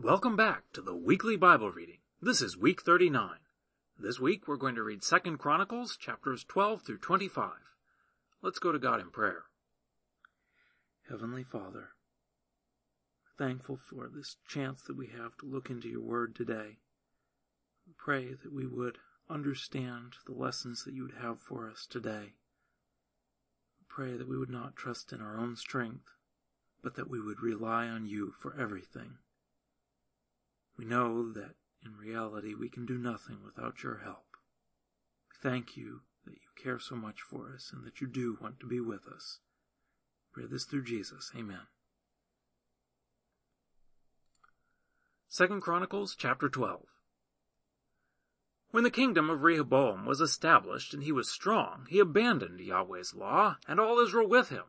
Welcome 0.00 0.36
back 0.36 0.62
to 0.74 0.80
the 0.80 0.94
weekly 0.94 1.36
Bible 1.36 1.72
reading. 1.72 1.98
This 2.22 2.40
is 2.40 2.56
week 2.56 2.82
39. 2.82 3.30
This 3.98 4.20
week 4.20 4.46
we're 4.46 4.56
going 4.56 4.76
to 4.76 4.84
read 4.84 5.00
2nd 5.00 5.38
Chronicles 5.38 5.96
chapters 5.96 6.44
12 6.44 6.82
through 6.82 6.98
25. 6.98 7.50
Let's 8.40 8.60
go 8.60 8.70
to 8.70 8.78
God 8.78 9.00
in 9.00 9.10
prayer. 9.10 9.46
Heavenly 11.10 11.42
Father, 11.42 11.88
thankful 13.36 13.76
for 13.76 14.08
this 14.08 14.36
chance 14.46 14.82
that 14.82 14.96
we 14.96 15.08
have 15.08 15.36
to 15.38 15.46
look 15.46 15.68
into 15.68 15.88
your 15.88 16.02
word 16.02 16.36
today. 16.36 16.76
We 17.84 17.94
pray 17.98 18.34
that 18.40 18.54
we 18.54 18.68
would 18.68 18.98
understand 19.28 20.12
the 20.26 20.32
lessons 20.32 20.84
that 20.84 20.94
you 20.94 21.02
would 21.02 21.20
have 21.20 21.40
for 21.40 21.68
us 21.68 21.88
today. 21.90 22.34
We 23.80 23.86
pray 23.88 24.16
that 24.16 24.28
we 24.28 24.38
would 24.38 24.48
not 24.48 24.76
trust 24.76 25.12
in 25.12 25.20
our 25.20 25.36
own 25.36 25.56
strength, 25.56 26.06
but 26.84 26.94
that 26.94 27.10
we 27.10 27.20
would 27.20 27.42
rely 27.42 27.88
on 27.88 28.06
you 28.06 28.32
for 28.40 28.54
everything. 28.56 29.14
We 30.78 30.84
know 30.84 31.32
that 31.32 31.56
in 31.84 31.96
reality 31.96 32.54
we 32.54 32.68
can 32.68 32.86
do 32.86 32.96
nothing 32.96 33.38
without 33.44 33.82
your 33.82 33.98
help. 34.04 34.36
We 35.28 35.50
thank 35.50 35.76
you 35.76 36.02
that 36.24 36.34
you 36.34 36.62
care 36.62 36.78
so 36.78 36.94
much 36.94 37.20
for 37.20 37.52
us 37.52 37.72
and 37.74 37.84
that 37.84 38.00
you 38.00 38.06
do 38.06 38.38
want 38.40 38.60
to 38.60 38.66
be 38.66 38.80
with 38.80 39.08
us. 39.08 39.40
Pray 40.32 40.44
this 40.46 40.64
through 40.64 40.84
Jesus. 40.84 41.32
Amen. 41.36 41.66
Second 45.28 45.62
Chronicles 45.62 46.14
chapter 46.16 46.48
12. 46.48 46.86
When 48.70 48.84
the 48.84 48.90
kingdom 48.90 49.30
of 49.30 49.42
Rehoboam 49.42 50.06
was 50.06 50.20
established 50.20 50.94
and 50.94 51.02
he 51.02 51.10
was 51.10 51.30
strong, 51.30 51.86
he 51.88 51.98
abandoned 51.98 52.60
Yahweh's 52.60 53.14
law 53.14 53.56
and 53.66 53.80
all 53.80 53.98
Israel 53.98 54.28
with 54.28 54.50
him. 54.50 54.64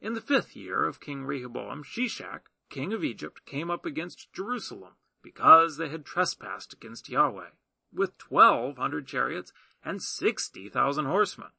In 0.00 0.14
the 0.14 0.20
fifth 0.20 0.54
year 0.54 0.84
of 0.84 1.00
King 1.00 1.24
Rehoboam, 1.24 1.82
Shishak, 1.82 2.42
king 2.70 2.92
of 2.92 3.02
Egypt, 3.02 3.44
came 3.44 3.70
up 3.70 3.84
against 3.84 4.32
Jerusalem 4.32 4.94
because 5.22 5.76
they 5.76 5.88
had 5.88 6.04
trespassed 6.04 6.72
against 6.72 7.08
Yahweh, 7.08 7.50
with 7.92 8.18
twelve 8.18 8.78
hundred 8.78 9.06
chariots 9.06 9.52
and 9.84 10.02
sixty 10.02 10.68
thousand 10.68 11.06
horsemen. 11.06 11.50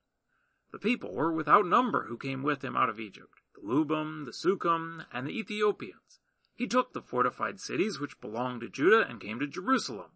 The 0.71 0.79
people 0.79 1.13
were 1.13 1.31
without 1.31 1.65
number 1.65 2.05
who 2.05 2.17
came 2.17 2.43
with 2.43 2.63
him 2.63 2.75
out 2.75 2.89
of 2.89 2.99
Egypt, 2.99 3.41
the 3.53 3.61
Lubim, 3.61 4.25
the 4.25 4.31
Sukkim, 4.31 5.05
and 5.13 5.27
the 5.27 5.37
Ethiopians. 5.37 6.19
He 6.55 6.67
took 6.67 6.93
the 6.93 7.01
fortified 7.01 7.59
cities 7.59 7.99
which 7.99 8.21
belonged 8.21 8.61
to 8.61 8.69
Judah 8.69 9.07
and 9.07 9.21
came 9.21 9.39
to 9.39 9.47
Jerusalem. 9.47 10.11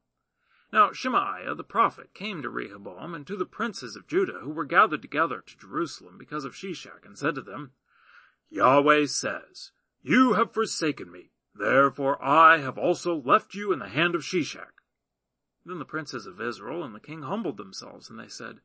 Now 0.72 0.92
Shemaiah 0.92 1.56
the 1.56 1.64
prophet 1.64 2.14
came 2.14 2.42
to 2.42 2.50
Rehoboam 2.50 3.14
and 3.14 3.26
to 3.28 3.38
the 3.38 3.46
princes 3.46 3.96
of 3.96 4.08
Judah 4.08 4.40
who 4.42 4.52
were 4.52 4.66
gathered 4.66 5.02
together 5.02 5.42
to 5.46 5.58
Jerusalem 5.58 6.18
because 6.18 6.44
of 6.44 6.56
Shishak 6.56 7.06
and 7.06 7.18
said 7.18 7.36
to 7.36 7.42
them, 7.42 7.72
Yahweh 8.50 9.06
says, 9.06 9.72
You 10.02 10.34
have 10.34 10.54
forsaken 10.54 11.12
me, 11.12 11.32
Therefore 11.58 12.24
I 12.24 12.60
have 12.60 12.78
also 12.78 13.16
left 13.16 13.56
you 13.56 13.72
in 13.72 13.80
the 13.80 13.90
hand 13.90 14.16
of 14.16 14.24
Shishak. 14.24 14.82
Then 15.66 15.80
the 15.80 15.86
princes 15.86 16.26
of 16.26 16.40
Israel 16.40 16.84
and 16.84 16.94
the 16.94 17.00
king 17.00 17.24
humbled 17.24 17.58
themselves, 17.58 18.10
and 18.10 18.20
they 18.20 18.28
said, 18.28 18.62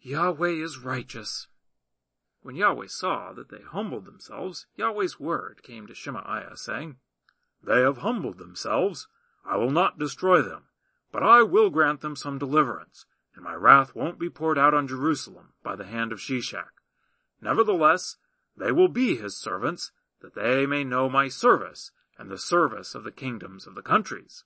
Yahweh 0.00 0.50
is 0.50 0.78
righteous. 0.78 1.48
When 2.42 2.56
Yahweh 2.56 2.88
saw 2.88 3.32
that 3.32 3.48
they 3.48 3.62
humbled 3.62 4.04
themselves, 4.04 4.66
Yahweh's 4.76 5.18
word 5.18 5.62
came 5.62 5.86
to 5.86 5.94
Shemaiah, 5.94 6.56
saying, 6.56 6.96
They 7.62 7.80
have 7.80 7.98
humbled 7.98 8.38
themselves. 8.38 9.08
I 9.46 9.56
will 9.56 9.70
not 9.70 9.98
destroy 9.98 10.42
them, 10.42 10.64
but 11.10 11.22
I 11.22 11.42
will 11.42 11.70
grant 11.70 12.00
them 12.00 12.16
some 12.16 12.38
deliverance, 12.38 13.06
and 13.34 13.44
my 13.44 13.54
wrath 13.54 13.94
won't 13.94 14.18
be 14.18 14.28
poured 14.28 14.58
out 14.58 14.74
on 14.74 14.88
Jerusalem 14.88 15.54
by 15.62 15.76
the 15.76 15.86
hand 15.86 16.12
of 16.12 16.20
Shishak. 16.20 16.72
Nevertheless, 17.40 18.16
they 18.56 18.72
will 18.72 18.88
be 18.88 19.16
his 19.16 19.38
servants, 19.38 19.92
that 20.24 20.34
they 20.34 20.64
may 20.64 20.84
know 20.84 21.10
my 21.10 21.28
service 21.28 21.90
and 22.18 22.30
the 22.30 22.38
service 22.38 22.94
of 22.94 23.04
the 23.04 23.12
kingdoms 23.12 23.66
of 23.66 23.74
the 23.74 23.82
countries. 23.82 24.44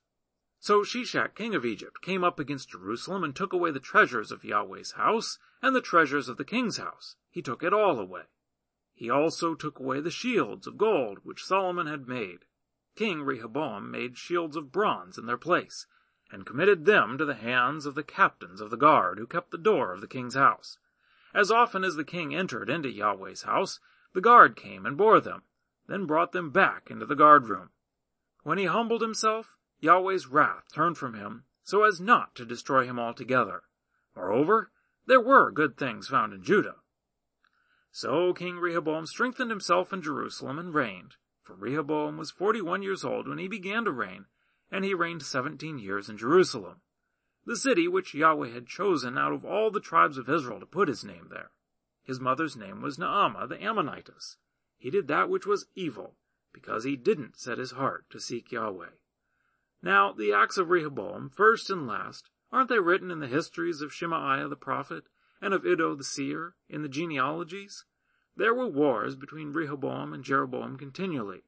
So 0.59 0.83
Shishak, 0.83 1.37
king 1.37 1.55
of 1.55 1.65
Egypt, 1.65 2.03
came 2.03 2.25
up 2.25 2.41
against 2.41 2.71
Jerusalem 2.71 3.23
and 3.23 3.35
took 3.35 3.53
away 3.53 3.71
the 3.71 3.79
treasures 3.79 4.33
of 4.33 4.43
Yahweh's 4.43 4.93
house 4.93 5.39
and 5.63 5.77
the 5.77 5.81
treasures 5.81 6.29
of 6.29 6.37
the 6.37 6.45
king's 6.45 6.79
house. 6.79 7.15
He 7.31 7.43
took 7.43 7.63
it 7.63 7.73
all 7.73 8.01
away. 8.01 8.23
He 8.93 9.09
also 9.09 9.55
took 9.55 9.79
away 9.79 10.01
the 10.01 10.11
shields 10.11 10.67
of 10.67 10.77
gold 10.77 11.21
which 11.23 11.45
Solomon 11.45 11.87
had 11.87 12.09
made. 12.09 12.41
King 12.97 13.23
Rehoboam 13.23 13.93
made 13.93 14.19
shields 14.19 14.57
of 14.57 14.73
bronze 14.73 15.17
in 15.17 15.27
their 15.27 15.39
place, 15.39 15.87
and 16.33 16.45
committed 16.45 16.85
them 16.85 17.17
to 17.19 17.25
the 17.25 17.37
hands 17.37 17.87
of 17.87 17.95
the 17.95 18.03
captains 18.03 18.61
of 18.61 18.71
the 18.71 18.77
guard 18.77 19.19
who 19.19 19.27
kept 19.29 19.53
the 19.53 19.59
door 19.59 19.93
of 19.93 20.01
the 20.01 20.09
king's 20.09 20.35
house. 20.35 20.79
As 21.33 21.53
often 21.53 21.85
as 21.85 21.95
the 21.95 22.05
king 22.05 22.35
entered 22.35 22.69
into 22.69 22.91
Yahweh's 22.91 23.43
house, 23.43 23.79
the 24.15 24.21
guard 24.21 24.57
came 24.57 24.85
and 24.85 24.97
bore 24.97 25.21
them, 25.21 25.43
then 25.89 26.07
brought 26.07 26.33
them 26.33 26.51
back 26.51 26.91
into 26.91 27.07
the 27.07 27.17
guardroom. 27.17 27.71
When 28.43 28.59
he 28.59 28.67
humbled 28.67 29.03
himself, 29.03 29.57
Yahweh's 29.81 30.27
wrath 30.27 30.65
turned 30.73 30.99
from 30.99 31.15
him 31.15 31.45
so 31.63 31.85
as 31.85 32.01
not 32.01 32.35
to 32.35 32.47
destroy 32.47 32.87
him 32.87 32.99
altogether. 32.99 33.63
Moreover, 34.15 34.71
there 35.07 35.21
were 35.21 35.51
good 35.51 35.77
things 35.77 36.09
found 36.09 36.33
in 36.33 36.43
Judah. 36.43 36.77
So 37.91 38.33
King 38.33 38.59
Rehoboam 38.59 39.07
strengthened 39.07 39.51
himself 39.51 39.93
in 39.93 40.03
Jerusalem 40.03 40.59
and 40.59 40.73
reigned, 40.73 41.15
for 41.43 41.55
Rehoboam 41.55 42.17
was 42.17 42.31
forty-one 42.31 42.83
years 42.83 43.05
old 43.05 43.27
when 43.27 43.39
he 43.39 43.49
began 43.49 43.85
to 43.85 43.91
reign, 43.91 44.27
and 44.71 44.85
he 44.85 44.95
reigned 44.95 45.23
seventeen 45.23 45.79
years 45.79 46.09
in 46.09 46.19
Jerusalem, 46.19 46.83
the 47.47 47.57
city 47.57 47.89
which 47.89 48.15
Yahweh 48.15 48.51
had 48.51 48.67
chosen 48.67 49.17
out 49.17 49.33
of 49.33 49.45
all 49.45 49.71
the 49.71 49.81
tribes 49.81 50.19
of 50.19 50.29
Israel 50.29 50.61
to 50.61 50.67
put 50.67 50.89
his 50.89 51.05
name 51.05 51.29
there. 51.31 51.51
His 52.03 52.21
mother's 52.21 52.57
name 52.57 52.83
was 52.83 52.99
Naamah 52.99 53.49
the 53.49 53.57
Ammonitess. 53.57 54.37
He 54.79 54.91
did 54.91 55.09
that 55.09 55.29
which 55.29 55.45
was 55.45 55.67
evil, 55.75 56.17
because 56.53 56.85
he 56.85 56.97
didn't 56.97 57.37
set 57.37 57.59
his 57.59 57.73
heart 57.73 58.09
to 58.11 58.21
seek 58.21 58.53
Yahweh. 58.53 58.91
Now, 59.83 60.13
the 60.13 60.33
acts 60.33 60.57
of 60.57 60.71
Rehoboam, 60.71 61.31
first 61.31 61.69
and 61.69 61.87
last, 61.87 62.31
aren't 62.53 62.69
they 62.69 62.79
written 62.79 63.11
in 63.11 63.19
the 63.19 63.27
histories 63.27 63.83
of 63.83 63.93
Shemaiah 63.93 64.49
the 64.49 64.57
prophet 64.57 65.09
and 65.41 65.53
of 65.53 65.67
Iddo 65.67 65.97
the 65.97 66.05
seer 66.05 66.55
in 66.69 66.83
the 66.83 66.89
genealogies? 66.89 67.85
There 68.37 68.55
were 68.55 68.69
wars 68.69 69.17
between 69.17 69.53
Rehoboam 69.53 70.13
and 70.13 70.23
Jeroboam 70.23 70.79
continually. 70.79 71.43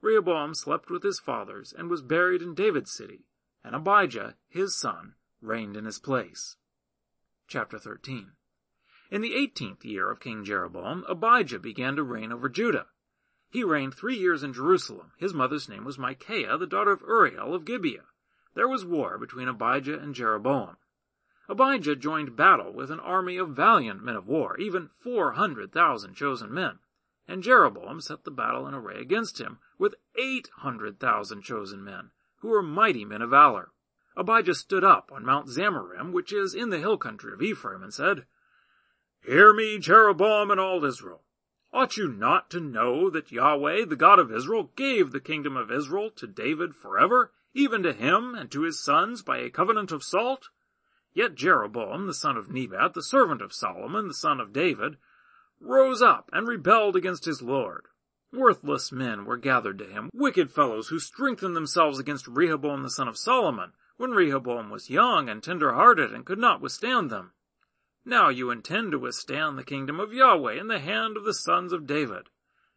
Rehoboam 0.00 0.54
slept 0.54 0.88
with 0.88 1.02
his 1.02 1.18
fathers 1.18 1.72
and 1.72 1.90
was 1.90 2.02
buried 2.02 2.40
in 2.40 2.54
David's 2.54 2.92
city, 2.92 3.26
and 3.64 3.74
Abijah, 3.74 4.36
his 4.48 4.76
son, 4.76 5.16
reigned 5.40 5.76
in 5.76 5.86
his 5.86 5.98
place. 5.98 6.56
Chapter 7.48 7.78
13 7.78 8.32
in 9.10 9.20
the 9.20 9.34
eighteenth 9.34 9.84
year 9.84 10.10
of 10.10 10.20
King 10.20 10.44
Jeroboam, 10.44 11.04
Abijah 11.08 11.58
began 11.58 11.96
to 11.96 12.02
reign 12.02 12.32
over 12.32 12.48
Judah. 12.48 12.86
He 13.50 13.62
reigned 13.62 13.94
three 13.94 14.16
years 14.16 14.42
in 14.42 14.52
Jerusalem. 14.52 15.12
His 15.18 15.32
mother's 15.32 15.68
name 15.68 15.84
was 15.84 15.98
Micaiah, 15.98 16.58
the 16.58 16.66
daughter 16.66 16.92
of 16.92 17.02
Uriel 17.02 17.54
of 17.54 17.64
Gibeah. 17.64 18.04
There 18.54 18.68
was 18.68 18.84
war 18.84 19.18
between 19.18 19.48
Abijah 19.48 19.98
and 19.98 20.14
Jeroboam. 20.14 20.76
Abijah 21.48 21.96
joined 21.96 22.36
battle 22.36 22.72
with 22.72 22.90
an 22.90 22.98
army 22.98 23.36
of 23.36 23.50
valiant 23.50 24.02
men 24.02 24.16
of 24.16 24.26
war, 24.26 24.58
even 24.58 24.88
four 24.88 25.32
hundred 25.32 25.72
thousand 25.72 26.14
chosen 26.14 26.52
men. 26.52 26.80
And 27.28 27.42
Jeroboam 27.42 28.00
set 28.00 28.24
the 28.24 28.30
battle 28.30 28.66
in 28.66 28.74
array 28.74 29.00
against 29.00 29.40
him 29.40 29.58
with 29.78 29.94
eight 30.16 30.48
hundred 30.58 30.98
thousand 30.98 31.42
chosen 31.42 31.84
men, 31.84 32.10
who 32.40 32.48
were 32.48 32.62
mighty 32.62 33.04
men 33.04 33.22
of 33.22 33.30
valor. 33.30 33.70
Abijah 34.16 34.54
stood 34.54 34.82
up 34.82 35.10
on 35.12 35.24
Mount 35.24 35.48
Zemaraim, 35.48 36.12
which 36.12 36.32
is 36.32 36.54
in 36.54 36.70
the 36.70 36.78
hill 36.78 36.96
country 36.96 37.32
of 37.32 37.42
Ephraim, 37.42 37.82
and 37.82 37.94
said, 37.94 38.24
Hear 39.26 39.52
me, 39.52 39.78
Jeroboam 39.78 40.52
and 40.52 40.60
all 40.60 40.84
Israel. 40.84 41.24
Ought 41.72 41.96
you 41.96 42.06
not 42.06 42.48
to 42.50 42.60
know 42.60 43.10
that 43.10 43.32
Yahweh, 43.32 43.86
the 43.86 43.96
God 43.96 44.20
of 44.20 44.30
Israel, 44.30 44.70
gave 44.76 45.10
the 45.10 45.18
kingdom 45.18 45.56
of 45.56 45.72
Israel 45.72 46.10
to 46.10 46.28
David 46.28 46.76
forever, 46.76 47.32
even 47.52 47.82
to 47.82 47.92
him 47.92 48.36
and 48.36 48.52
to 48.52 48.62
his 48.62 48.78
sons 48.78 49.22
by 49.22 49.38
a 49.38 49.50
covenant 49.50 49.90
of 49.90 50.04
salt? 50.04 50.50
Yet 51.12 51.34
Jeroboam, 51.34 52.06
the 52.06 52.14
son 52.14 52.36
of 52.36 52.50
Nebat, 52.50 52.94
the 52.94 53.02
servant 53.02 53.42
of 53.42 53.52
Solomon, 53.52 54.06
the 54.06 54.14
son 54.14 54.38
of 54.38 54.52
David, 54.52 54.96
rose 55.60 56.00
up 56.00 56.30
and 56.32 56.46
rebelled 56.46 56.94
against 56.94 57.24
his 57.24 57.42
Lord. 57.42 57.86
Worthless 58.32 58.92
men 58.92 59.24
were 59.24 59.38
gathered 59.38 59.78
to 59.78 59.86
him, 59.86 60.08
wicked 60.14 60.52
fellows 60.52 60.88
who 60.88 61.00
strengthened 61.00 61.56
themselves 61.56 61.98
against 61.98 62.28
Rehoboam 62.28 62.84
the 62.84 62.90
son 62.90 63.08
of 63.08 63.18
Solomon, 63.18 63.72
when 63.96 64.12
Rehoboam 64.12 64.70
was 64.70 64.88
young 64.88 65.28
and 65.28 65.42
tender-hearted 65.42 66.12
and 66.12 66.24
could 66.24 66.38
not 66.38 66.60
withstand 66.60 67.10
them. 67.10 67.32
Now 68.08 68.28
you 68.28 68.52
intend 68.52 68.92
to 68.92 69.00
withstand 69.00 69.58
the 69.58 69.64
kingdom 69.64 69.98
of 69.98 70.12
Yahweh 70.12 70.52
in 70.52 70.68
the 70.68 70.78
hand 70.78 71.16
of 71.16 71.24
the 71.24 71.34
sons 71.34 71.72
of 71.72 71.88
David. 71.88 72.28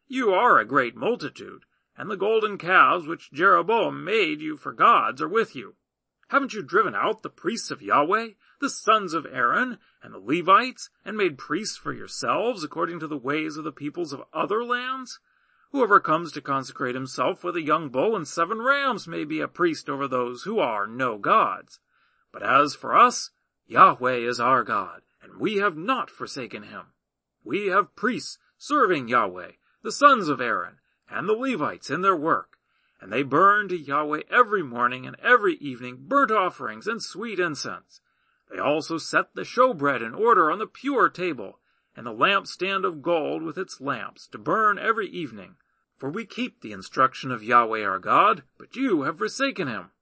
You 0.08 0.34
are 0.34 0.58
a 0.58 0.64
great 0.64 0.96
multitude, 0.96 1.66
and 1.96 2.10
the 2.10 2.16
golden 2.16 2.58
calves 2.58 3.06
which 3.06 3.30
Jeroboam 3.30 4.02
made 4.02 4.40
you 4.40 4.56
for 4.56 4.72
gods 4.72 5.22
are 5.22 5.28
with 5.28 5.54
you. 5.54 5.76
Haven't 6.30 6.52
you 6.52 6.62
driven 6.62 6.96
out 6.96 7.22
the 7.22 7.30
priests 7.30 7.70
of 7.70 7.80
Yahweh, 7.80 8.30
the 8.60 8.68
sons 8.68 9.14
of 9.14 9.24
Aaron, 9.24 9.78
and 10.02 10.12
the 10.12 10.18
Levites, 10.18 10.90
and 11.04 11.16
made 11.16 11.38
priests 11.38 11.76
for 11.76 11.92
yourselves 11.92 12.64
according 12.64 12.98
to 12.98 13.06
the 13.06 13.16
ways 13.16 13.56
of 13.56 13.62
the 13.62 13.70
peoples 13.70 14.12
of 14.12 14.24
other 14.32 14.64
lands? 14.64 15.20
Whoever 15.70 16.00
comes 16.00 16.32
to 16.32 16.40
consecrate 16.40 16.96
himself 16.96 17.44
with 17.44 17.54
a 17.54 17.62
young 17.62 17.88
bull 17.88 18.16
and 18.16 18.26
seven 18.26 18.60
rams 18.60 19.06
may 19.06 19.22
be 19.22 19.40
a 19.40 19.46
priest 19.46 19.88
over 19.88 20.08
those 20.08 20.42
who 20.42 20.58
are 20.58 20.88
no 20.88 21.18
gods. 21.18 21.78
But 22.32 22.42
as 22.42 22.74
for 22.74 22.96
us, 22.96 23.30
Yahweh 23.66 24.16
is 24.16 24.40
our 24.40 24.64
God, 24.64 25.02
and 25.30 25.40
we 25.40 25.56
have 25.56 25.76
not 25.76 26.10
forsaken 26.10 26.64
him. 26.64 26.86
We 27.44 27.68
have 27.68 27.94
priests 27.94 28.38
serving 28.58 29.08
Yahweh, 29.08 29.52
the 29.82 29.92
sons 29.92 30.28
of 30.28 30.40
Aaron, 30.40 30.78
and 31.08 31.28
the 31.28 31.34
Levites 31.34 31.88
in 31.88 32.02
their 32.02 32.16
work, 32.16 32.58
And 33.00 33.10
they 33.10 33.22
burn 33.22 33.68
to 33.68 33.78
Yahweh 33.78 34.22
every 34.28 34.62
morning 34.62 35.06
and 35.06 35.16
every 35.20 35.54
evening 35.54 35.96
burnt 36.00 36.30
offerings 36.30 36.86
and 36.86 37.02
sweet 37.02 37.40
incense. 37.40 38.00
They 38.50 38.58
also 38.58 38.98
set 38.98 39.34
the 39.34 39.42
showbread 39.42 40.02
in 40.04 40.14
order 40.14 40.50
on 40.50 40.58
the 40.58 40.66
pure 40.66 41.08
table, 41.08 41.60
and 41.96 42.04
the 42.04 42.12
lampstand 42.12 42.84
of 42.84 43.00
gold 43.00 43.42
with 43.42 43.56
its 43.56 43.80
lamps, 43.80 44.26
to 44.28 44.38
burn 44.38 44.78
every 44.78 45.08
evening. 45.08 45.56
For 45.96 46.10
we 46.10 46.26
keep 46.26 46.60
the 46.60 46.72
instruction 46.72 47.30
of 47.30 47.42
Yahweh 47.42 47.84
our 47.84 47.98
God, 47.98 48.42
but 48.58 48.76
you 48.76 49.02
have 49.02 49.18
forsaken 49.18 49.68
him. 49.68 49.92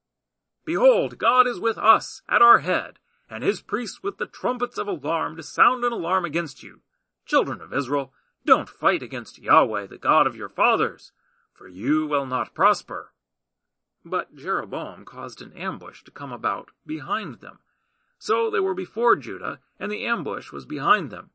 Behold, 0.65 1.19
God 1.19 1.47
is 1.47 1.61
with 1.61 1.79
us, 1.79 2.23
at 2.29 2.43
our 2.43 2.59
head, 2.59 2.99
and 3.31 3.45
his 3.45 3.61
priests 3.61 4.03
with 4.03 4.19
the 4.19 4.27
trumpets 4.27 4.79
of 4.79 4.89
alarm 4.89 5.37
to 5.37 5.43
sound 5.43 5.85
an 5.85 5.93
alarm 5.93 6.25
against 6.25 6.63
you. 6.63 6.81
Children 7.27 7.61
of 7.61 7.73
Israel, 7.73 8.13
don't 8.45 8.69
fight 8.69 9.03
against 9.03 9.39
Yahweh, 9.39 9.87
the 9.87 9.99
God 9.99 10.27
of 10.27 10.37
your 10.37 10.49
fathers, 10.49 11.13
for 11.53 11.69
you 11.69 12.07
will 12.07 12.25
not 12.25 12.55
prosper. 12.55 13.13
But 14.05 14.35
Jeroboam 14.35 15.05
caused 15.05 15.43
an 15.43 15.53
ambush 15.53 16.03
to 16.05 16.11
come 16.11 16.33
about 16.33 16.71
behind 16.87 17.41
them. 17.41 17.59
So 18.19 18.51
they 18.51 18.61
were 18.61 18.75
before 18.75 19.17
Judah, 19.17 19.61
and 19.79 19.93
the 19.93 20.07
ambush 20.07 20.51
was 20.51 20.65
behind 20.65 21.11
them. 21.11 21.31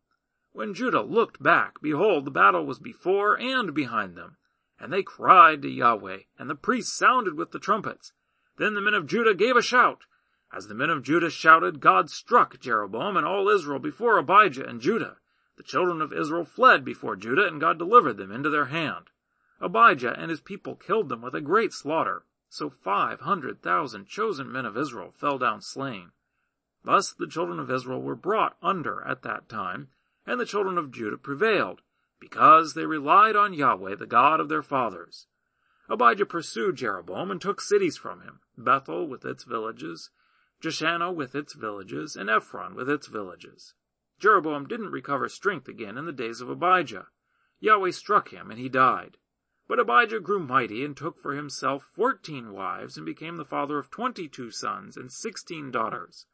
When 0.51 0.73
Judah 0.73 1.01
looked 1.01 1.41
back, 1.41 1.81
behold, 1.81 2.25
the 2.25 2.31
battle 2.31 2.65
was 2.65 2.79
before 2.79 3.39
and 3.39 3.73
behind 3.73 4.15
them. 4.15 4.37
And 4.79 4.91
they 4.91 5.03
cried 5.03 5.61
to 5.61 5.69
Yahweh, 5.69 6.19
and 6.37 6.49
the 6.49 6.55
priests 6.55 6.97
sounded 6.97 7.35
with 7.35 7.51
the 7.51 7.59
trumpets. 7.59 8.13
Then 8.57 8.73
the 8.73 8.81
men 8.81 8.93
of 8.93 9.07
Judah 9.07 9.33
gave 9.33 9.55
a 9.55 9.61
shout. 9.61 10.05
As 10.55 10.67
the 10.67 10.75
men 10.75 10.91
of 10.91 11.01
Judah 11.01 11.31
shouted, 11.31 11.79
God 11.79 12.11
struck 12.11 12.59
Jeroboam 12.59 13.17
and 13.17 13.25
all 13.25 13.49
Israel 13.49 13.79
before 13.79 14.19
Abijah 14.19 14.67
and 14.67 14.79
Judah. 14.79 15.17
The 15.57 15.63
children 15.63 15.99
of 15.99 16.13
Israel 16.13 16.45
fled 16.45 16.85
before 16.85 17.15
Judah, 17.15 17.47
and 17.47 17.59
God 17.59 17.79
delivered 17.79 18.17
them 18.17 18.31
into 18.31 18.51
their 18.51 18.65
hand. 18.65 19.09
Abijah 19.59 20.15
and 20.15 20.29
his 20.29 20.41
people 20.41 20.75
killed 20.75 21.09
them 21.09 21.23
with 21.23 21.33
a 21.33 21.41
great 21.41 21.73
slaughter. 21.73 22.25
So 22.49 22.69
five 22.69 23.21
hundred 23.21 23.63
thousand 23.63 24.07
chosen 24.07 24.51
men 24.51 24.67
of 24.67 24.77
Israel 24.77 25.09
fell 25.09 25.39
down 25.39 25.61
slain. 25.61 26.11
Thus 26.83 27.13
the 27.13 27.27
children 27.27 27.59
of 27.59 27.71
Israel 27.71 28.01
were 28.01 28.15
brought 28.15 28.55
under 28.61 29.01
at 29.07 29.23
that 29.23 29.49
time, 29.49 29.87
and 30.27 30.39
the 30.39 30.45
children 30.45 30.77
of 30.77 30.91
Judah 30.91 31.17
prevailed, 31.17 31.81
because 32.19 32.75
they 32.75 32.85
relied 32.85 33.35
on 33.35 33.53
Yahweh, 33.53 33.95
the 33.95 34.05
God 34.05 34.39
of 34.39 34.49
their 34.49 34.61
fathers. 34.61 35.25
Abijah 35.89 36.27
pursued 36.27 36.75
Jeroboam 36.75 37.31
and 37.31 37.41
took 37.41 37.59
cities 37.59 37.97
from 37.97 38.21
him, 38.21 38.41
Bethel 38.55 39.07
with 39.07 39.25
its 39.25 39.45
villages, 39.45 40.11
Jeshanah 40.63 41.13
with 41.13 41.35
its 41.35 41.53
villages, 41.53 42.15
and 42.15 42.29
Ephron 42.29 42.73
with 42.73 42.89
its 42.89 43.07
villages. 43.07 43.73
Jeroboam 44.17 44.65
didn't 44.65 44.91
recover 44.91 45.27
strength 45.27 45.67
again 45.67 45.97
in 45.97 46.05
the 46.05 46.13
days 46.13 46.39
of 46.39 46.49
Abijah. 46.49 47.07
Yahweh 47.59 47.91
struck 47.91 48.29
him, 48.29 48.49
and 48.49 48.57
he 48.57 48.69
died. 48.69 49.17
But 49.67 49.79
Abijah 49.79 50.21
grew 50.21 50.39
mighty 50.39 50.85
and 50.85 50.95
took 50.95 51.19
for 51.19 51.33
himself 51.33 51.83
fourteen 51.83 52.53
wives 52.53 52.95
and 52.95 53.05
became 53.05 53.35
the 53.35 53.43
father 53.43 53.77
of 53.77 53.89
twenty-two 53.89 54.51
sons 54.51 54.95
and 54.95 55.11
sixteen 55.11 55.69
daughters. 55.69 56.27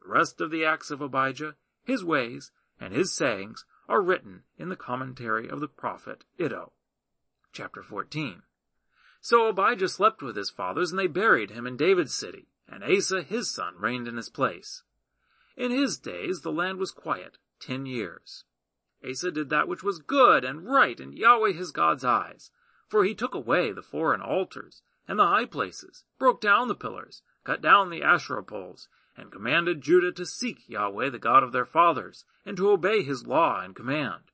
The 0.00 0.08
rest 0.08 0.40
of 0.40 0.52
the 0.52 0.64
acts 0.64 0.92
of 0.92 1.00
Abijah, 1.00 1.56
his 1.82 2.04
ways, 2.04 2.52
and 2.78 2.94
his 2.94 3.12
sayings 3.12 3.64
are 3.88 4.00
written 4.00 4.44
in 4.56 4.68
the 4.68 4.76
commentary 4.76 5.48
of 5.48 5.58
the 5.58 5.66
prophet 5.66 6.24
Iddo. 6.38 6.72
Chapter 7.52 7.82
14. 7.82 8.42
So 9.20 9.48
Abijah 9.48 9.88
slept 9.88 10.22
with 10.22 10.36
his 10.36 10.50
fathers, 10.50 10.90
and 10.90 10.98
they 11.00 11.08
buried 11.08 11.50
him 11.50 11.66
in 11.66 11.76
David's 11.76 12.14
city, 12.14 12.48
and 12.68 12.84
Asa 12.84 13.22
his 13.22 13.50
son 13.50 13.74
reigned 13.78 14.08
in 14.08 14.16
his 14.16 14.28
place. 14.28 14.82
In 15.56 15.70
his 15.70 15.98
days 15.98 16.40
the 16.40 16.52
land 16.52 16.78
was 16.78 16.90
quiet 16.90 17.38
ten 17.60 17.86
years. 17.86 18.44
Asa 19.08 19.30
did 19.30 19.50
that 19.50 19.68
which 19.68 19.82
was 19.82 19.98
good 19.98 20.44
and 20.44 20.64
right 20.64 20.98
in 20.98 21.12
Yahweh 21.12 21.52
his 21.52 21.72
God's 21.72 22.04
eyes, 22.04 22.50
for 22.88 23.04
he 23.04 23.14
took 23.14 23.34
away 23.34 23.72
the 23.72 23.82
foreign 23.82 24.20
altars 24.20 24.82
and 25.08 25.18
the 25.18 25.26
high 25.26 25.46
places, 25.46 26.04
broke 26.18 26.40
down 26.40 26.68
the 26.68 26.74
pillars, 26.74 27.22
cut 27.44 27.60
down 27.60 27.90
the 27.90 28.02
Asherah 28.02 28.44
poles, 28.44 28.88
and 29.16 29.32
commanded 29.32 29.80
Judah 29.80 30.12
to 30.12 30.24
seek 30.24 30.68
Yahweh 30.68 31.10
the 31.10 31.18
God 31.18 31.42
of 31.42 31.52
their 31.52 31.66
fathers, 31.66 32.24
and 32.46 32.56
to 32.56 32.70
obey 32.70 33.02
his 33.02 33.26
law 33.26 33.60
and 33.60 33.74
command. 33.74 34.30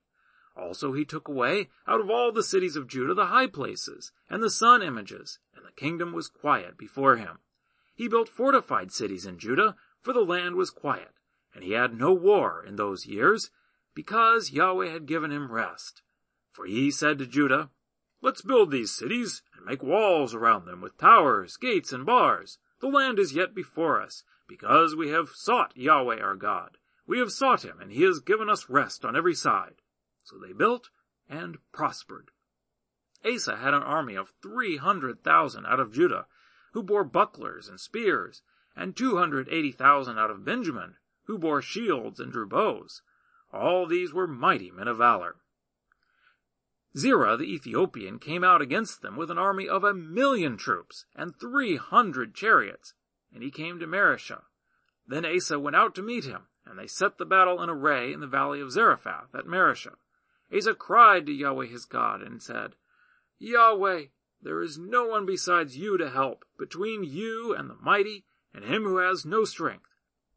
Also 0.57 0.93
he 0.93 1.05
took 1.05 1.29
away 1.29 1.69
out 1.87 2.01
of 2.01 2.11
all 2.11 2.33
the 2.33 2.43
cities 2.43 2.77
of 2.77 2.87
Judah 2.89 3.15
the 3.15 3.27
high 3.27 3.47
places, 3.47 4.13
and 4.29 4.43
the 4.43 4.51
sun 4.51 4.83
images, 4.83 5.39
and 5.55 5.65
the 5.65 5.73
kingdom 5.73 6.13
was 6.13 6.29
quiet 6.29 6.77
before 6.77 7.17
him. 7.17 7.39
He 7.99 8.07
built 8.07 8.29
fortified 8.29 8.93
cities 8.93 9.27
in 9.27 9.41
Judah, 9.41 9.75
for 10.01 10.13
the 10.13 10.21
land 10.21 10.55
was 10.55 10.71
quiet, 10.71 11.15
and 11.53 11.65
he 11.65 11.73
had 11.73 11.99
no 11.99 12.13
war 12.13 12.65
in 12.65 12.77
those 12.77 13.07
years, 13.07 13.51
because 13.93 14.53
Yahweh 14.53 14.89
had 14.89 15.05
given 15.05 15.33
him 15.33 15.51
rest. 15.51 16.03
For 16.53 16.65
he 16.65 16.93
said 16.93 17.19
to 17.19 17.27
Judah, 17.27 17.71
Let's 18.23 18.41
build 18.41 18.71
these 18.71 18.93
cities, 18.93 19.43
and 19.57 19.67
make 19.67 19.83
walls 19.83 20.33
around 20.33 20.65
them 20.65 20.81
with 20.81 20.97
towers, 20.97 21.57
gates, 21.57 21.93
and 21.93 22.07
bars. 22.07 22.59
The 22.79 22.87
land 22.87 23.19
is 23.19 23.33
yet 23.33 23.53
before 23.53 24.01
us, 24.01 24.23
because 24.47 24.95
we 24.95 25.09
have 25.09 25.31
sought 25.31 25.77
Yahweh 25.77 26.21
our 26.21 26.37
God. 26.37 26.79
We 27.05 27.19
have 27.19 27.33
sought 27.33 27.65
him, 27.65 27.81
and 27.81 27.91
he 27.91 28.05
has 28.05 28.21
given 28.21 28.49
us 28.49 28.71
rest 28.71 29.05
on 29.05 29.17
every 29.17 29.35
side. 29.35 29.83
So 30.23 30.39
they 30.39 30.53
built 30.53 30.91
and 31.29 31.59
prospered. 31.73 32.31
Asa 33.27 33.57
had 33.57 33.75
an 33.75 33.83
army 33.83 34.15
of 34.15 34.35
three 34.41 34.77
hundred 34.77 35.25
thousand 35.25 35.67
out 35.67 35.81
of 35.81 35.93
Judah, 35.93 36.27
who 36.73 36.83
bore 36.83 37.05
bucklers 37.05 37.69
and 37.69 37.81
spears, 37.81 38.43
and 38.77 38.97
two 38.97 39.17
hundred 39.17 39.49
eighty 39.51 39.73
thousand 39.73 40.19
out 40.19 40.31
of 40.31 40.45
Benjamin, 40.45 40.97
who 41.25 41.39
bore 41.39 41.63
shields 41.63 42.21
and 42.21 42.33
drew 42.33 42.47
bows. 42.47 43.03
All 43.53 43.87
these 43.87 44.13
were 44.13 44.27
mighty 44.27 44.71
men 44.71 44.89
of 44.89 44.99
valor. 44.99 45.37
Zerah 46.97 47.37
the 47.37 47.53
Ethiopian 47.53 48.19
came 48.19 48.43
out 48.43 48.63
against 48.63 49.03
them 49.03 49.17
with 49.17 49.31
an 49.31 49.39
army 49.39 49.69
of 49.69 49.85
a 49.85 49.95
million 49.95 50.57
troops 50.57 51.07
and 51.15 51.35
three 51.35 51.77
hundred 51.77 52.35
chariots, 52.35 52.95
and 53.33 53.43
he 53.43 53.51
came 53.51 53.79
to 53.79 53.87
Mareshah. 53.87 54.43
Then 55.07 55.25
Asa 55.25 55.59
went 55.59 55.77
out 55.77 55.95
to 55.95 56.03
meet 56.03 56.25
him, 56.25 56.49
and 56.67 56.79
they 56.79 56.87
set 56.87 57.19
the 57.19 57.25
battle 57.25 57.63
in 57.63 57.71
array 57.71 58.13
in 58.13 58.21
the 58.21 58.27
valley 58.27 58.61
of 58.61 58.73
Zephathah 58.73 59.29
at 59.35 59.47
Mareshah. 59.47 59.97
Asa 60.55 60.75
cried 60.75 61.27
to 61.27 61.33
Yahweh 61.33 61.67
his 61.67 61.85
God 61.85 62.23
and 62.23 62.43
said, 62.43 62.75
Yahweh, 63.39 64.07
there 64.43 64.63
is 64.63 64.79
no 64.79 65.07
one 65.07 65.27
besides 65.27 65.77
you 65.77 65.99
to 65.99 66.11
help, 66.11 66.45
between 66.59 67.03
you 67.03 67.55
and 67.55 67.69
the 67.69 67.77
mighty, 67.77 68.25
and 68.55 68.65
him 68.65 68.85
who 68.85 68.99
has 68.99 69.27
no 69.27 69.45
strength. 69.45 69.91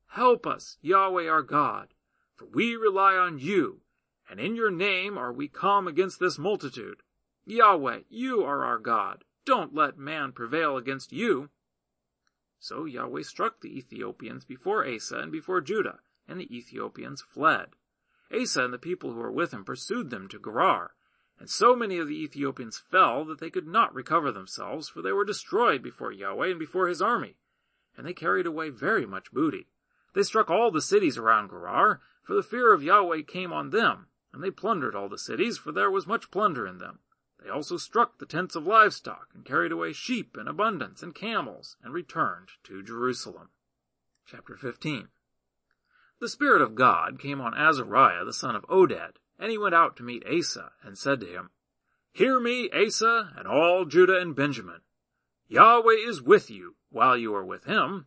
Help 0.07 0.45
us, 0.45 0.77
Yahweh 0.81 1.27
our 1.27 1.43
God, 1.43 1.93
for 2.35 2.45
we 2.45 2.75
rely 2.75 3.15
on 3.15 3.39
you, 3.39 3.81
and 4.29 4.39
in 4.39 4.55
your 4.55 4.71
name 4.71 5.17
are 5.17 5.31
we 5.31 5.47
come 5.47 5.87
against 5.87 6.19
this 6.19 6.37
multitude. 6.37 7.03
Yahweh, 7.45 8.01
you 8.09 8.43
are 8.43 8.65
our 8.65 8.79
God. 8.79 9.23
Don't 9.45 9.73
let 9.73 9.97
man 9.97 10.31
prevail 10.31 10.77
against 10.77 11.11
you. 11.11 11.49
So 12.59 12.85
Yahweh 12.85 13.23
struck 13.23 13.61
the 13.61 13.77
Ethiopians 13.77 14.45
before 14.45 14.87
Asa 14.87 15.17
and 15.17 15.31
before 15.31 15.61
Judah, 15.61 15.99
and 16.27 16.39
the 16.39 16.55
Ethiopians 16.55 17.21
fled. 17.21 17.75
Asa 18.31 18.63
and 18.65 18.73
the 18.73 18.77
people 18.77 19.11
who 19.11 19.19
were 19.19 19.31
with 19.31 19.51
him 19.51 19.63
pursued 19.63 20.09
them 20.09 20.27
to 20.29 20.39
Gerar, 20.39 20.91
and 21.41 21.49
so 21.49 21.75
many 21.75 21.97
of 21.97 22.07
the 22.07 22.23
Ethiopians 22.23 22.77
fell 22.77 23.25
that 23.25 23.39
they 23.39 23.49
could 23.49 23.65
not 23.65 23.95
recover 23.95 24.31
themselves, 24.31 24.87
for 24.87 25.01
they 25.01 25.11
were 25.11 25.25
destroyed 25.25 25.81
before 25.81 26.11
Yahweh 26.11 26.51
and 26.51 26.59
before 26.59 26.87
his 26.87 27.01
army. 27.01 27.35
And 27.97 28.05
they 28.05 28.13
carried 28.13 28.45
away 28.45 28.69
very 28.69 29.07
much 29.07 29.31
booty. 29.31 29.67
They 30.13 30.21
struck 30.21 30.51
all 30.51 30.69
the 30.69 30.83
cities 30.83 31.17
around 31.17 31.49
Gerar, 31.49 31.99
for 32.21 32.35
the 32.35 32.43
fear 32.43 32.71
of 32.71 32.83
Yahweh 32.83 33.23
came 33.23 33.51
on 33.51 33.71
them, 33.71 34.05
and 34.31 34.43
they 34.43 34.51
plundered 34.51 34.95
all 34.95 35.09
the 35.09 35.17
cities, 35.17 35.57
for 35.57 35.71
there 35.71 35.89
was 35.89 36.05
much 36.05 36.29
plunder 36.29 36.67
in 36.67 36.77
them. 36.77 36.99
They 37.43 37.49
also 37.49 37.77
struck 37.77 38.19
the 38.19 38.27
tents 38.27 38.55
of 38.55 38.67
livestock, 38.67 39.29
and 39.33 39.43
carried 39.43 39.71
away 39.71 39.93
sheep 39.93 40.37
in 40.37 40.47
abundance, 40.47 41.01
and 41.01 41.15
camels, 41.15 41.75
and 41.81 41.91
returned 41.91 42.49
to 42.65 42.83
Jerusalem. 42.83 43.49
Chapter 44.27 44.55
15 44.55 45.07
The 46.19 46.29
Spirit 46.29 46.61
of 46.61 46.75
God 46.75 47.17
came 47.17 47.41
on 47.41 47.55
Azariah 47.55 48.25
the 48.25 48.31
son 48.31 48.55
of 48.55 48.63
Oded, 48.67 49.13
and 49.41 49.49
he 49.49 49.57
went 49.57 49.73
out 49.73 49.97
to 49.97 50.03
meet 50.03 50.23
Asa, 50.25 50.71
and 50.83 50.95
said 50.95 51.19
to 51.19 51.25
him, 51.25 51.49
Hear 52.13 52.39
me, 52.39 52.69
Asa, 52.69 53.33
and 53.35 53.47
all 53.47 53.85
Judah 53.85 54.19
and 54.19 54.35
Benjamin. 54.35 54.81
Yahweh 55.47 55.95
is 55.95 56.21
with 56.21 56.51
you 56.51 56.75
while 56.89 57.17
you 57.17 57.33
are 57.33 57.43
with 57.43 57.63
him, 57.63 58.05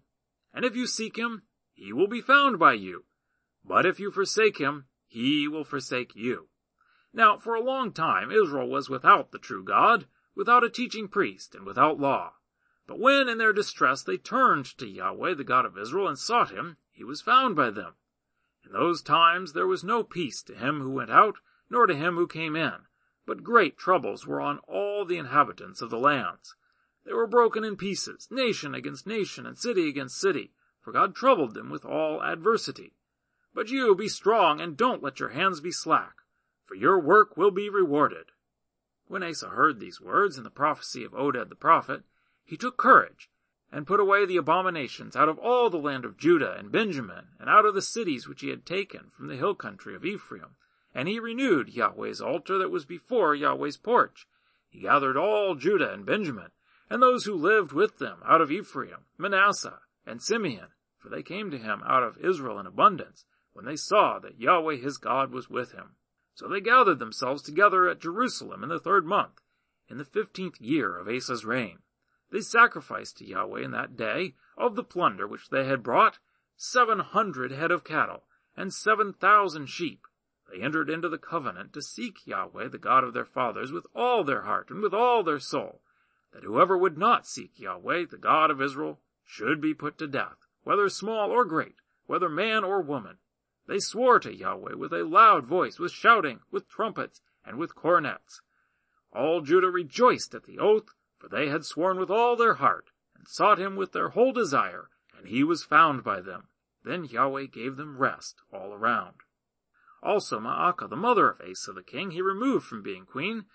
and 0.54 0.64
if 0.64 0.76
you 0.76 0.86
seek 0.86 1.16
him, 1.16 1.42
he 1.72 1.92
will 1.92 2.06
be 2.06 2.20
found 2.20 2.60
by 2.60 2.74
you. 2.74 3.04
But 3.64 3.84
if 3.84 3.98
you 3.98 4.12
forsake 4.12 4.58
him, 4.58 4.86
he 5.08 5.48
will 5.48 5.64
forsake 5.64 6.14
you. 6.14 6.50
Now, 7.12 7.36
for 7.36 7.56
a 7.56 7.64
long 7.64 7.92
time, 7.92 8.30
Israel 8.30 8.68
was 8.68 8.88
without 8.88 9.32
the 9.32 9.38
true 9.38 9.64
God, 9.64 10.06
without 10.36 10.62
a 10.62 10.70
teaching 10.70 11.08
priest, 11.08 11.56
and 11.56 11.66
without 11.66 11.98
law. 11.98 12.34
But 12.86 13.00
when 13.00 13.28
in 13.28 13.38
their 13.38 13.52
distress 13.52 14.04
they 14.04 14.18
turned 14.18 14.66
to 14.78 14.86
Yahweh, 14.86 15.34
the 15.34 15.42
God 15.42 15.66
of 15.66 15.76
Israel, 15.76 16.06
and 16.06 16.18
sought 16.18 16.50
him, 16.50 16.76
he 16.92 17.02
was 17.02 17.20
found 17.20 17.56
by 17.56 17.70
them. 17.70 17.94
In 18.66 18.72
those 18.72 19.02
times 19.02 19.52
there 19.52 19.66
was 19.66 19.84
no 19.84 20.02
peace 20.02 20.42
to 20.44 20.54
him 20.54 20.80
who 20.80 20.90
went 20.90 21.10
out, 21.10 21.36
nor 21.68 21.86
to 21.86 21.94
him 21.94 22.16
who 22.16 22.26
came 22.26 22.56
in, 22.56 22.86
but 23.26 23.42
great 23.42 23.76
troubles 23.76 24.26
were 24.26 24.40
on 24.40 24.58
all 24.60 25.04
the 25.04 25.18
inhabitants 25.18 25.82
of 25.82 25.90
the 25.90 25.98
lands. 25.98 26.56
They 27.04 27.12
were 27.12 27.26
broken 27.26 27.64
in 27.64 27.76
pieces, 27.76 28.28
nation 28.30 28.74
against 28.74 29.06
nation, 29.06 29.44
and 29.44 29.58
city 29.58 29.88
against 29.88 30.20
city, 30.20 30.52
for 30.80 30.92
God 30.92 31.14
troubled 31.14 31.54
them 31.54 31.68
with 31.68 31.84
all 31.84 32.22
adversity. 32.22 32.94
But 33.52 33.68
you 33.68 33.94
be 33.94 34.08
strong, 34.08 34.60
and 34.60 34.76
don't 34.76 35.02
let 35.02 35.20
your 35.20 35.30
hands 35.30 35.60
be 35.60 35.70
slack, 35.70 36.22
for 36.64 36.74
your 36.74 36.98
work 36.98 37.36
will 37.36 37.50
be 37.50 37.68
rewarded. 37.68 38.32
When 39.06 39.22
Asa 39.22 39.50
heard 39.50 39.78
these 39.78 40.00
words 40.00 40.36
and 40.36 40.46
the 40.46 40.50
prophecy 40.50 41.04
of 41.04 41.12
Oded 41.12 41.50
the 41.50 41.54
prophet, 41.54 42.04
he 42.42 42.56
took 42.56 42.76
courage, 42.76 43.28
and 43.74 43.88
put 43.88 43.98
away 43.98 44.24
the 44.24 44.36
abominations 44.36 45.16
out 45.16 45.28
of 45.28 45.36
all 45.36 45.68
the 45.68 45.76
land 45.76 46.04
of 46.04 46.16
Judah 46.16 46.54
and 46.56 46.70
Benjamin, 46.70 47.26
and 47.40 47.50
out 47.50 47.66
of 47.66 47.74
the 47.74 47.82
cities 47.82 48.28
which 48.28 48.40
he 48.40 48.50
had 48.50 48.64
taken 48.64 49.10
from 49.10 49.26
the 49.26 49.34
hill 49.34 49.56
country 49.56 49.96
of 49.96 50.04
Ephraim. 50.04 50.54
And 50.94 51.08
he 51.08 51.18
renewed 51.18 51.70
Yahweh's 51.70 52.20
altar 52.20 52.56
that 52.58 52.70
was 52.70 52.84
before 52.84 53.34
Yahweh's 53.34 53.76
porch. 53.76 54.28
He 54.70 54.82
gathered 54.82 55.16
all 55.16 55.56
Judah 55.56 55.92
and 55.92 56.06
Benjamin, 56.06 56.52
and 56.88 57.02
those 57.02 57.24
who 57.24 57.34
lived 57.34 57.72
with 57.72 57.98
them 57.98 58.18
out 58.24 58.40
of 58.40 58.52
Ephraim, 58.52 59.06
Manasseh, 59.18 59.80
and 60.06 60.22
Simeon, 60.22 60.68
for 60.96 61.08
they 61.08 61.24
came 61.24 61.50
to 61.50 61.58
him 61.58 61.82
out 61.84 62.04
of 62.04 62.18
Israel 62.18 62.60
in 62.60 62.66
abundance, 62.66 63.24
when 63.54 63.64
they 63.64 63.74
saw 63.74 64.20
that 64.20 64.38
Yahweh 64.38 64.76
his 64.76 64.98
God 64.98 65.32
was 65.32 65.50
with 65.50 65.72
him. 65.72 65.96
So 66.36 66.46
they 66.46 66.60
gathered 66.60 67.00
themselves 67.00 67.42
together 67.42 67.88
at 67.88 68.00
Jerusalem 68.00 68.62
in 68.62 68.68
the 68.68 68.78
third 68.78 69.04
month, 69.04 69.40
in 69.88 69.98
the 69.98 70.04
fifteenth 70.04 70.60
year 70.60 70.96
of 70.96 71.08
Asa's 71.08 71.44
reign. 71.44 71.78
They 72.34 72.40
sacrificed 72.40 73.18
to 73.18 73.24
Yahweh 73.24 73.60
in 73.60 73.70
that 73.70 73.96
day, 73.96 74.34
of 74.56 74.74
the 74.74 74.82
plunder 74.82 75.24
which 75.24 75.50
they 75.50 75.66
had 75.66 75.84
brought, 75.84 76.18
seven 76.56 76.98
hundred 76.98 77.52
head 77.52 77.70
of 77.70 77.84
cattle, 77.84 78.24
and 78.56 78.74
seven 78.74 79.12
thousand 79.12 79.66
sheep. 79.66 80.08
They 80.50 80.60
entered 80.60 80.90
into 80.90 81.08
the 81.08 81.16
covenant 81.16 81.72
to 81.74 81.80
seek 81.80 82.26
Yahweh, 82.26 82.66
the 82.70 82.76
God 82.78 83.04
of 83.04 83.12
their 83.14 83.24
fathers, 83.24 83.70
with 83.70 83.86
all 83.94 84.24
their 84.24 84.42
heart 84.42 84.70
and 84.70 84.82
with 84.82 84.92
all 84.92 85.22
their 85.22 85.38
soul, 85.38 85.80
that 86.32 86.42
whoever 86.42 86.76
would 86.76 86.98
not 86.98 87.24
seek 87.24 87.60
Yahweh, 87.60 88.06
the 88.06 88.18
God 88.18 88.50
of 88.50 88.60
Israel, 88.60 88.98
should 89.22 89.60
be 89.60 89.72
put 89.72 89.96
to 89.98 90.08
death, 90.08 90.48
whether 90.64 90.88
small 90.88 91.30
or 91.30 91.44
great, 91.44 91.76
whether 92.06 92.28
man 92.28 92.64
or 92.64 92.82
woman. 92.82 93.18
They 93.68 93.78
swore 93.78 94.18
to 94.18 94.34
Yahweh 94.34 94.74
with 94.74 94.92
a 94.92 95.04
loud 95.04 95.46
voice, 95.46 95.78
with 95.78 95.92
shouting, 95.92 96.40
with 96.50 96.68
trumpets, 96.68 97.20
and 97.46 97.58
with 97.58 97.76
cornets. 97.76 98.40
All 99.12 99.40
Judah 99.40 99.70
rejoiced 99.70 100.34
at 100.34 100.46
the 100.46 100.58
oath, 100.58 100.96
for 101.24 101.34
they 101.34 101.48
had 101.48 101.64
sworn 101.64 101.98
with 101.98 102.10
all 102.10 102.36
their 102.36 102.54
heart, 102.54 102.90
and 103.16 103.26
sought 103.26 103.58
him 103.58 103.76
with 103.76 103.92
their 103.92 104.10
whole 104.10 104.32
desire, 104.32 104.90
and 105.16 105.28
he 105.28 105.42
was 105.42 105.64
found 105.64 106.04
by 106.04 106.20
them. 106.20 106.48
Then 106.84 107.04
Yahweh 107.04 107.46
gave 107.46 107.76
them 107.76 107.96
rest 107.96 108.42
all 108.52 108.74
around. 108.74 109.14
Also 110.02 110.38
Maacah, 110.38 110.88
the 110.88 110.96
mother 110.96 111.30
of 111.30 111.40
Asa 111.40 111.72
the 111.72 111.82
king, 111.82 112.10
he 112.10 112.20
removed 112.20 112.66
from 112.66 112.82
being 112.82 113.06
queen, 113.06 113.46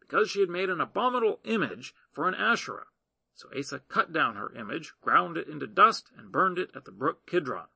because 0.00 0.30
she 0.30 0.40
had 0.40 0.48
made 0.48 0.70
an 0.70 0.80
abominable 0.80 1.40
image 1.44 1.94
for 2.10 2.26
an 2.26 2.34
Asherah. 2.34 2.86
So 3.34 3.50
Asa 3.56 3.80
cut 3.80 4.12
down 4.12 4.36
her 4.36 4.54
image, 4.54 4.94
ground 5.02 5.36
it 5.36 5.46
into 5.46 5.66
dust, 5.66 6.10
and 6.16 6.32
burned 6.32 6.58
it 6.58 6.70
at 6.74 6.86
the 6.86 6.92
brook 6.92 7.26
Kidron. 7.26 7.66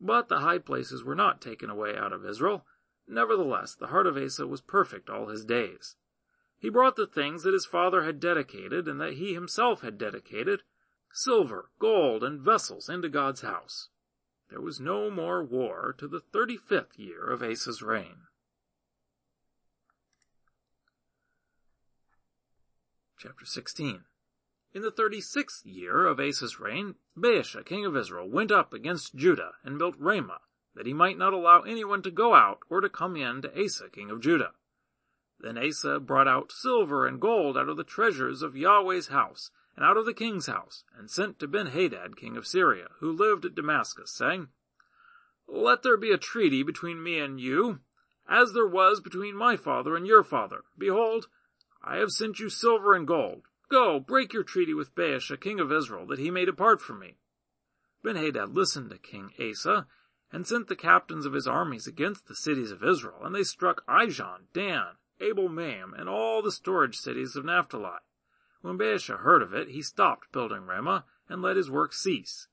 But 0.00 0.28
the 0.28 0.40
high 0.40 0.58
places 0.58 1.04
were 1.04 1.14
not 1.14 1.42
taken 1.42 1.68
away 1.68 1.96
out 1.96 2.14
of 2.14 2.24
Israel. 2.24 2.64
Nevertheless, 3.06 3.74
the 3.74 3.88
heart 3.88 4.06
of 4.06 4.16
Asa 4.16 4.46
was 4.46 4.62
perfect 4.62 5.10
all 5.10 5.26
his 5.26 5.44
days. 5.44 5.96
He 6.64 6.70
brought 6.70 6.96
the 6.96 7.06
things 7.06 7.42
that 7.42 7.52
his 7.52 7.66
father 7.66 8.04
had 8.04 8.18
dedicated 8.18 8.88
and 8.88 8.98
that 8.98 9.18
he 9.18 9.34
himself 9.34 9.82
had 9.82 9.98
dedicated, 9.98 10.62
silver, 11.12 11.68
gold, 11.78 12.24
and 12.24 12.40
vessels 12.40 12.88
into 12.88 13.10
God's 13.10 13.42
house. 13.42 13.90
There 14.48 14.62
was 14.62 14.80
no 14.80 15.10
more 15.10 15.44
war 15.44 15.94
to 15.98 16.08
the 16.08 16.20
thirty-fifth 16.20 16.98
year 16.98 17.22
of 17.22 17.42
Asa's 17.42 17.82
reign. 17.82 18.28
Chapter 23.18 23.44
16 23.44 24.04
In 24.72 24.80
the 24.80 24.90
thirty-sixth 24.90 25.66
year 25.66 26.06
of 26.06 26.18
Asa's 26.18 26.58
reign, 26.58 26.94
Baasha, 27.14 27.62
king 27.62 27.84
of 27.84 27.94
Israel, 27.94 28.26
went 28.26 28.50
up 28.50 28.72
against 28.72 29.14
Judah 29.14 29.52
and 29.64 29.78
built 29.78 29.96
Ramah, 29.98 30.40
that 30.74 30.86
he 30.86 30.94
might 30.94 31.18
not 31.18 31.34
allow 31.34 31.60
anyone 31.60 32.00
to 32.00 32.10
go 32.10 32.34
out 32.34 32.60
or 32.70 32.80
to 32.80 32.88
come 32.88 33.16
in 33.16 33.42
to 33.42 33.64
Asa, 33.64 33.90
king 33.90 34.10
of 34.10 34.22
Judah. 34.22 34.52
Then 35.44 35.58
Asa 35.58 36.00
brought 36.00 36.26
out 36.26 36.50
silver 36.50 37.06
and 37.06 37.20
gold 37.20 37.58
out 37.58 37.68
of 37.68 37.76
the 37.76 37.84
treasures 37.84 38.40
of 38.40 38.56
Yahweh's 38.56 39.08
house, 39.08 39.50
and 39.76 39.84
out 39.84 39.98
of 39.98 40.06
the 40.06 40.14
king's 40.14 40.46
house, 40.46 40.84
and 40.96 41.10
sent 41.10 41.38
to 41.38 41.46
Ben-Hadad, 41.46 42.16
king 42.16 42.38
of 42.38 42.46
Syria, 42.46 42.88
who 43.00 43.12
lived 43.12 43.44
at 43.44 43.54
Damascus, 43.54 44.10
saying, 44.10 44.48
Let 45.46 45.82
there 45.82 45.98
be 45.98 46.12
a 46.12 46.16
treaty 46.16 46.62
between 46.62 47.02
me 47.02 47.18
and 47.18 47.38
you, 47.38 47.80
as 48.26 48.54
there 48.54 48.66
was 48.66 49.02
between 49.02 49.36
my 49.36 49.58
father 49.58 49.94
and 49.94 50.06
your 50.06 50.24
father. 50.24 50.62
Behold, 50.78 51.28
I 51.82 51.98
have 51.98 52.10
sent 52.10 52.38
you 52.38 52.48
silver 52.48 52.94
and 52.94 53.06
gold. 53.06 53.42
Go, 53.68 54.00
break 54.00 54.32
your 54.32 54.44
treaty 54.44 54.72
with 54.72 54.94
Baasha, 54.94 55.38
king 55.38 55.60
of 55.60 55.70
Israel, 55.70 56.06
that 56.06 56.18
he 56.18 56.30
may 56.30 56.46
depart 56.46 56.80
from 56.80 57.00
me. 57.00 57.18
Ben-Hadad 58.02 58.54
listened 58.54 58.88
to 58.88 58.96
King 58.96 59.30
Asa, 59.38 59.88
and 60.32 60.46
sent 60.46 60.68
the 60.68 60.74
captains 60.74 61.26
of 61.26 61.34
his 61.34 61.46
armies 61.46 61.86
against 61.86 62.28
the 62.28 62.34
cities 62.34 62.70
of 62.70 62.82
Israel, 62.82 63.22
and 63.22 63.34
they 63.34 63.42
struck 63.42 63.86
Ijon, 63.86 64.44
Dan, 64.54 64.96
Abel 65.24 65.48
Maim, 65.48 65.94
and 65.94 66.06
all 66.06 66.42
the 66.42 66.52
storage 66.52 66.96
cities 66.96 67.34
of 67.34 67.46
Naphtali. 67.46 67.98
When 68.60 68.76
Baasha 68.76 69.20
heard 69.20 69.40
of 69.40 69.54
it, 69.54 69.68
he 69.68 69.80
stopped 69.80 70.30
building 70.32 70.66
Ramah, 70.66 71.06
and 71.28 71.40
let 71.40 71.56
his 71.56 71.70
work 71.70 71.94
cease. 71.94 72.48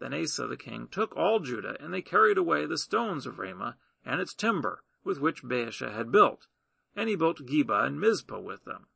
Then 0.00 0.12
Asa 0.12 0.48
the 0.48 0.56
king 0.56 0.88
took 0.88 1.16
all 1.16 1.38
Judah, 1.38 1.76
and 1.80 1.94
they 1.94 2.02
carried 2.02 2.36
away 2.36 2.66
the 2.66 2.78
stones 2.78 3.26
of 3.26 3.38
Ramah, 3.38 3.76
and 4.04 4.20
its 4.20 4.34
timber, 4.34 4.82
with 5.04 5.20
which 5.20 5.44
Baasha 5.44 5.92
had 5.92 6.10
built, 6.10 6.48
and 6.96 7.08
he 7.08 7.14
built 7.14 7.46
Geba 7.46 7.84
and 7.86 8.00
Mizpah 8.00 8.40
with 8.40 8.64
them. 8.64 8.88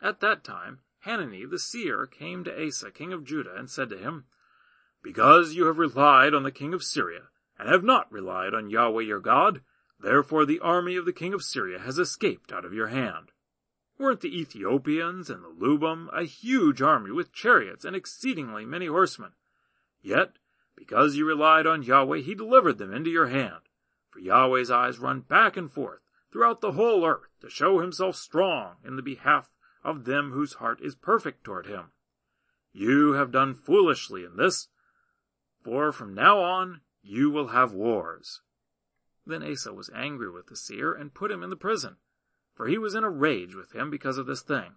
At 0.00 0.20
that 0.20 0.42
time, 0.42 0.80
Hanani 1.00 1.44
the 1.44 1.58
seer 1.58 2.06
came 2.06 2.44
to 2.44 2.66
Asa 2.66 2.90
king 2.90 3.12
of 3.12 3.24
Judah, 3.24 3.54
and 3.54 3.70
said 3.70 3.90
to 3.90 3.98
him, 3.98 4.24
Because 5.02 5.54
you 5.54 5.66
have 5.66 5.78
relied 5.78 6.32
on 6.32 6.44
the 6.44 6.50
king 6.50 6.72
of 6.72 6.82
Syria, 6.82 7.28
and 7.58 7.68
have 7.68 7.84
not 7.84 8.10
relied 8.10 8.54
on 8.54 8.70
Yahweh 8.70 9.02
your 9.02 9.20
God, 9.20 9.60
Therefore 10.02 10.46
the 10.46 10.60
army 10.60 10.96
of 10.96 11.04
the 11.04 11.12
king 11.12 11.34
of 11.34 11.42
Syria 11.42 11.78
has 11.78 11.98
escaped 11.98 12.52
out 12.52 12.64
of 12.64 12.72
your 12.72 12.88
hand. 12.88 13.32
Weren't 13.98 14.22
the 14.22 14.40
Ethiopians 14.40 15.28
and 15.28 15.44
the 15.44 15.48
Lubim 15.48 16.08
a 16.12 16.24
huge 16.24 16.80
army 16.80 17.10
with 17.10 17.34
chariots 17.34 17.84
and 17.84 17.94
exceedingly 17.94 18.64
many 18.64 18.86
horsemen? 18.86 19.32
Yet, 20.00 20.38
because 20.74 21.16
you 21.16 21.26
relied 21.26 21.66
on 21.66 21.82
Yahweh, 21.82 22.20
he 22.20 22.34
delivered 22.34 22.78
them 22.78 22.94
into 22.94 23.10
your 23.10 23.26
hand. 23.26 23.68
For 24.08 24.20
Yahweh's 24.20 24.70
eyes 24.70 24.98
run 24.98 25.20
back 25.20 25.58
and 25.58 25.70
forth 25.70 26.00
throughout 26.32 26.62
the 26.62 26.72
whole 26.72 27.04
earth 27.04 27.28
to 27.42 27.50
show 27.50 27.80
himself 27.80 28.16
strong 28.16 28.76
in 28.82 28.96
the 28.96 29.02
behalf 29.02 29.52
of 29.84 30.04
them 30.04 30.32
whose 30.32 30.54
heart 30.54 30.80
is 30.80 30.94
perfect 30.94 31.44
toward 31.44 31.66
him. 31.66 31.92
You 32.72 33.12
have 33.12 33.30
done 33.30 33.52
foolishly 33.52 34.24
in 34.24 34.36
this, 34.36 34.68
for 35.62 35.92
from 35.92 36.14
now 36.14 36.38
on 36.38 36.80
you 37.02 37.30
will 37.30 37.48
have 37.48 37.72
wars. 37.72 38.40
Then 39.26 39.42
Asa 39.42 39.72
was 39.72 39.90
angry 39.94 40.30
with 40.30 40.46
the 40.46 40.56
seer 40.56 40.92
and 40.92 41.14
put 41.14 41.30
him 41.30 41.42
in 41.42 41.50
the 41.50 41.56
prison, 41.56 41.96
for 42.54 42.66
he 42.66 42.78
was 42.78 42.94
in 42.94 43.04
a 43.04 43.10
rage 43.10 43.54
with 43.54 43.72
him 43.72 43.90
because 43.90 44.18
of 44.18 44.26
this 44.26 44.42
thing. 44.42 44.76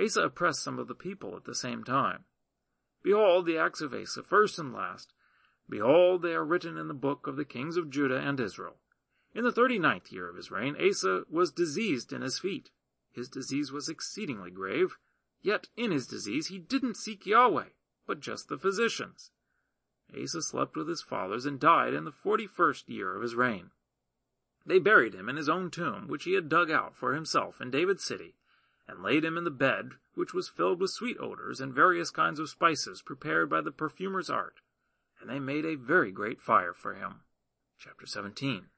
Asa 0.00 0.22
oppressed 0.22 0.62
some 0.62 0.78
of 0.78 0.88
the 0.88 0.94
people 0.94 1.36
at 1.36 1.44
the 1.44 1.54
same 1.54 1.84
time. 1.84 2.24
Behold 3.02 3.46
the 3.46 3.58
acts 3.58 3.80
of 3.80 3.92
Asa, 3.92 4.22
first 4.22 4.58
and 4.58 4.72
last. 4.72 5.12
Behold, 5.68 6.22
they 6.22 6.34
are 6.34 6.44
written 6.44 6.76
in 6.76 6.88
the 6.88 6.94
book 6.94 7.26
of 7.26 7.36
the 7.36 7.44
kings 7.44 7.76
of 7.76 7.90
Judah 7.90 8.18
and 8.18 8.40
Israel. 8.40 8.76
In 9.34 9.44
the 9.44 9.52
thirty-ninth 9.52 10.12
year 10.12 10.28
of 10.28 10.36
his 10.36 10.50
reign, 10.50 10.76
Asa 10.80 11.24
was 11.28 11.50
diseased 11.50 12.12
in 12.12 12.22
his 12.22 12.38
feet. 12.38 12.70
His 13.12 13.28
disease 13.28 13.72
was 13.72 13.88
exceedingly 13.88 14.50
grave, 14.50 14.96
yet 15.42 15.68
in 15.76 15.90
his 15.90 16.06
disease 16.06 16.48
he 16.48 16.58
didn't 16.58 16.96
seek 16.96 17.26
Yahweh, 17.26 17.70
but 18.06 18.20
just 18.20 18.48
the 18.48 18.58
physicians. 18.58 19.30
Asa 20.12 20.42
slept 20.42 20.76
with 20.76 20.88
his 20.88 21.02
fathers 21.02 21.46
and 21.46 21.60
died 21.60 21.94
in 21.94 22.04
the 22.04 22.12
forty-first 22.12 22.88
year 22.88 23.14
of 23.14 23.22
his 23.22 23.34
reign. 23.34 23.70
They 24.66 24.78
buried 24.78 25.14
him 25.14 25.28
in 25.28 25.36
his 25.36 25.48
own 25.48 25.70
tomb, 25.70 26.08
which 26.08 26.24
he 26.24 26.34
had 26.34 26.48
dug 26.48 26.70
out 26.70 26.96
for 26.96 27.14
himself 27.14 27.60
in 27.60 27.70
David's 27.70 28.04
city, 28.04 28.36
and 28.86 29.02
laid 29.02 29.24
him 29.24 29.36
in 29.36 29.44
the 29.44 29.50
bed, 29.50 29.92
which 30.14 30.34
was 30.34 30.48
filled 30.48 30.80
with 30.80 30.90
sweet 30.90 31.16
odors 31.18 31.60
and 31.60 31.74
various 31.74 32.10
kinds 32.10 32.38
of 32.38 32.48
spices 32.48 33.02
prepared 33.02 33.48
by 33.50 33.60
the 33.60 33.72
perfumer's 33.72 34.30
art, 34.30 34.60
and 35.20 35.28
they 35.28 35.38
made 35.38 35.64
a 35.64 35.74
very 35.74 36.10
great 36.10 36.40
fire 36.40 36.72
for 36.72 36.94
him. 36.94 37.20
Chapter 37.78 38.06
17 38.06 38.68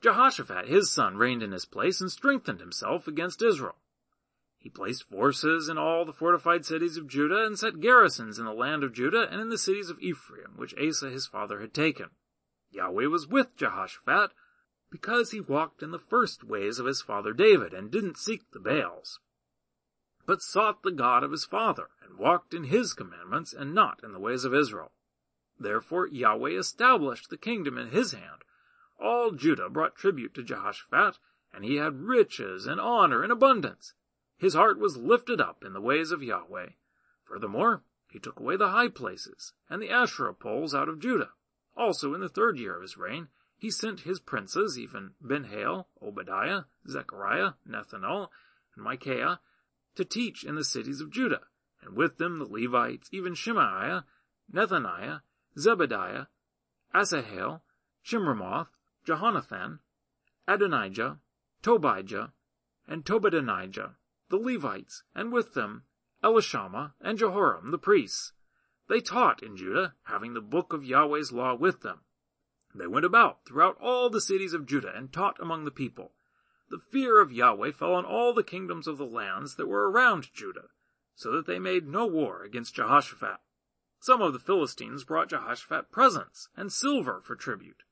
Jehoshaphat 0.00 0.68
his 0.68 0.90
son 0.90 1.16
reigned 1.16 1.42
in 1.42 1.52
his 1.52 1.64
place 1.64 2.00
and 2.00 2.10
strengthened 2.10 2.60
himself 2.60 3.08
against 3.08 3.42
Israel. 3.42 3.76
He 4.64 4.70
placed 4.70 5.04
forces 5.04 5.68
in 5.68 5.76
all 5.76 6.06
the 6.06 6.12
fortified 6.14 6.64
cities 6.64 6.96
of 6.96 7.06
Judah 7.06 7.44
and 7.44 7.58
set 7.58 7.80
garrisons 7.80 8.38
in 8.38 8.46
the 8.46 8.54
land 8.54 8.82
of 8.82 8.94
Judah 8.94 9.28
and 9.30 9.38
in 9.38 9.50
the 9.50 9.58
cities 9.58 9.90
of 9.90 10.00
Ephraim, 10.00 10.56
which 10.56 10.74
Asa 10.78 11.10
his 11.10 11.26
father 11.26 11.60
had 11.60 11.74
taken. 11.74 12.12
Yahweh 12.70 13.04
was 13.04 13.26
with 13.26 13.54
Jehoshaphat 13.58 14.30
because 14.90 15.32
he 15.32 15.40
walked 15.42 15.82
in 15.82 15.90
the 15.90 15.98
first 15.98 16.42
ways 16.42 16.78
of 16.78 16.86
his 16.86 17.02
father 17.02 17.34
David 17.34 17.74
and 17.74 17.90
didn't 17.90 18.16
seek 18.16 18.50
the 18.52 18.58
Baals, 18.58 19.20
but 20.24 20.40
sought 20.40 20.82
the 20.82 20.90
God 20.90 21.22
of 21.22 21.32
his 21.32 21.44
father 21.44 21.90
and 22.02 22.16
walked 22.16 22.54
in 22.54 22.64
his 22.64 22.94
commandments 22.94 23.52
and 23.52 23.74
not 23.74 24.02
in 24.02 24.12
the 24.12 24.18
ways 24.18 24.46
of 24.46 24.54
Israel. 24.54 24.92
Therefore 25.58 26.06
Yahweh 26.06 26.52
established 26.52 27.28
the 27.28 27.36
kingdom 27.36 27.76
in 27.76 27.90
his 27.90 28.12
hand. 28.12 28.44
All 28.98 29.32
Judah 29.32 29.68
brought 29.68 29.94
tribute 29.94 30.32
to 30.36 30.42
Jehoshaphat, 30.42 31.18
and 31.52 31.66
he 31.66 31.76
had 31.76 32.04
riches 32.04 32.66
and 32.66 32.80
honor 32.80 33.22
in 33.22 33.30
abundance. 33.30 33.92
His 34.44 34.52
heart 34.52 34.78
was 34.78 34.98
lifted 34.98 35.40
up 35.40 35.64
in 35.64 35.72
the 35.72 35.80
ways 35.80 36.10
of 36.10 36.22
Yahweh. 36.22 36.72
Furthermore, 37.24 37.82
he 38.10 38.18
took 38.18 38.38
away 38.38 38.58
the 38.58 38.68
high 38.68 38.88
places 38.88 39.54
and 39.70 39.80
the 39.80 39.88
Asherah 39.88 40.34
poles 40.34 40.74
out 40.74 40.86
of 40.86 41.00
Judah. 41.00 41.30
Also 41.74 42.12
in 42.12 42.20
the 42.20 42.28
third 42.28 42.58
year 42.58 42.76
of 42.76 42.82
his 42.82 42.98
reign, 42.98 43.28
he 43.56 43.70
sent 43.70 44.00
his 44.00 44.20
princes, 44.20 44.78
even 44.78 45.14
Ben-Hail, 45.18 45.88
Obadiah, 46.02 46.64
Zechariah, 46.86 47.52
Nethanel, 47.66 48.28
and 48.76 48.84
Micaiah, 48.84 49.40
to 49.94 50.04
teach 50.04 50.44
in 50.44 50.56
the 50.56 50.62
cities 50.62 51.00
of 51.00 51.10
Judah, 51.10 51.46
and 51.80 51.96
with 51.96 52.18
them 52.18 52.38
the 52.38 52.44
Levites, 52.44 53.08
even 53.12 53.34
Shemaiah, 53.34 54.04
Nethaniah, 54.52 55.22
Zebadiah, 55.56 56.26
Asahel, 56.94 57.62
Shemiramoth, 58.04 58.68
Jehonathan, 59.06 59.78
Adonijah, 60.46 61.18
Tobijah, 61.62 62.32
and 62.86 63.06
Tobadonijah, 63.06 63.94
the 64.30 64.36
Levites, 64.36 65.02
and 65.14 65.32
with 65.32 65.54
them 65.54 65.84
Elishama 66.22 66.94
and 67.00 67.18
Jehoram 67.18 67.70
the 67.70 67.78
priests. 67.78 68.32
They 68.88 69.00
taught 69.00 69.42
in 69.42 69.56
Judah, 69.56 69.94
having 70.04 70.34
the 70.34 70.40
book 70.40 70.72
of 70.72 70.84
Yahweh's 70.84 71.32
law 71.32 71.54
with 71.54 71.82
them. 71.82 72.00
They 72.74 72.86
went 72.86 73.04
about 73.04 73.44
throughout 73.44 73.76
all 73.80 74.10
the 74.10 74.20
cities 74.20 74.52
of 74.52 74.66
Judah 74.66 74.92
and 74.94 75.12
taught 75.12 75.40
among 75.40 75.64
the 75.64 75.70
people. 75.70 76.12
The 76.70 76.78
fear 76.78 77.20
of 77.20 77.32
Yahweh 77.32 77.72
fell 77.72 77.92
on 77.92 78.04
all 78.04 78.32
the 78.32 78.42
kingdoms 78.42 78.88
of 78.88 78.98
the 78.98 79.06
lands 79.06 79.56
that 79.56 79.68
were 79.68 79.90
around 79.90 80.32
Judah, 80.32 80.68
so 81.14 81.30
that 81.32 81.46
they 81.46 81.58
made 81.58 81.86
no 81.86 82.06
war 82.06 82.42
against 82.42 82.74
Jehoshaphat. 82.74 83.38
Some 84.00 84.20
of 84.20 84.32
the 84.32 84.38
Philistines 84.38 85.04
brought 85.04 85.28
Jehoshaphat 85.28 85.92
presents 85.92 86.48
and 86.56 86.72
silver 86.72 87.20
for 87.22 87.36
tribute. 87.36 87.84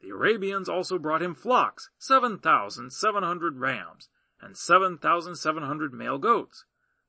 The 0.00 0.10
Arabians 0.10 0.68
also 0.68 0.98
brought 0.98 1.22
him 1.22 1.34
flocks, 1.34 1.90
seven 1.98 2.38
thousand 2.38 2.92
seven 2.92 3.22
hundred 3.22 3.58
rams, 3.58 4.08
and 4.40 4.56
seven 4.56 4.98
thousand 4.98 5.36
seven 5.36 5.62
hundred 5.62 5.92
male 5.92 6.18
goats. 6.18 6.64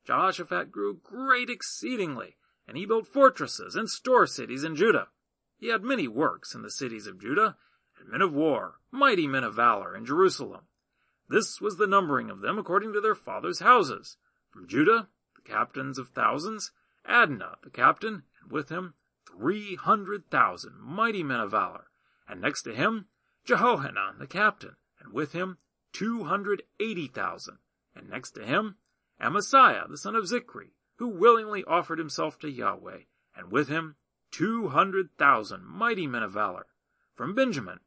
Jehoshaphat 0.06 0.70
grew 0.70 1.00
great 1.02 1.50
exceedingly, 1.50 2.36
and 2.66 2.76
he 2.76 2.86
built 2.86 3.06
fortresses 3.06 3.74
and 3.74 3.88
store 3.88 4.26
cities 4.26 4.64
in 4.64 4.74
Judah. 4.74 5.08
He 5.58 5.68
had 5.68 5.82
many 5.82 6.08
works 6.08 6.54
in 6.54 6.62
the 6.62 6.70
cities 6.70 7.06
of 7.06 7.20
Judah, 7.20 7.56
and 7.98 8.08
men 8.08 8.22
of 8.22 8.32
war, 8.32 8.80
mighty 8.90 9.26
men 9.26 9.44
of 9.44 9.54
valor 9.54 9.96
in 9.96 10.04
Jerusalem. 10.04 10.62
This 11.28 11.60
was 11.60 11.76
the 11.76 11.86
numbering 11.86 12.30
of 12.30 12.40
them 12.40 12.58
according 12.58 12.92
to 12.94 13.00
their 13.00 13.14
fathers' 13.14 13.60
houses. 13.60 14.16
From 14.50 14.66
Judah, 14.66 15.08
the 15.36 15.42
captains 15.42 15.98
of 15.98 16.08
thousands, 16.08 16.72
Adnah 17.08 17.56
the 17.62 17.70
captain, 17.70 18.22
and 18.40 18.50
with 18.50 18.68
him 18.68 18.94
three 19.26 19.76
hundred 19.76 20.30
thousand 20.30 20.78
mighty 20.80 21.22
men 21.22 21.40
of 21.40 21.50
valor, 21.50 21.88
and 22.26 22.40
next 22.40 22.62
to 22.62 22.74
him 22.74 23.06
Jehohanan 23.44 24.18
the 24.18 24.26
captain, 24.26 24.76
and 25.00 25.12
with 25.12 25.32
him 25.32 25.58
two 25.92 26.24
hundred 26.24 26.62
eighty 26.78 27.06
thousand, 27.06 27.58
and 27.94 28.08
next 28.08 28.32
to 28.32 28.44
him 28.44 28.76
Amasiah 29.20 29.88
the 29.88 29.96
son 29.96 30.14
of 30.14 30.24
Zichri, 30.24 30.70
who 30.96 31.08
willingly 31.08 31.64
offered 31.64 31.98
himself 31.98 32.38
to 32.40 32.50
Yahweh, 32.50 33.02
and 33.36 33.50
with 33.50 33.68
him 33.68 33.96
two 34.30 34.68
hundred 34.68 35.10
thousand 35.18 35.64
mighty 35.64 36.06
men 36.06 36.22
of 36.22 36.32
valor. 36.32 36.66
From 37.14 37.34
Benjamin, 37.34 37.80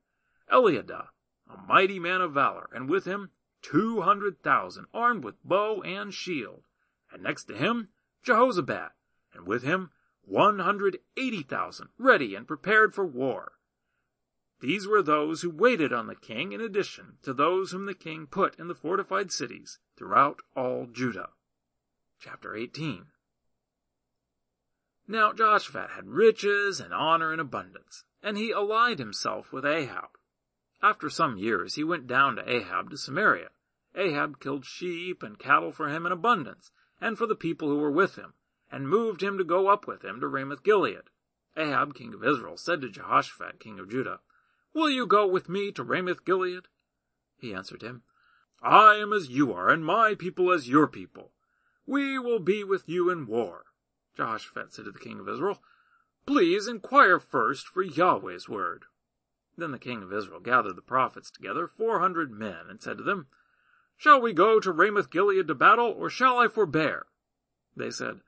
Eliada, 0.51 1.07
a 1.49 1.57
mighty 1.57 1.99
man 1.99 2.21
of 2.21 2.33
valor, 2.33 2.69
and 2.73 2.89
with 2.89 3.05
him 3.05 3.31
two 3.61 4.01
hundred 4.01 4.41
thousand 4.41 4.87
armed 4.93 5.23
with 5.23 5.43
bow 5.43 5.81
and 5.83 6.13
shield. 6.13 6.63
And 7.11 7.23
next 7.23 7.45
to 7.45 7.55
him, 7.55 7.89
Jehozabad, 8.25 8.89
and 9.33 9.45
with 9.45 9.63
him 9.63 9.91
one 10.23 10.59
hundred 10.59 10.99
eighty 11.17 11.43
thousand 11.43 11.89
ready 11.97 12.35
and 12.35 12.47
prepared 12.47 12.93
for 12.93 13.05
war. 13.05 13.53
These 14.61 14.87
were 14.87 15.01
those 15.01 15.41
who 15.41 15.49
waited 15.49 15.91
on 15.91 16.05
the 16.05 16.15
king 16.15 16.51
in 16.51 16.61
addition 16.61 17.17
to 17.23 17.33
those 17.33 17.71
whom 17.71 17.87
the 17.87 17.95
king 17.95 18.27
put 18.27 18.57
in 18.59 18.67
the 18.67 18.75
fortified 18.75 19.31
cities 19.31 19.79
throughout 19.97 20.43
all 20.55 20.85
Judah. 20.85 21.29
Chapter 22.19 22.55
18 22.55 23.07
Now 25.07 25.33
Jehoshaphat 25.33 25.89
had 25.91 26.07
riches 26.07 26.79
and 26.79 26.93
honor 26.93 27.33
in 27.33 27.39
abundance, 27.39 28.03
and 28.21 28.37
he 28.37 28.51
allied 28.51 28.99
himself 28.99 29.51
with 29.51 29.65
Ahab. 29.65 30.09
After 30.79 31.09
some 31.09 31.37
years 31.37 31.73
he 31.73 31.83
went 31.83 32.05
down 32.05 32.35
to 32.35 32.47
Ahab 32.47 32.91
to 32.91 32.97
Samaria. 32.97 33.49
Ahab 33.95 34.39
killed 34.39 34.65
sheep 34.65 35.23
and 35.23 35.39
cattle 35.39 35.71
for 35.71 35.89
him 35.89 36.05
in 36.05 36.11
abundance, 36.11 36.69
and 37.01 37.17
for 37.17 37.25
the 37.25 37.35
people 37.35 37.67
who 37.67 37.77
were 37.77 37.91
with 37.91 38.15
him, 38.15 38.35
and 38.71 38.87
moved 38.87 39.23
him 39.23 39.39
to 39.39 39.43
go 39.43 39.69
up 39.69 39.87
with 39.87 40.05
him 40.05 40.19
to 40.19 40.27
Ramoth 40.27 40.61
Gilead. 40.61 41.09
Ahab, 41.57 41.95
king 41.95 42.13
of 42.13 42.23
Israel, 42.23 42.57
said 42.57 42.79
to 42.81 42.89
Jehoshaphat, 42.89 43.59
king 43.59 43.79
of 43.79 43.89
Judah, 43.89 44.19
Will 44.73 44.89
you 44.89 45.05
go 45.05 45.27
with 45.27 45.49
me 45.49 45.71
to 45.73 45.83
Ramoth 45.83 46.23
Gilead? 46.23 46.67
He 47.37 47.53
answered 47.53 47.81
him, 47.81 48.03
I 48.61 48.95
am 48.95 49.11
as 49.11 49.29
you 49.29 49.51
are, 49.51 49.69
and 49.69 49.83
my 49.83 50.15
people 50.15 50.51
as 50.51 50.69
your 50.69 50.87
people. 50.87 51.31
We 51.85 52.19
will 52.19 52.39
be 52.39 52.63
with 52.63 52.87
you 52.87 53.09
in 53.09 53.25
war. 53.25 53.65
Jehoshaphat 54.15 54.71
said 54.71 54.85
to 54.85 54.91
the 54.91 54.99
king 54.99 55.19
of 55.19 55.27
Israel, 55.27 55.61
Please 56.25 56.67
inquire 56.67 57.19
first 57.19 57.67
for 57.67 57.83
Yahweh's 57.83 58.47
word. 58.47 58.85
Then 59.57 59.71
the 59.71 59.79
king 59.79 60.03
of 60.03 60.13
Israel 60.13 60.39
gathered 60.39 60.75
the 60.75 60.81
prophets 60.81 61.31
together, 61.31 61.67
four 61.67 61.99
hundred 61.99 62.31
men, 62.31 62.67
and 62.69 62.81
said 62.81 62.97
to 62.97 63.03
them, 63.03 63.27
Shall 63.97 64.21
we 64.21 64.33
go 64.33 64.59
to 64.59 64.71
Ramoth 64.71 65.09
Gilead 65.09 65.47
to 65.47 65.55
battle, 65.55 65.93
or 65.97 66.09
shall 66.09 66.37
I 66.37 66.47
forbear? 66.47 67.07
They 67.75 67.91
said, 67.91 68.21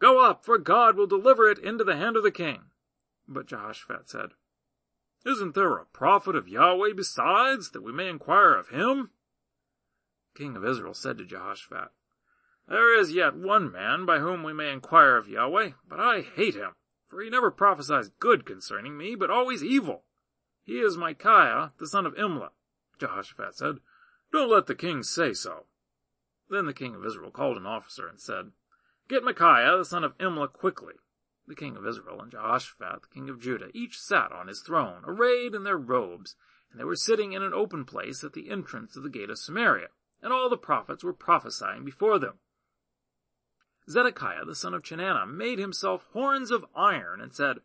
Go 0.00 0.24
up, 0.24 0.44
for 0.44 0.58
God 0.58 0.96
will 0.96 1.06
deliver 1.06 1.48
it 1.48 1.58
into 1.58 1.84
the 1.84 1.96
hand 1.96 2.16
of 2.16 2.22
the 2.22 2.30
king. 2.30 2.64
But 3.26 3.46
Jehoshaphat 3.46 4.08
said, 4.08 4.30
Isn't 5.26 5.54
there 5.54 5.76
a 5.76 5.86
prophet 5.86 6.36
of 6.36 6.48
Yahweh 6.48 6.92
besides, 6.94 7.70
that 7.70 7.82
we 7.82 7.92
may 7.92 8.08
inquire 8.08 8.54
of 8.54 8.68
him? 8.68 9.10
The 10.34 10.38
king 10.38 10.56
of 10.56 10.64
Israel 10.64 10.94
said 10.94 11.18
to 11.18 11.24
Jehoshaphat, 11.24 11.90
There 12.68 12.98
is 12.98 13.12
yet 13.12 13.34
one 13.34 13.72
man 13.72 14.06
by 14.06 14.20
whom 14.20 14.42
we 14.42 14.52
may 14.52 14.72
inquire 14.72 15.16
of 15.16 15.28
Yahweh, 15.28 15.72
but 15.88 16.00
I 16.00 16.20
hate 16.20 16.54
him, 16.54 16.72
for 17.08 17.20
he 17.20 17.30
never 17.30 17.50
prophesies 17.50 18.10
good 18.20 18.46
concerning 18.46 18.96
me, 18.96 19.16
but 19.16 19.30
always 19.30 19.64
evil. 19.64 20.04
He 20.62 20.80
is 20.80 20.96
Micaiah, 20.96 21.72
the 21.78 21.86
son 21.86 22.06
of 22.06 22.14
Imlah. 22.14 22.50
Jehoshaphat 23.00 23.54
said, 23.54 23.76
Don't 24.32 24.50
let 24.50 24.66
the 24.66 24.74
king 24.74 25.02
say 25.02 25.32
so. 25.32 25.64
Then 26.50 26.66
the 26.66 26.74
king 26.74 26.94
of 26.94 27.04
Israel 27.04 27.30
called 27.30 27.56
an 27.56 27.66
officer 27.66 28.06
and 28.06 28.20
said, 28.20 28.52
Get 29.08 29.24
Micaiah, 29.24 29.76
the 29.76 29.84
son 29.84 30.04
of 30.04 30.16
Imlah, 30.18 30.52
quickly. 30.52 30.94
The 31.48 31.54
king 31.54 31.78
of 31.78 31.86
Israel 31.86 32.20
and 32.20 32.30
Jehoshaphat, 32.30 33.02
the 33.02 33.08
king 33.08 33.30
of 33.30 33.40
Judah, 33.40 33.70
each 33.72 33.98
sat 33.98 34.32
on 34.32 34.48
his 34.48 34.60
throne, 34.60 35.02
arrayed 35.06 35.54
in 35.54 35.64
their 35.64 35.78
robes, 35.78 36.36
and 36.70 36.78
they 36.78 36.84
were 36.84 36.94
sitting 36.94 37.32
in 37.32 37.42
an 37.42 37.54
open 37.54 37.86
place 37.86 38.22
at 38.22 38.34
the 38.34 38.50
entrance 38.50 38.96
of 38.96 39.02
the 39.02 39.08
gate 39.08 39.30
of 39.30 39.38
Samaria, 39.38 39.88
and 40.20 40.30
all 40.30 40.50
the 40.50 40.58
prophets 40.58 41.02
were 41.02 41.14
prophesying 41.14 41.86
before 41.86 42.18
them. 42.18 42.38
Zedekiah, 43.88 44.44
the 44.44 44.54
son 44.54 44.74
of 44.74 44.82
Chenaanah, 44.82 45.26
made 45.26 45.58
himself 45.58 46.04
horns 46.12 46.50
of 46.50 46.66
iron 46.74 47.22
and 47.22 47.32
said, 47.32 47.62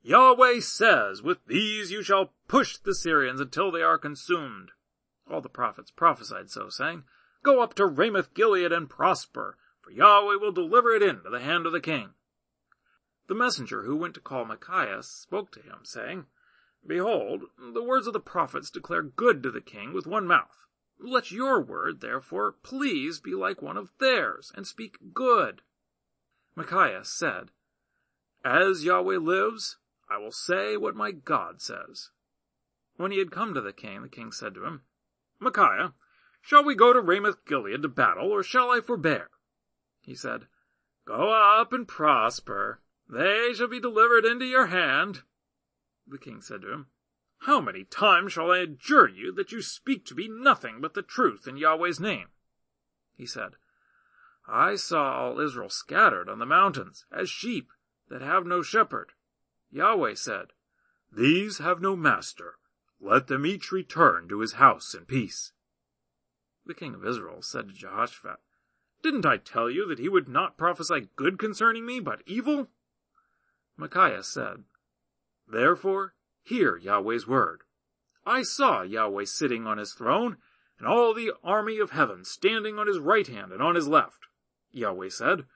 Yahweh 0.00 0.60
says, 0.60 1.22
with 1.22 1.44
these 1.44 1.92
you 1.92 2.02
shall 2.02 2.32
push 2.46 2.78
the 2.78 2.94
Syrians 2.94 3.42
until 3.42 3.70
they 3.70 3.82
are 3.82 3.98
consumed. 3.98 4.70
All 5.30 5.42
the 5.42 5.50
prophets 5.50 5.90
prophesied 5.90 6.48
so, 6.48 6.70
saying, 6.70 7.04
Go 7.42 7.60
up 7.60 7.74
to 7.74 7.84
Ramoth 7.84 8.32
Gilead 8.32 8.72
and 8.72 8.88
prosper, 8.88 9.58
for 9.82 9.90
Yahweh 9.90 10.36
will 10.36 10.52
deliver 10.52 10.92
it 10.92 11.02
into 11.02 11.28
the 11.28 11.40
hand 11.40 11.66
of 11.66 11.72
the 11.72 11.80
king. 11.80 12.14
The 13.28 13.34
messenger 13.34 13.82
who 13.82 13.94
went 13.94 14.14
to 14.14 14.20
call 14.20 14.46
Micaiah 14.46 15.02
spoke 15.02 15.52
to 15.52 15.60
him, 15.60 15.80
saying, 15.84 16.26
Behold, 16.86 17.44
the 17.58 17.82
words 17.82 18.06
of 18.06 18.14
the 18.14 18.20
prophets 18.20 18.70
declare 18.70 19.02
good 19.02 19.42
to 19.42 19.50
the 19.50 19.60
king 19.60 19.92
with 19.92 20.06
one 20.06 20.26
mouth. 20.26 20.64
Let 20.98 21.30
your 21.30 21.60
word, 21.60 22.00
therefore, 22.00 22.52
please 22.52 23.20
be 23.20 23.34
like 23.34 23.60
one 23.60 23.76
of 23.76 23.92
theirs, 23.98 24.50
and 24.54 24.66
speak 24.66 24.96
good. 25.12 25.60
Micaiah 26.56 27.04
said, 27.04 27.50
As 28.44 28.84
Yahweh 28.84 29.18
lives, 29.18 29.76
I 30.08 30.16
will 30.16 30.32
say 30.32 30.78
what 30.78 30.96
my 30.96 31.12
God 31.12 31.60
says. 31.60 32.10
When 32.96 33.12
he 33.12 33.18
had 33.18 33.30
come 33.30 33.52
to 33.52 33.60
the 33.60 33.74
king, 33.74 34.02
the 34.02 34.08
king 34.08 34.32
said 34.32 34.54
to 34.54 34.64
him, 34.64 34.82
Micaiah, 35.38 35.92
shall 36.40 36.64
we 36.64 36.74
go 36.74 36.94
to 36.94 37.00
Ramoth 37.00 37.44
Gilead 37.44 37.82
to 37.82 37.88
battle, 37.88 38.32
or 38.32 38.42
shall 38.42 38.70
I 38.70 38.80
forbear? 38.80 39.28
He 40.00 40.14
said, 40.14 40.46
Go 41.04 41.30
up 41.30 41.74
and 41.74 41.86
prosper. 41.86 42.80
They 43.08 43.54
shall 43.54 43.68
be 43.68 43.80
delivered 43.80 44.24
into 44.24 44.44
your 44.44 44.66
hand. 44.66 45.22
The 46.06 46.18
king 46.18 46.40
said 46.42 46.62
to 46.62 46.72
him, 46.72 46.86
How 47.40 47.60
many 47.60 47.84
times 47.84 48.32
shall 48.32 48.50
I 48.50 48.58
adjure 48.58 49.08
you 49.08 49.32
that 49.32 49.50
you 49.50 49.62
speak 49.62 50.04
to 50.06 50.14
me 50.14 50.28
nothing 50.28 50.80
but 50.80 50.94
the 50.94 51.02
truth 51.02 51.46
in 51.46 51.56
Yahweh's 51.56 51.98
name? 51.98 52.28
He 53.16 53.26
said, 53.26 53.56
I 54.46 54.76
saw 54.76 55.12
all 55.12 55.40
Israel 55.40 55.68
scattered 55.68 56.28
on 56.28 56.38
the 56.38 56.46
mountains, 56.46 57.06
as 57.10 57.28
sheep 57.28 57.70
that 58.08 58.22
have 58.22 58.46
no 58.46 58.62
shepherd. 58.62 59.12
Yahweh 59.70 60.14
said, 60.14 60.52
These 61.12 61.58
have 61.58 61.80
no 61.80 61.96
master. 61.96 62.58
Let 63.00 63.26
them 63.26 63.46
each 63.46 63.70
return 63.70 64.28
to 64.28 64.40
his 64.40 64.54
house 64.54 64.94
in 64.94 65.04
peace. 65.04 65.52
The 66.66 66.74
king 66.74 66.94
of 66.94 67.06
Israel 67.06 67.42
said 67.42 67.68
to 67.68 67.74
Jehoshaphat, 67.74 68.40
Didn't 69.02 69.26
I 69.26 69.36
tell 69.36 69.70
you 69.70 69.86
that 69.86 69.98
he 69.98 70.08
would 70.08 70.28
not 70.28 70.58
prophesy 70.58 71.08
good 71.16 71.38
concerning 71.38 71.86
me, 71.86 72.00
but 72.00 72.22
evil? 72.26 72.68
Micaiah 73.78 74.22
said, 74.22 74.64
Therefore, 75.46 76.14
hear 76.42 76.76
Yahweh's 76.76 77.26
word. 77.26 77.62
I 78.26 78.42
saw 78.42 78.82
Yahweh 78.82 79.24
sitting 79.24 79.66
on 79.66 79.78
his 79.78 79.94
throne, 79.94 80.36
and 80.78 80.86
all 80.86 81.14
the 81.14 81.32
army 81.42 81.78
of 81.78 81.92
heaven 81.92 82.24
standing 82.24 82.78
on 82.78 82.86
his 82.86 82.98
right 82.98 83.26
hand 83.26 83.52
and 83.52 83.62
on 83.62 83.74
his 83.74 83.88
left. 83.88 84.26
Yahweh 84.70 85.08
said, 85.08 85.46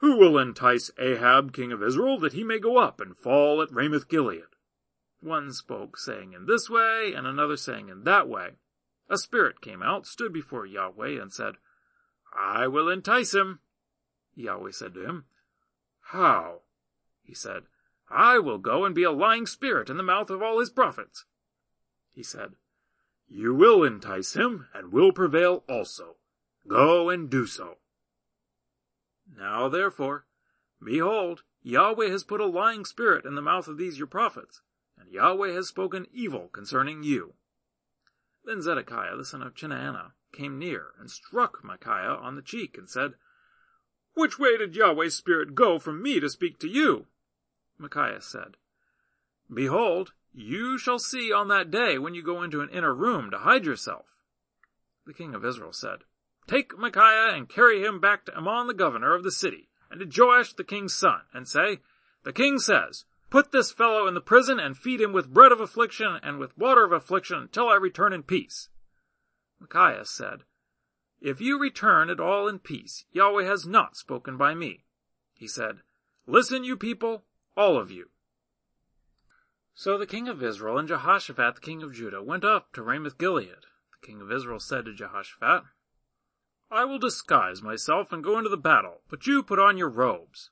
who 0.00 0.16
will 0.16 0.38
entice 0.38 0.90
Ahab, 0.98 1.52
king 1.52 1.72
of 1.72 1.82
Israel, 1.82 2.18
that 2.20 2.32
he 2.32 2.42
may 2.42 2.58
go 2.58 2.78
up 2.78 3.02
and 3.02 3.14
fall 3.14 3.60
at 3.60 3.70
Ramoth 3.70 4.08
Gilead? 4.08 4.44
One 5.20 5.52
spoke, 5.52 5.98
saying 5.98 6.32
in 6.32 6.46
this 6.46 6.70
way, 6.70 7.12
and 7.14 7.26
another 7.26 7.58
saying 7.58 7.90
in 7.90 8.04
that 8.04 8.26
way. 8.26 8.56
A 9.10 9.18
spirit 9.18 9.60
came 9.60 9.82
out, 9.82 10.06
stood 10.06 10.32
before 10.32 10.64
Yahweh, 10.64 11.20
and 11.20 11.30
said, 11.30 11.56
I 12.34 12.66
will 12.66 12.88
entice 12.88 13.34
him. 13.34 13.60
Yahweh 14.34 14.70
said 14.70 14.94
to 14.94 15.04
him, 15.04 15.26
How? 16.00 16.62
He 17.30 17.36
said, 17.36 17.62
I 18.08 18.40
will 18.40 18.58
go 18.58 18.84
and 18.84 18.92
be 18.92 19.04
a 19.04 19.12
lying 19.12 19.46
spirit 19.46 19.88
in 19.88 19.96
the 19.96 20.02
mouth 20.02 20.30
of 20.30 20.42
all 20.42 20.58
his 20.58 20.68
prophets. 20.68 21.26
He 22.10 22.24
said, 22.24 22.56
You 23.28 23.54
will 23.54 23.84
entice 23.84 24.34
him, 24.34 24.66
and 24.74 24.90
will 24.90 25.12
prevail 25.12 25.62
also. 25.68 26.16
Go 26.66 27.08
and 27.08 27.30
do 27.30 27.46
so. 27.46 27.78
Now 29.32 29.68
therefore, 29.68 30.26
behold, 30.84 31.44
Yahweh 31.62 32.08
has 32.08 32.24
put 32.24 32.40
a 32.40 32.46
lying 32.46 32.84
spirit 32.84 33.24
in 33.24 33.36
the 33.36 33.42
mouth 33.42 33.68
of 33.68 33.78
these 33.78 33.96
your 33.96 34.08
prophets, 34.08 34.60
and 34.98 35.08
Yahweh 35.12 35.52
has 35.52 35.68
spoken 35.68 36.08
evil 36.12 36.48
concerning 36.48 37.04
you. 37.04 37.34
Then 38.44 38.60
Zedekiah 38.60 39.16
the 39.16 39.24
son 39.24 39.40
of 39.40 39.54
Chenaanah 39.54 40.14
came 40.32 40.58
near, 40.58 40.94
and 40.98 41.08
struck 41.08 41.62
Micaiah 41.62 42.16
on 42.16 42.34
the 42.34 42.42
cheek, 42.42 42.76
and 42.76 42.90
said, 42.90 43.14
Which 44.14 44.36
way 44.36 44.58
did 44.58 44.74
Yahweh's 44.74 45.14
spirit 45.14 45.54
go 45.54 45.78
from 45.78 46.02
me 46.02 46.18
to 46.18 46.28
speak 46.28 46.58
to 46.58 46.68
you? 46.68 47.06
Micaiah 47.80 48.20
said, 48.20 48.56
Behold, 49.52 50.12
you 50.32 50.78
shall 50.78 50.98
see 50.98 51.32
on 51.32 51.48
that 51.48 51.70
day 51.70 51.98
when 51.98 52.14
you 52.14 52.22
go 52.22 52.42
into 52.42 52.60
an 52.60 52.68
inner 52.68 52.94
room 52.94 53.30
to 53.30 53.38
hide 53.38 53.64
yourself. 53.64 54.22
The 55.06 55.14
king 55.14 55.34
of 55.34 55.44
Israel 55.44 55.72
said, 55.72 56.00
Take 56.46 56.78
Micaiah 56.78 57.34
and 57.34 57.48
carry 57.48 57.82
him 57.82 58.00
back 58.00 58.26
to 58.26 58.36
Amon 58.36 58.66
the 58.66 58.74
governor 58.74 59.14
of 59.14 59.22
the 59.22 59.32
city, 59.32 59.70
and 59.90 59.98
to 60.00 60.22
Joash 60.22 60.52
the 60.52 60.64
king's 60.64 60.92
son, 60.92 61.22
and 61.32 61.48
say, 61.48 61.80
The 62.22 62.32
king 62.32 62.58
says, 62.58 63.06
Put 63.30 63.50
this 63.50 63.72
fellow 63.72 64.06
in 64.06 64.14
the 64.14 64.20
prison 64.20 64.60
and 64.60 64.76
feed 64.76 65.00
him 65.00 65.12
with 65.12 65.32
bread 65.32 65.52
of 65.52 65.60
affliction 65.60 66.18
and 66.22 66.38
with 66.38 66.58
water 66.58 66.84
of 66.84 66.92
affliction 66.92 67.38
until 67.38 67.68
I 67.68 67.76
return 67.76 68.12
in 68.12 68.24
peace. 68.24 68.68
Micaiah 69.58 70.04
said, 70.04 70.40
If 71.20 71.40
you 71.40 71.58
return 71.58 72.10
at 72.10 72.20
all 72.20 72.46
in 72.46 72.58
peace, 72.58 73.04
Yahweh 73.12 73.44
has 73.44 73.66
not 73.66 73.96
spoken 73.96 74.36
by 74.36 74.54
me. 74.54 74.84
He 75.32 75.48
said, 75.48 75.80
Listen, 76.26 76.64
you 76.64 76.76
people, 76.76 77.24
all 77.60 77.76
of 77.76 77.90
you. 77.90 78.08
So 79.74 79.98
the 79.98 80.06
king 80.06 80.28
of 80.28 80.42
Israel 80.42 80.78
and 80.78 80.88
Jehoshaphat 80.88 81.56
the 81.56 81.60
king 81.60 81.82
of 81.82 81.92
Judah 81.92 82.22
went 82.22 82.42
up 82.42 82.72
to 82.72 82.82
Ramoth 82.82 83.18
Gilead. 83.18 83.66
The 83.92 84.06
king 84.06 84.22
of 84.22 84.32
Israel 84.32 84.60
said 84.60 84.86
to 84.86 84.94
Jehoshaphat, 84.94 85.64
I 86.70 86.84
will 86.86 86.98
disguise 86.98 87.62
myself 87.62 88.12
and 88.12 88.24
go 88.24 88.38
into 88.38 88.48
the 88.48 88.56
battle, 88.56 89.02
but 89.10 89.26
you 89.26 89.42
put 89.42 89.58
on 89.58 89.76
your 89.76 89.90
robes. 89.90 90.48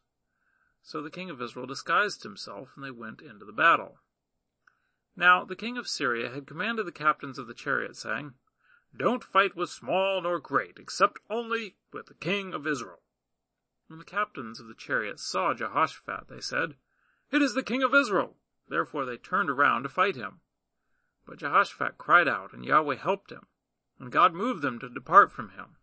So 0.82 1.00
the 1.00 1.10
king 1.10 1.30
of 1.30 1.40
Israel 1.40 1.64
disguised 1.64 2.24
himself, 2.24 2.72
and 2.76 2.84
they 2.84 2.90
went 2.90 3.22
into 3.22 3.46
the 3.46 3.52
battle. 3.52 4.00
Now 5.16 5.46
the 5.46 5.56
king 5.56 5.78
of 5.78 5.88
Syria 5.88 6.28
had 6.28 6.46
commanded 6.46 6.84
the 6.84 6.92
captains 6.92 7.38
of 7.38 7.46
the 7.46 7.54
chariot, 7.54 7.96
saying, 7.96 8.34
Don't 8.94 9.24
fight 9.24 9.56
with 9.56 9.70
small 9.70 10.20
nor 10.20 10.40
great, 10.40 10.76
except 10.78 11.20
only 11.30 11.76
with 11.90 12.04
the 12.06 12.14
king 12.14 12.52
of 12.52 12.66
Israel. 12.66 13.00
When 13.86 13.98
the 13.98 14.04
captains 14.04 14.60
of 14.60 14.68
the 14.68 14.74
chariots 14.74 15.24
saw 15.24 15.54
Jehoshaphat, 15.54 16.28
they 16.28 16.40
said, 16.40 16.74
It 17.30 17.42
is 17.42 17.54
the 17.54 17.62
king 17.62 17.82
of 17.82 17.94
Israel. 17.94 18.36
Therefore 18.68 19.04
they 19.04 19.16
turned 19.16 19.50
around 19.50 19.82
to 19.82 19.88
fight 19.88 20.16
him. 20.16 20.40
But 21.26 21.38
Jehoshaphat 21.38 21.98
cried 21.98 22.26
out, 22.26 22.52
and 22.52 22.64
Yahweh 22.64 22.96
helped 22.96 23.30
him, 23.30 23.46
and 23.98 24.10
God 24.10 24.32
moved 24.32 24.62
them 24.62 24.78
to 24.78 24.88
depart 24.88 25.30
from 25.30 25.50
him. 25.50 25.76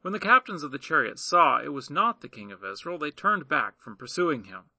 When 0.00 0.12
the 0.12 0.18
captains 0.18 0.64
of 0.64 0.72
the 0.72 0.78
chariots 0.78 1.22
saw 1.22 1.58
it 1.58 1.68
was 1.68 1.88
not 1.88 2.20
the 2.20 2.28
king 2.28 2.50
of 2.50 2.64
Israel, 2.64 2.98
they 2.98 3.12
turned 3.12 3.48
back 3.48 3.80
from 3.80 3.96
pursuing 3.96 4.44
him. 4.44 4.70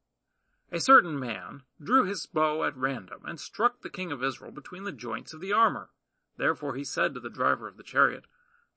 A 0.74 0.82
certain 0.82 1.18
man 1.18 1.64
drew 1.82 2.04
his 2.04 2.26
bow 2.26 2.66
at 2.66 2.76
random, 2.76 3.22
and 3.26 3.40
struck 3.40 3.82
the 3.82 3.90
king 3.90 4.12
of 4.12 4.24
Israel 4.24 4.52
between 4.52 4.84
the 4.84 4.92
joints 4.92 5.34
of 5.34 5.40
the 5.40 5.54
armor. 5.54 5.92
Therefore 6.36 6.76
he 6.76 6.84
said 6.84 7.14
to 7.14 7.20
the 7.22 7.30
driver 7.30 7.68
of 7.68 7.78
the 7.78 7.84
chariot, 7.84 8.26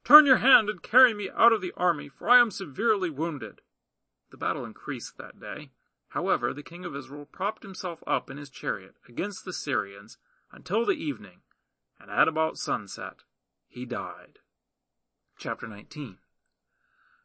Turn 0.04 0.26
your 0.26 0.36
hand 0.36 0.70
and 0.70 0.82
carry 0.82 1.14
me 1.14 1.30
out 1.30 1.52
of 1.52 1.60
the 1.60 1.72
army, 1.76 2.08
for 2.08 2.28
I 2.28 2.38
am 2.38 2.52
severely 2.52 3.10
wounded. 3.10 3.62
The 4.30 4.36
battle 4.36 4.64
increased 4.64 5.18
that 5.18 5.40
day. 5.40 5.70
However, 6.16 6.54
the 6.54 6.62
king 6.62 6.86
of 6.86 6.96
Israel 6.96 7.26
propped 7.26 7.62
himself 7.62 8.02
up 8.06 8.30
in 8.30 8.38
his 8.38 8.48
chariot 8.48 8.94
against 9.06 9.44
the 9.44 9.52
Syrians 9.52 10.16
until 10.50 10.86
the 10.86 10.94
evening, 10.94 11.42
and 12.00 12.10
at 12.10 12.26
about 12.26 12.56
sunset 12.56 13.24
he 13.68 13.84
died. 13.84 14.38
Chapter 15.36 15.66
19 15.66 16.16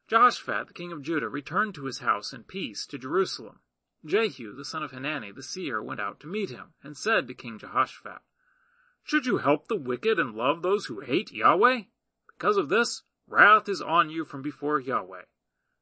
Jehoshaphat, 0.10 0.68
the 0.68 0.74
king 0.74 0.92
of 0.92 1.04
Judah, 1.04 1.30
returned 1.30 1.74
to 1.76 1.86
his 1.86 2.00
house 2.00 2.34
in 2.34 2.44
peace 2.44 2.86
to 2.88 2.98
Jerusalem. 2.98 3.62
Jehu, 4.06 4.54
the 4.54 4.66
son 4.66 4.84
of 4.84 4.92
Hanani, 4.92 5.32
the 5.32 5.42
seer, 5.42 5.82
went 5.82 6.02
out 6.02 6.20
to 6.20 6.28
meet 6.28 6.50
him, 6.50 6.74
and 6.84 6.98
said 6.98 7.30
to 7.30 7.34
King 7.34 7.60
Jehoshaphat, 7.60 8.20
Should 9.06 9.26
you 9.26 9.38
help 9.38 9.70
the 9.70 9.78
wicked 9.78 10.20
and 10.20 10.36
love 10.36 10.64
those 10.64 10.88
who 10.88 11.00
hate 11.00 11.32
Yahweh? 11.32 11.84
Because 12.28 12.58
of 12.58 12.68
this, 12.68 13.04
wrath 13.26 13.70
is 13.70 13.82
on 13.82 14.10
you 14.10 14.26
from 14.26 14.42
before 14.42 14.82
Yahweh. 14.82 15.24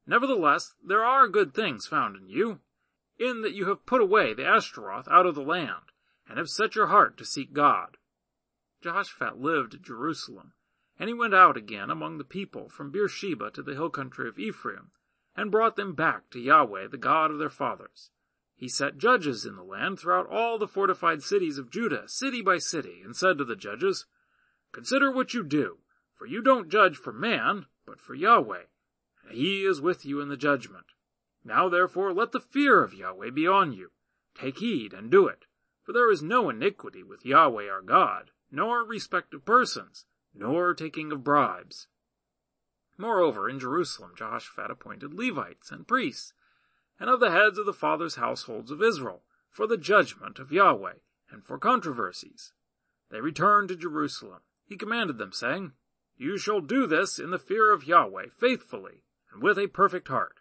Nevertheless, 0.06 0.76
there 0.86 1.04
are 1.04 1.28
good 1.28 1.56
things 1.56 1.88
found 1.88 2.16
in 2.16 2.30
you, 2.30 2.62
in 3.20 3.42
that 3.42 3.54
you 3.54 3.68
have 3.68 3.86
put 3.86 4.02
away 4.02 4.34
the 4.34 4.46
Ashtaroth 4.46 5.08
out 5.10 5.26
of 5.26 5.36
the 5.36 5.42
land, 5.42 5.92
and 6.28 6.38
have 6.38 6.50
set 6.50 6.76
your 6.76 6.88
heart 6.88 7.18
to 7.18 7.26
seek 7.26 7.54
God. 7.54 7.98
Jehoshaphat 8.82 9.38
lived 9.38 9.74
at 9.74 9.82
Jerusalem, 9.82 10.54
and 10.98 11.10
he 11.10 11.14
went 11.14 11.34
out 11.34 11.58
again 11.58 11.90
among 11.90 12.18
the 12.18 12.24
people 12.24 12.70
from 12.70 12.92
Beersheba 12.92 13.52
to 13.52 13.62
the 13.62 13.74
hill 13.74 13.90
country 13.90 14.28
of 14.30 14.40
Ephraim, 14.40 14.92
and 15.36 15.52
brought 15.52 15.76
them 15.76 15.94
back 15.94 16.30
to 16.32 16.40
Yahweh, 16.40 16.88
the 16.88 16.98
God 16.98 17.32
of 17.32 17.40
their 17.40 17.50
fathers. 17.50 18.12
He 18.56 18.68
set 18.68 18.98
judges 18.98 19.46
in 19.46 19.56
the 19.56 19.64
land 19.64 20.00
throughout 20.00 20.28
all 20.28 20.58
the 20.58 20.68
fortified 20.68 21.24
cities 21.24 21.58
of 21.58 21.70
Judah, 21.70 22.08
city 22.08 22.42
by 22.42 22.58
city, 22.58 23.02
and 23.04 23.16
said 23.16 23.38
to 23.38 23.46
the 23.46 23.56
judges, 23.56 24.06
Consider 24.72 25.12
what 25.12 25.34
you 25.34 25.44
do, 25.44 25.80
for 26.14 26.26
you 26.26 26.42
don't 26.42 26.70
judge 26.70 26.98
for 26.98 27.14
man, 27.14 27.68
but 27.86 28.02
for 28.02 28.16
Yahweh, 28.16 28.64
he 29.32 29.64
is 29.64 29.82
with 29.82 30.06
you 30.06 30.20
in 30.20 30.30
the 30.30 30.38
judgment. 30.38 30.86
Now 31.44 31.70
therefore 31.70 32.14
let 32.14 32.32
the 32.32 32.40
fear 32.40 32.84
of 32.84 32.94
Yahweh 32.94 33.32
be 33.32 33.48
on 33.48 33.72
you. 33.72 33.92
Take 34.36 34.60
heed 34.60 34.94
and 34.94 35.10
do 35.10 35.28
it. 35.28 35.46
For 35.84 35.94
there 35.94 36.12
is 36.12 36.22
no 36.22 36.50
iniquity 36.50 37.04
with 37.04 37.26
Yahweh 37.26 37.70
our 37.70 37.82
God, 37.82 38.32
nor 38.52 38.84
respect 38.84 39.34
of 39.34 39.46
persons, 39.46 40.06
nor 40.34 40.74
taking 40.74 41.12
of 41.12 41.24
bribes. 41.24 41.88
Moreover, 42.98 43.50
in 43.50 43.60
Jerusalem 43.60 44.12
Jehoshaphat 44.16 44.70
appointed 44.70 45.14
Levites 45.14 45.72
and 45.72 45.88
priests, 45.88 46.34
and 47.00 47.10
of 47.10 47.20
the 47.20 47.32
heads 47.32 47.58
of 47.58 47.66
the 47.66 47.74
fathers' 47.74 48.16
households 48.16 48.72
of 48.72 48.84
Israel, 48.84 49.24
for 49.50 49.66
the 49.66 49.78
judgment 49.78 50.38
of 50.38 50.52
Yahweh, 50.52 51.00
and 51.32 51.46
for 51.46 51.58
controversies. 51.58 52.52
They 53.10 53.22
returned 53.22 53.70
to 53.70 53.76
Jerusalem. 53.76 54.42
He 54.66 54.78
commanded 54.78 55.18
them, 55.18 55.32
saying, 55.32 55.74
You 56.18 56.38
shall 56.38 56.62
do 56.62 56.86
this 56.86 57.18
in 57.18 57.32
the 57.32 57.40
fear 57.40 57.72
of 57.72 57.86
Yahweh 57.86 58.28
faithfully, 58.30 59.04
and 59.32 59.42
with 59.42 59.58
a 59.58 59.68
perfect 59.68 60.10
heart. 60.10 60.39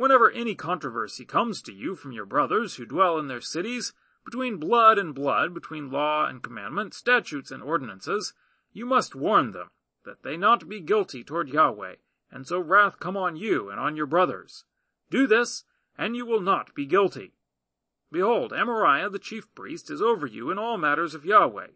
Whenever 0.00 0.30
any 0.30 0.54
controversy 0.54 1.26
comes 1.26 1.60
to 1.60 1.74
you 1.74 1.94
from 1.94 2.10
your 2.10 2.24
brothers 2.24 2.76
who 2.76 2.86
dwell 2.86 3.18
in 3.18 3.28
their 3.28 3.42
cities, 3.42 3.92
between 4.24 4.56
blood 4.56 4.96
and 4.96 5.14
blood, 5.14 5.52
between 5.52 5.90
law 5.90 6.24
and 6.24 6.42
commandment, 6.42 6.94
statutes 6.94 7.50
and 7.50 7.62
ordinances, 7.62 8.32
you 8.72 8.86
must 8.86 9.14
warn 9.14 9.50
them, 9.50 9.68
that 10.06 10.22
they 10.22 10.38
not 10.38 10.66
be 10.66 10.80
guilty 10.80 11.22
toward 11.22 11.50
Yahweh, 11.50 11.96
and 12.30 12.46
so 12.46 12.58
wrath 12.58 12.98
come 12.98 13.14
on 13.14 13.36
you 13.36 13.68
and 13.68 13.78
on 13.78 13.94
your 13.94 14.06
brothers. 14.06 14.64
Do 15.10 15.26
this, 15.26 15.64
and 15.98 16.16
you 16.16 16.24
will 16.24 16.40
not 16.40 16.74
be 16.74 16.86
guilty. 16.86 17.34
Behold, 18.10 18.52
Amariah 18.52 19.12
the 19.12 19.18
chief 19.18 19.54
priest 19.54 19.90
is 19.90 20.00
over 20.00 20.26
you 20.26 20.50
in 20.50 20.58
all 20.58 20.78
matters 20.78 21.14
of 21.14 21.26
Yahweh, 21.26 21.72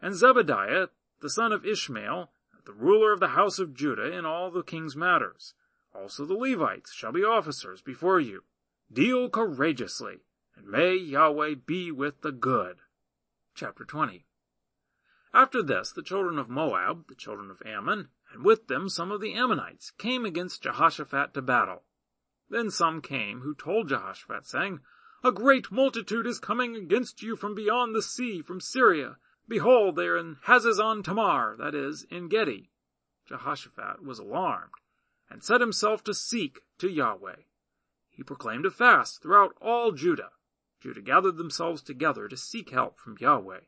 and 0.00 0.14
Zebadiah 0.14 0.88
the 1.20 1.28
son 1.28 1.52
of 1.52 1.66
Ishmael, 1.66 2.30
the 2.64 2.72
ruler 2.72 3.12
of 3.12 3.20
the 3.20 3.36
house 3.36 3.58
of 3.58 3.74
Judah 3.74 4.10
in 4.10 4.24
all 4.24 4.50
the 4.50 4.62
king's 4.62 4.96
matters. 4.96 5.52
Also 5.92 6.24
the 6.24 6.34
Levites 6.34 6.92
shall 6.92 7.10
be 7.10 7.24
officers 7.24 7.82
before 7.82 8.20
you. 8.20 8.44
Deal 8.92 9.28
courageously, 9.28 10.20
and 10.54 10.66
may 10.66 10.94
Yahweh 10.94 11.54
be 11.66 11.90
with 11.90 12.22
the 12.22 12.32
good. 12.32 12.78
Chapter 13.54 13.84
20 13.84 14.24
After 15.34 15.62
this, 15.62 15.92
the 15.92 16.02
children 16.02 16.38
of 16.38 16.48
Moab, 16.48 17.08
the 17.08 17.14
children 17.14 17.50
of 17.50 17.60
Ammon, 17.66 18.10
and 18.32 18.44
with 18.44 18.68
them 18.68 18.88
some 18.88 19.10
of 19.10 19.20
the 19.20 19.34
Ammonites, 19.34 19.90
came 19.90 20.24
against 20.24 20.62
Jehoshaphat 20.62 21.34
to 21.34 21.42
battle. 21.42 21.82
Then 22.48 22.70
some 22.70 23.02
came 23.02 23.40
who 23.40 23.54
told 23.54 23.88
Jehoshaphat, 23.88 24.46
saying, 24.46 24.80
A 25.24 25.32
great 25.32 25.72
multitude 25.72 26.26
is 26.26 26.38
coming 26.38 26.76
against 26.76 27.22
you 27.22 27.36
from 27.36 27.54
beyond 27.54 27.94
the 27.94 28.02
sea, 28.02 28.42
from 28.42 28.60
Syria. 28.60 29.18
Behold, 29.48 29.96
they 29.96 30.06
are 30.06 30.16
in 30.16 30.36
Hazazon 30.46 31.02
Tamar, 31.02 31.56
that 31.58 31.74
is, 31.74 32.06
En 32.10 32.28
Gedi. 32.28 32.70
Jehoshaphat 33.28 34.04
was 34.04 34.18
alarmed 34.18 34.79
and 35.30 35.44
set 35.44 35.60
himself 35.60 36.02
to 36.04 36.12
seek 36.12 36.60
to 36.78 36.90
Yahweh. 36.90 37.36
He 38.10 38.22
proclaimed 38.22 38.66
a 38.66 38.70
fast 38.70 39.22
throughout 39.22 39.54
all 39.60 39.92
Judah. 39.92 40.32
Judah 40.80 41.00
gathered 41.00 41.36
themselves 41.36 41.82
together 41.82 42.26
to 42.26 42.36
seek 42.36 42.70
help 42.70 42.98
from 42.98 43.16
Yahweh. 43.20 43.60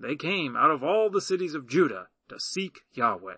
They 0.00 0.16
came 0.16 0.56
out 0.56 0.70
of 0.70 0.82
all 0.82 1.10
the 1.10 1.20
cities 1.20 1.54
of 1.54 1.68
Judah 1.68 2.08
to 2.28 2.40
seek 2.40 2.80
Yahweh. 2.94 3.36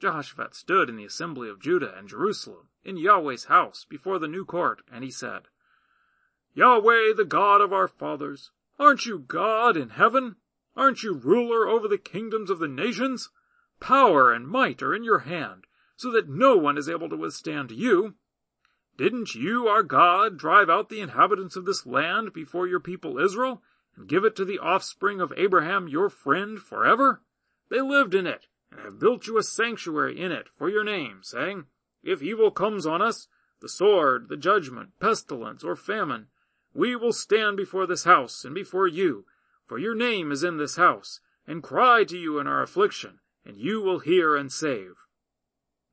Jehoshaphat 0.00 0.54
stood 0.54 0.88
in 0.88 0.96
the 0.96 1.04
assembly 1.04 1.48
of 1.48 1.60
Judah 1.60 1.94
and 1.96 2.08
Jerusalem, 2.08 2.68
in 2.82 2.96
Yahweh's 2.96 3.44
house, 3.44 3.84
before 3.88 4.18
the 4.18 4.28
new 4.28 4.44
court, 4.44 4.82
and 4.90 5.04
he 5.04 5.10
said, 5.10 5.48
Yahweh, 6.54 7.12
the 7.14 7.24
God 7.24 7.60
of 7.60 7.72
our 7.72 7.88
fathers, 7.88 8.50
aren't 8.78 9.06
you 9.06 9.18
God 9.18 9.76
in 9.76 9.90
heaven? 9.90 10.36
Aren't 10.74 11.02
you 11.02 11.14
ruler 11.14 11.66
over 11.66 11.88
the 11.88 11.98
kingdoms 11.98 12.50
of 12.50 12.58
the 12.58 12.68
nations? 12.68 13.30
Power 13.80 14.32
and 14.32 14.48
might 14.48 14.82
are 14.82 14.94
in 14.94 15.04
your 15.04 15.20
hand 15.20 15.66
so 15.96 16.10
that 16.12 16.28
no 16.28 16.56
one 16.56 16.76
is 16.78 16.88
able 16.88 17.08
to 17.08 17.16
withstand 17.16 17.70
you. 17.70 18.14
Didn't 18.96 19.34
you, 19.34 19.66
our 19.66 19.82
God, 19.82 20.38
drive 20.38 20.70
out 20.70 20.88
the 20.88 21.00
inhabitants 21.00 21.56
of 21.56 21.64
this 21.64 21.86
land 21.86 22.32
before 22.32 22.66
your 22.66 22.80
people 22.80 23.18
Israel, 23.18 23.62
and 23.96 24.08
give 24.08 24.24
it 24.24 24.36
to 24.36 24.44
the 24.44 24.58
offspring 24.58 25.20
of 25.20 25.32
Abraham 25.36 25.88
your 25.88 26.08
friend 26.08 26.58
forever? 26.58 27.22
They 27.68 27.80
lived 27.80 28.14
in 28.14 28.26
it, 28.26 28.46
and 28.70 28.80
have 28.80 28.98
built 28.98 29.26
you 29.26 29.38
a 29.38 29.42
sanctuary 29.42 30.20
in 30.20 30.32
it 30.32 30.48
for 30.54 30.68
your 30.68 30.84
name, 30.84 31.20
saying, 31.22 31.64
If 32.02 32.22
evil 32.22 32.50
comes 32.50 32.86
on 32.86 33.02
us, 33.02 33.28
the 33.60 33.68
sword, 33.68 34.28
the 34.28 34.36
judgment, 34.36 34.90
pestilence, 35.00 35.64
or 35.64 35.76
famine, 35.76 36.28
we 36.74 36.94
will 36.94 37.12
stand 37.12 37.56
before 37.56 37.86
this 37.86 38.04
house 38.04 38.44
and 38.44 38.54
before 38.54 38.86
you, 38.86 39.24
for 39.66 39.78
your 39.78 39.94
name 39.94 40.30
is 40.30 40.44
in 40.44 40.58
this 40.58 40.76
house, 40.76 41.20
and 41.46 41.62
cry 41.62 42.04
to 42.04 42.18
you 42.18 42.38
in 42.38 42.46
our 42.46 42.62
affliction, 42.62 43.20
and 43.44 43.56
you 43.56 43.80
will 43.80 44.00
hear 44.00 44.36
and 44.36 44.52
save. 44.52 45.05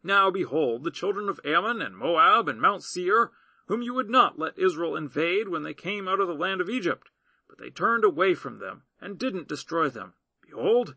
Now 0.03 0.29
behold, 0.29 0.83
the 0.83 0.91
children 0.91 1.29
of 1.29 1.39
Ammon 1.45 1.81
and 1.81 1.95
Moab 1.95 2.49
and 2.49 2.59
Mount 2.59 2.83
Seir, 2.83 3.31
whom 3.67 3.81
you 3.81 3.93
would 3.93 4.09
not 4.09 4.37
let 4.37 4.59
Israel 4.59 4.97
invade 4.97 5.47
when 5.47 5.63
they 5.63 5.73
came 5.73 6.07
out 6.07 6.19
of 6.19 6.27
the 6.27 6.33
land 6.33 6.59
of 6.59 6.69
Egypt, 6.69 7.09
but 7.47 7.57
they 7.57 7.69
turned 7.69 8.03
away 8.03 8.33
from 8.33 8.59
them, 8.59 8.83
and 8.99 9.17
didn't 9.17 9.47
destroy 9.47 9.89
them. 9.89 10.13
Behold, 10.45 10.95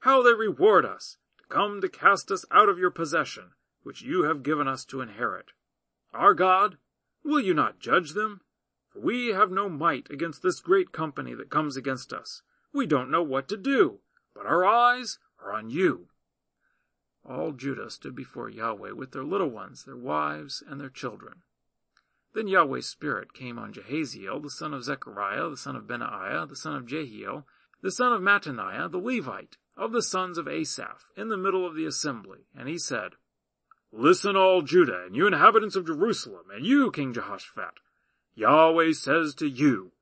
how 0.00 0.22
they 0.22 0.34
reward 0.34 0.84
us, 0.84 1.18
to 1.38 1.44
come 1.44 1.80
to 1.80 1.88
cast 1.88 2.32
us 2.32 2.44
out 2.50 2.68
of 2.68 2.78
your 2.78 2.90
possession, 2.90 3.52
which 3.84 4.02
you 4.02 4.24
have 4.24 4.42
given 4.42 4.66
us 4.66 4.84
to 4.86 5.00
inherit. 5.00 5.52
Our 6.12 6.34
God, 6.34 6.78
will 7.22 7.40
you 7.40 7.54
not 7.54 7.78
judge 7.78 8.12
them? 8.12 8.40
For 8.92 9.00
we 9.00 9.28
have 9.28 9.52
no 9.52 9.68
might 9.68 10.10
against 10.10 10.42
this 10.42 10.60
great 10.60 10.90
company 10.90 11.34
that 11.34 11.50
comes 11.50 11.76
against 11.76 12.12
us. 12.12 12.42
We 12.72 12.86
don't 12.86 13.10
know 13.10 13.22
what 13.22 13.48
to 13.48 13.56
do, 13.56 14.00
but 14.34 14.46
our 14.46 14.64
eyes 14.64 15.18
are 15.40 15.52
on 15.52 15.70
you. 15.70 16.08
All 17.28 17.52
Judah 17.52 17.90
stood 17.90 18.14
before 18.14 18.48
Yahweh 18.48 18.92
with 18.92 19.12
their 19.12 19.22
little 19.22 19.50
ones, 19.50 19.84
their 19.84 19.96
wives, 19.96 20.62
and 20.66 20.80
their 20.80 20.88
children. 20.88 21.42
Then 22.32 22.48
Yahweh's 22.48 22.88
Spirit 22.88 23.34
came 23.34 23.58
on 23.58 23.74
Jehaziel, 23.74 24.40
the 24.40 24.48
son 24.48 24.72
of 24.72 24.84
Zechariah, 24.84 25.50
the 25.50 25.56
son 25.58 25.76
of 25.76 25.86
Benaiah, 25.86 26.46
the 26.46 26.56
son 26.56 26.74
of 26.74 26.86
Jehiel, 26.86 27.46
the 27.82 27.90
son 27.90 28.14
of 28.14 28.22
Mattaniah, 28.22 28.90
the 28.90 28.98
Levite, 28.98 29.58
of 29.76 29.92
the 29.92 30.02
sons 30.02 30.38
of 30.38 30.48
Asaph, 30.48 31.10
in 31.16 31.28
the 31.28 31.36
middle 31.36 31.66
of 31.66 31.74
the 31.74 31.84
assembly, 31.84 32.46
and 32.56 32.66
he 32.66 32.78
said, 32.78 33.12
Listen 33.92 34.34
all 34.34 34.62
Judah, 34.62 35.04
and 35.04 35.14
you 35.14 35.26
inhabitants 35.26 35.76
of 35.76 35.86
Jerusalem, 35.86 36.46
and 36.50 36.66
you, 36.66 36.90
King 36.90 37.12
Jehoshaphat. 37.12 37.74
Yahweh 38.34 38.92
says 38.92 39.34
to 39.34 39.48
you, 39.48 39.92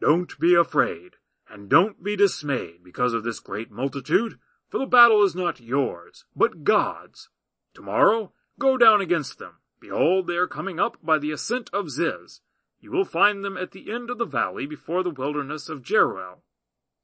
Don't 0.00 0.38
be 0.38 0.54
afraid, 0.54 1.16
and 1.48 1.68
don't 1.68 2.04
be 2.04 2.14
dismayed 2.14 2.84
because 2.84 3.14
of 3.14 3.24
this 3.24 3.40
great 3.40 3.70
multitude, 3.70 4.38
for 4.72 4.78
the 4.78 4.86
battle 4.86 5.22
is 5.22 5.34
not 5.34 5.60
yours, 5.60 6.24
but 6.34 6.64
God's. 6.64 7.28
Tomorrow, 7.74 8.32
go 8.58 8.78
down 8.78 9.02
against 9.02 9.38
them. 9.38 9.58
Behold, 9.78 10.26
they 10.26 10.36
are 10.36 10.46
coming 10.46 10.80
up 10.80 10.96
by 11.02 11.18
the 11.18 11.30
ascent 11.30 11.68
of 11.74 11.90
Ziz. 11.90 12.40
You 12.80 12.90
will 12.90 13.04
find 13.04 13.44
them 13.44 13.58
at 13.58 13.72
the 13.72 13.92
end 13.92 14.08
of 14.08 14.16
the 14.16 14.24
valley 14.24 14.64
before 14.64 15.02
the 15.02 15.10
wilderness 15.10 15.68
of 15.68 15.82
Jeruel. 15.82 16.40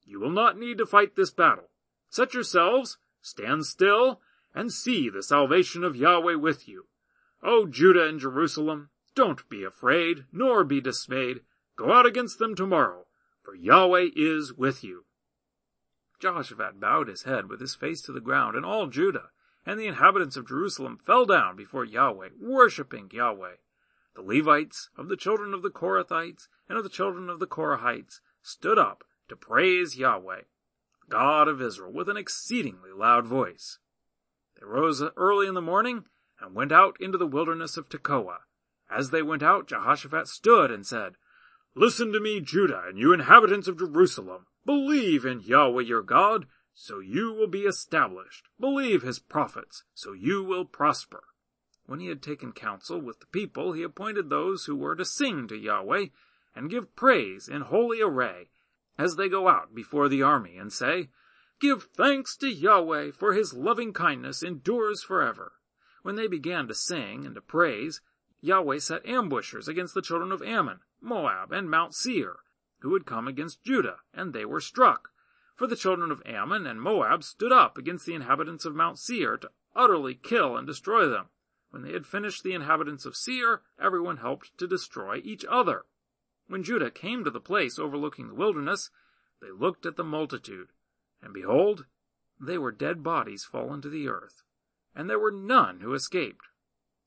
You 0.02 0.18
will 0.18 0.30
not 0.30 0.58
need 0.58 0.78
to 0.78 0.86
fight 0.86 1.14
this 1.14 1.30
battle. 1.30 1.68
Set 2.08 2.32
yourselves, 2.32 2.96
stand 3.20 3.66
still, 3.66 4.22
and 4.54 4.72
see 4.72 5.10
the 5.10 5.22
salvation 5.22 5.84
of 5.84 5.94
Yahweh 5.94 6.36
with 6.36 6.68
you. 6.68 6.86
O 7.42 7.66
Judah 7.66 8.08
and 8.08 8.18
Jerusalem, 8.18 8.88
don't 9.14 9.46
be 9.50 9.62
afraid, 9.62 10.24
nor 10.32 10.64
be 10.64 10.80
dismayed. 10.80 11.42
Go 11.76 11.92
out 11.92 12.06
against 12.06 12.38
them 12.38 12.54
tomorrow, 12.54 13.04
for 13.42 13.54
Yahweh 13.54 14.08
is 14.16 14.54
with 14.54 14.82
you. 14.82 15.04
Jehoshaphat 16.20 16.80
bowed 16.80 17.08
his 17.08 17.22
head 17.22 17.48
with 17.48 17.60
his 17.60 17.74
face 17.74 18.02
to 18.02 18.12
the 18.12 18.20
ground, 18.20 18.56
and 18.56 18.64
all 18.64 18.86
Judah 18.86 19.30
and 19.64 19.78
the 19.78 19.86
inhabitants 19.86 20.36
of 20.36 20.48
Jerusalem 20.48 20.98
fell 20.98 21.26
down 21.26 21.54
before 21.54 21.84
Yahweh, 21.84 22.30
worshipping 22.40 23.10
Yahweh. 23.12 23.56
The 24.14 24.22
Levites 24.22 24.90
of 24.96 25.08
the 25.08 25.16
children 25.16 25.52
of 25.52 25.62
the 25.62 25.70
Kohathites 25.70 26.48
and 26.68 26.78
of 26.78 26.84
the 26.84 26.90
children 26.90 27.28
of 27.28 27.38
the 27.38 27.46
Korahites 27.46 28.20
stood 28.42 28.78
up 28.78 29.04
to 29.28 29.36
praise 29.36 29.96
Yahweh, 29.96 30.42
God 31.08 31.48
of 31.48 31.60
Israel, 31.60 31.92
with 31.92 32.08
an 32.08 32.16
exceedingly 32.16 32.90
loud 32.90 33.26
voice. 33.26 33.78
They 34.58 34.66
rose 34.66 35.02
early 35.16 35.46
in 35.46 35.54
the 35.54 35.60
morning 35.60 36.04
and 36.40 36.54
went 36.54 36.72
out 36.72 36.96
into 36.98 37.18
the 37.18 37.26
wilderness 37.26 37.76
of 37.76 37.88
Tekoa. 37.88 38.38
As 38.90 39.10
they 39.10 39.22
went 39.22 39.42
out, 39.42 39.68
Jehoshaphat 39.68 40.28
stood 40.28 40.70
and 40.70 40.86
said, 40.86 41.14
Listen 41.74 42.12
to 42.12 42.20
me, 42.20 42.40
Judah, 42.40 42.84
and 42.88 42.98
you 42.98 43.12
inhabitants 43.12 43.68
of 43.68 43.78
Jerusalem. 43.78 44.46
Believe 44.68 45.24
in 45.24 45.40
Yahweh 45.40 45.84
your 45.84 46.02
God, 46.02 46.46
so 46.74 46.98
you 46.98 47.32
will 47.32 47.46
be 47.46 47.62
established. 47.62 48.50
Believe 48.60 49.00
his 49.00 49.18
prophets, 49.18 49.84
so 49.94 50.12
you 50.12 50.44
will 50.44 50.66
prosper. 50.66 51.24
When 51.86 52.00
he 52.00 52.08
had 52.08 52.20
taken 52.20 52.52
counsel 52.52 53.00
with 53.00 53.20
the 53.20 53.26
people, 53.28 53.72
he 53.72 53.82
appointed 53.82 54.28
those 54.28 54.66
who 54.66 54.76
were 54.76 54.94
to 54.96 55.06
sing 55.06 55.48
to 55.48 55.56
Yahweh 55.56 56.08
and 56.54 56.68
give 56.68 56.94
praise 56.94 57.48
in 57.48 57.62
holy 57.62 58.02
array 58.02 58.50
as 58.98 59.16
they 59.16 59.30
go 59.30 59.48
out 59.48 59.74
before 59.74 60.06
the 60.06 60.22
army 60.22 60.58
and 60.58 60.70
say, 60.70 61.08
Give 61.62 61.84
thanks 61.84 62.36
to 62.36 62.50
Yahweh, 62.50 63.12
for 63.12 63.32
his 63.32 63.54
loving 63.54 63.94
kindness 63.94 64.42
endures 64.42 65.02
forever. 65.02 65.52
When 66.02 66.16
they 66.16 66.26
began 66.28 66.68
to 66.68 66.74
sing 66.74 67.24
and 67.24 67.34
to 67.36 67.40
praise, 67.40 68.02
Yahweh 68.42 68.80
set 68.80 69.06
ambushers 69.06 69.66
against 69.66 69.94
the 69.94 70.02
children 70.02 70.30
of 70.30 70.42
Ammon, 70.42 70.80
Moab, 71.00 71.52
and 71.52 71.70
Mount 71.70 71.94
Seir, 71.94 72.40
who 72.80 72.94
had 72.94 73.06
come 73.06 73.26
against 73.26 73.64
Judah, 73.64 73.98
and 74.12 74.32
they 74.32 74.44
were 74.44 74.60
struck. 74.60 75.10
For 75.56 75.66
the 75.66 75.76
children 75.76 76.10
of 76.10 76.22
Ammon 76.24 76.66
and 76.66 76.80
Moab 76.80 77.24
stood 77.24 77.52
up 77.52 77.76
against 77.76 78.06
the 78.06 78.14
inhabitants 78.14 78.64
of 78.64 78.74
Mount 78.74 78.98
Seir 78.98 79.36
to 79.38 79.50
utterly 79.74 80.14
kill 80.14 80.56
and 80.56 80.66
destroy 80.66 81.08
them. 81.08 81.26
When 81.70 81.82
they 81.82 81.92
had 81.92 82.06
finished 82.06 82.44
the 82.44 82.54
inhabitants 82.54 83.04
of 83.04 83.16
Seir, 83.16 83.62
everyone 83.78 84.18
helped 84.18 84.56
to 84.58 84.66
destroy 84.66 85.20
each 85.24 85.44
other. 85.48 85.84
When 86.46 86.62
Judah 86.62 86.90
came 86.90 87.24
to 87.24 87.30
the 87.30 87.40
place 87.40 87.78
overlooking 87.78 88.28
the 88.28 88.34
wilderness, 88.34 88.90
they 89.40 89.50
looked 89.50 89.84
at 89.84 89.96
the 89.96 90.04
multitude, 90.04 90.68
and 91.20 91.34
behold, 91.34 91.86
they 92.40 92.56
were 92.56 92.72
dead 92.72 93.02
bodies 93.02 93.44
fallen 93.44 93.82
to 93.82 93.90
the 93.90 94.08
earth, 94.08 94.42
and 94.94 95.10
there 95.10 95.18
were 95.18 95.32
none 95.32 95.80
who 95.80 95.92
escaped. 95.92 96.46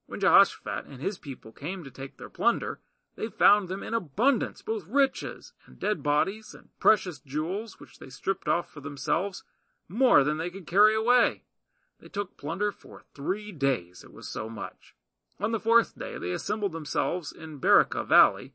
When 0.05 0.19
Jehoshaphat 0.19 0.86
and 0.86 1.01
his 1.01 1.17
people 1.17 1.51
came 1.51 1.84
to 1.84 1.91
take 1.91 2.17
their 2.17 2.29
plunder, 2.29 2.81
they 3.15 3.28
found 3.28 3.67
them 3.67 3.84
in 3.84 3.93
abundance, 3.93 4.62
both 4.62 4.88
riches 4.88 5.54
and 5.65 5.80
dead 5.80 6.02
bodies 6.02 6.54
and 6.54 6.69
precious 6.80 7.19
jewels, 7.19 7.80
which 7.80 8.00
they 8.00 8.10
stripped 8.10 8.47
off 8.47 8.69
for 8.69 8.80
themselves, 8.80 9.43
more 9.88 10.24
than 10.24 10.38
they 10.38 10.50
could 10.50 10.65
carry 10.65 10.95
away. 10.95 11.43
They 12.00 12.08
took 12.08 12.38
plunder 12.38 12.71
for 12.71 13.04
three 13.13 13.52
days, 13.52 14.04
it 14.04 14.13
was 14.13 14.30
so 14.30 14.50
much. 14.50 14.95
On 15.39 15.52
the 15.52 15.60
fourth 15.60 15.97
day 15.97 16.17
they 16.17 16.32
assembled 16.32 16.71
themselves 16.71 17.32
in 17.32 17.60
Beracah 17.60 18.06
Valley, 18.06 18.54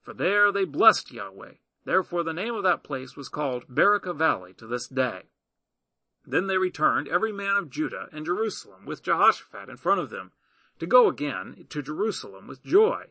for 0.00 0.12
there 0.12 0.52
they 0.52 0.64
blessed 0.64 1.10
Yahweh 1.10 1.54
Therefore 1.84 2.22
the 2.22 2.32
name 2.32 2.54
of 2.54 2.62
that 2.62 2.82
place 2.82 3.14
was 3.14 3.28
called 3.28 3.68
Beracah 3.68 4.16
Valley 4.16 4.54
to 4.54 4.66
this 4.66 4.88
day. 4.88 5.24
Then 6.24 6.46
they 6.46 6.56
returned, 6.56 7.08
every 7.08 7.32
man 7.32 7.56
of 7.56 7.68
Judah 7.68 8.08
and 8.10 8.24
Jerusalem, 8.24 8.86
with 8.86 9.02
Jehoshaphat 9.02 9.68
in 9.68 9.76
front 9.76 10.00
of 10.00 10.08
them, 10.08 10.32
to 10.78 10.86
go 10.86 11.08
again 11.08 11.66
to 11.68 11.82
Jerusalem 11.82 12.46
with 12.46 12.64
joy, 12.64 13.08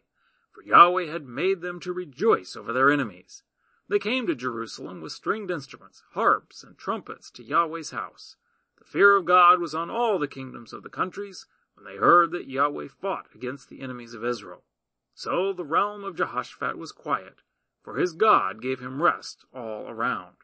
for 0.53 0.63
Yahweh 0.63 1.11
had 1.11 1.25
made 1.25 1.61
them 1.61 1.79
to 1.81 1.91
rejoice 1.91 2.55
over 2.55 2.71
their 2.71 2.91
enemies. 2.91 3.43
They 3.89 3.99
came 3.99 4.27
to 4.27 4.35
Jerusalem 4.35 5.01
with 5.01 5.11
stringed 5.11 5.51
instruments, 5.51 6.03
harps, 6.13 6.63
and 6.63 6.77
trumpets 6.77 7.29
to 7.31 7.43
Yahweh's 7.43 7.91
house. 7.91 8.37
The 8.77 8.85
fear 8.85 9.15
of 9.15 9.25
God 9.25 9.59
was 9.59 9.75
on 9.75 9.89
all 9.89 10.19
the 10.19 10.27
kingdoms 10.27 10.71
of 10.71 10.83
the 10.83 10.89
countries 10.89 11.47
when 11.75 11.85
they 11.85 11.97
heard 11.99 12.31
that 12.31 12.47
Yahweh 12.47 12.87
fought 12.87 13.25
against 13.33 13.69
the 13.69 13.81
enemies 13.81 14.13
of 14.13 14.23
Israel. 14.23 14.63
So 15.15 15.53
the 15.53 15.65
realm 15.65 16.03
of 16.03 16.15
Jehoshaphat 16.15 16.77
was 16.77 16.91
quiet, 16.91 17.41
for 17.81 17.97
his 17.97 18.13
God 18.13 18.61
gave 18.61 18.79
him 18.79 19.01
rest 19.01 19.45
all 19.53 19.87
around. 19.87 20.35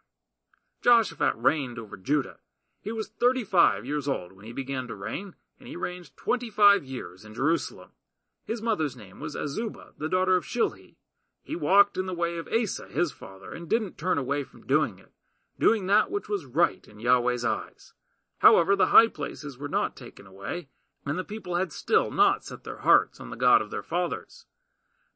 Jehoshaphat 0.84 1.34
reigned 1.36 1.80
over 1.80 1.98
Judah. 1.98 2.38
He 2.82 2.91
was 2.91 3.10
thirty-five 3.10 3.86
years 3.86 4.08
old 4.08 4.32
when 4.32 4.45
he 4.45 4.54
began 4.54 4.88
to 4.88 4.95
reign, 4.95 5.36
and 5.60 5.67
he 5.67 5.76
reigned 5.76 6.15
twenty-five 6.15 6.84
years 6.84 7.26
in 7.26 7.34
Jerusalem. 7.34 7.89
His 8.50 8.64
mother's 8.64 8.96
name 8.96 9.20
was 9.20 9.36
Azubah, 9.36 9.94
the 10.00 10.10
daughter 10.10 10.36
of 10.36 10.44
Shilhi. 10.44 10.96
He 11.44 11.56
walked 11.56 11.98
in 11.98 12.08
the 12.08 12.16
way 12.16 12.36
of 12.36 12.48
Asa, 12.48 12.88
his 12.88 13.12
father, 13.12 13.54
and 13.54 13.70
didn't 13.70 13.96
turn 13.96 14.18
away 14.18 14.44
from 14.44 14.66
doing 14.66 14.98
it, 14.98 15.12
doing 15.60 15.86
that 15.86 16.10
which 16.10 16.28
was 16.28 16.48
right 16.48 16.84
in 16.88 17.00
Yahweh's 17.00 17.46
eyes. 17.46 17.94
However, 18.40 18.76
the 18.76 18.88
high 18.88 19.08
places 19.08 19.60
were 19.60 19.70
not 19.70 19.96
taken 19.96 20.26
away, 20.26 20.68
and 21.06 21.16
the 21.16 21.24
people 21.24 21.58
had 21.58 21.72
still 21.72 22.10
not 22.10 22.44
set 22.44 22.64
their 22.64 22.80
hearts 22.80 23.20
on 23.20 23.30
the 23.30 23.38
God 23.38 23.62
of 23.62 23.70
their 23.70 23.84
fathers. 23.84 24.48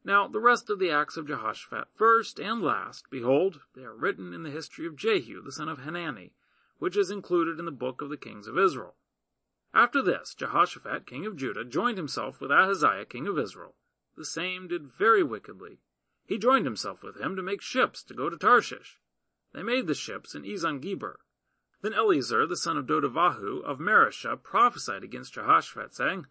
Now, 0.04 0.28
the 0.28 0.38
rest 0.38 0.70
of 0.70 0.78
the 0.78 0.92
acts 0.92 1.16
of 1.16 1.26
Jehoshaphat, 1.26 1.88
first 1.92 2.38
and 2.38 2.62
last, 2.62 3.10
behold, 3.10 3.62
they 3.74 3.82
are 3.82 3.96
written 3.96 4.32
in 4.32 4.44
the 4.44 4.50
history 4.50 4.86
of 4.86 4.94
Jehu, 4.94 5.42
the 5.42 5.50
son 5.50 5.68
of 5.68 5.80
Hanani, 5.80 6.34
which 6.78 6.96
is 6.96 7.10
included 7.10 7.58
in 7.58 7.64
the 7.64 7.72
book 7.72 8.00
of 8.00 8.10
the 8.10 8.16
kings 8.16 8.46
of 8.46 8.56
Israel. 8.56 8.94
After 9.74 10.00
this, 10.00 10.36
Jehoshaphat, 10.36 11.04
king 11.04 11.26
of 11.26 11.36
Judah, 11.36 11.64
joined 11.64 11.98
himself 11.98 12.40
with 12.40 12.52
Ahaziah, 12.52 13.06
king 13.06 13.26
of 13.26 13.36
Israel. 13.36 13.74
The 14.16 14.24
same 14.24 14.68
did 14.68 14.86
very 14.86 15.24
wickedly. 15.24 15.80
He 16.24 16.38
joined 16.38 16.64
himself 16.64 17.02
with 17.02 17.16
him 17.16 17.34
to 17.34 17.42
make 17.42 17.60
ships 17.60 18.04
to 18.04 18.14
go 18.14 18.30
to 18.30 18.36
Tarshish. 18.36 19.00
They 19.52 19.64
made 19.64 19.88
the 19.88 19.94
ships 19.94 20.36
in 20.36 20.44
Ezion 20.44 20.80
Geber. 20.80 21.18
Then 21.82 21.92
Eleazar 21.92 22.46
the 22.46 22.56
son 22.56 22.76
of 22.76 22.86
Dodavahu 22.86 23.64
of 23.64 23.80
Mareshah 23.80 24.40
prophesied 24.40 25.02
against 25.02 25.34
Jehoshaphat, 25.34 25.92
saying, 25.92 26.26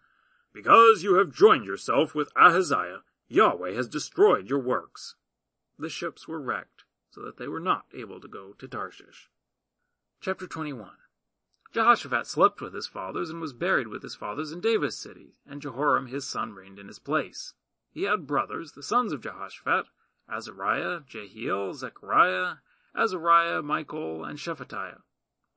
Because 0.54 1.04
you 1.04 1.16
have 1.16 1.34
joined 1.34 1.66
yourself 1.66 2.16
with 2.16 2.32
Ahaziah, 2.38 3.04
Yahweh 3.28 3.74
has 3.74 3.90
destroyed 3.90 4.50
your 4.50 4.60
works. 4.60 5.16
The 5.78 5.90
ships 5.90 6.30
were 6.30 6.42
wrecked, 6.42 6.86
so 7.12 7.22
that 7.22 7.36
they 7.36 7.50
were 7.50 7.60
not 7.60 7.88
able 7.94 8.22
to 8.22 8.28
go 8.30 8.54
to 8.54 8.68
Tarshish. 8.70 9.30
Chapter 10.22 10.48
21 10.48 10.92
Jehoshaphat 11.74 12.28
slept 12.28 12.62
with 12.62 12.76
his 12.76 12.86
fathers 12.86 13.32
and 13.32 13.42
was 13.42 13.52
buried 13.52 13.88
with 13.88 14.04
his 14.04 14.14
fathers 14.14 14.52
in 14.52 14.62
David's 14.62 14.96
city, 14.96 15.34
and 15.44 15.60
Jehoram 15.60 16.06
his 16.06 16.24
son 16.28 16.54
reigned 16.54 16.78
in 16.78 16.88
his 16.88 17.00
place. 17.00 17.56
He 17.92 18.04
had 18.04 18.28
brothers, 18.28 18.74
the 18.74 18.84
sons 18.84 19.12
of 19.12 19.22
Jehoshaphat, 19.22 19.88
Azariah, 20.30 21.02
Jehiel, 21.08 21.74
Zechariah, 21.74 22.58
Azariah, 22.96 23.64
Michael, 23.64 24.24
and 24.24 24.38
Shephatiah. 24.38 25.02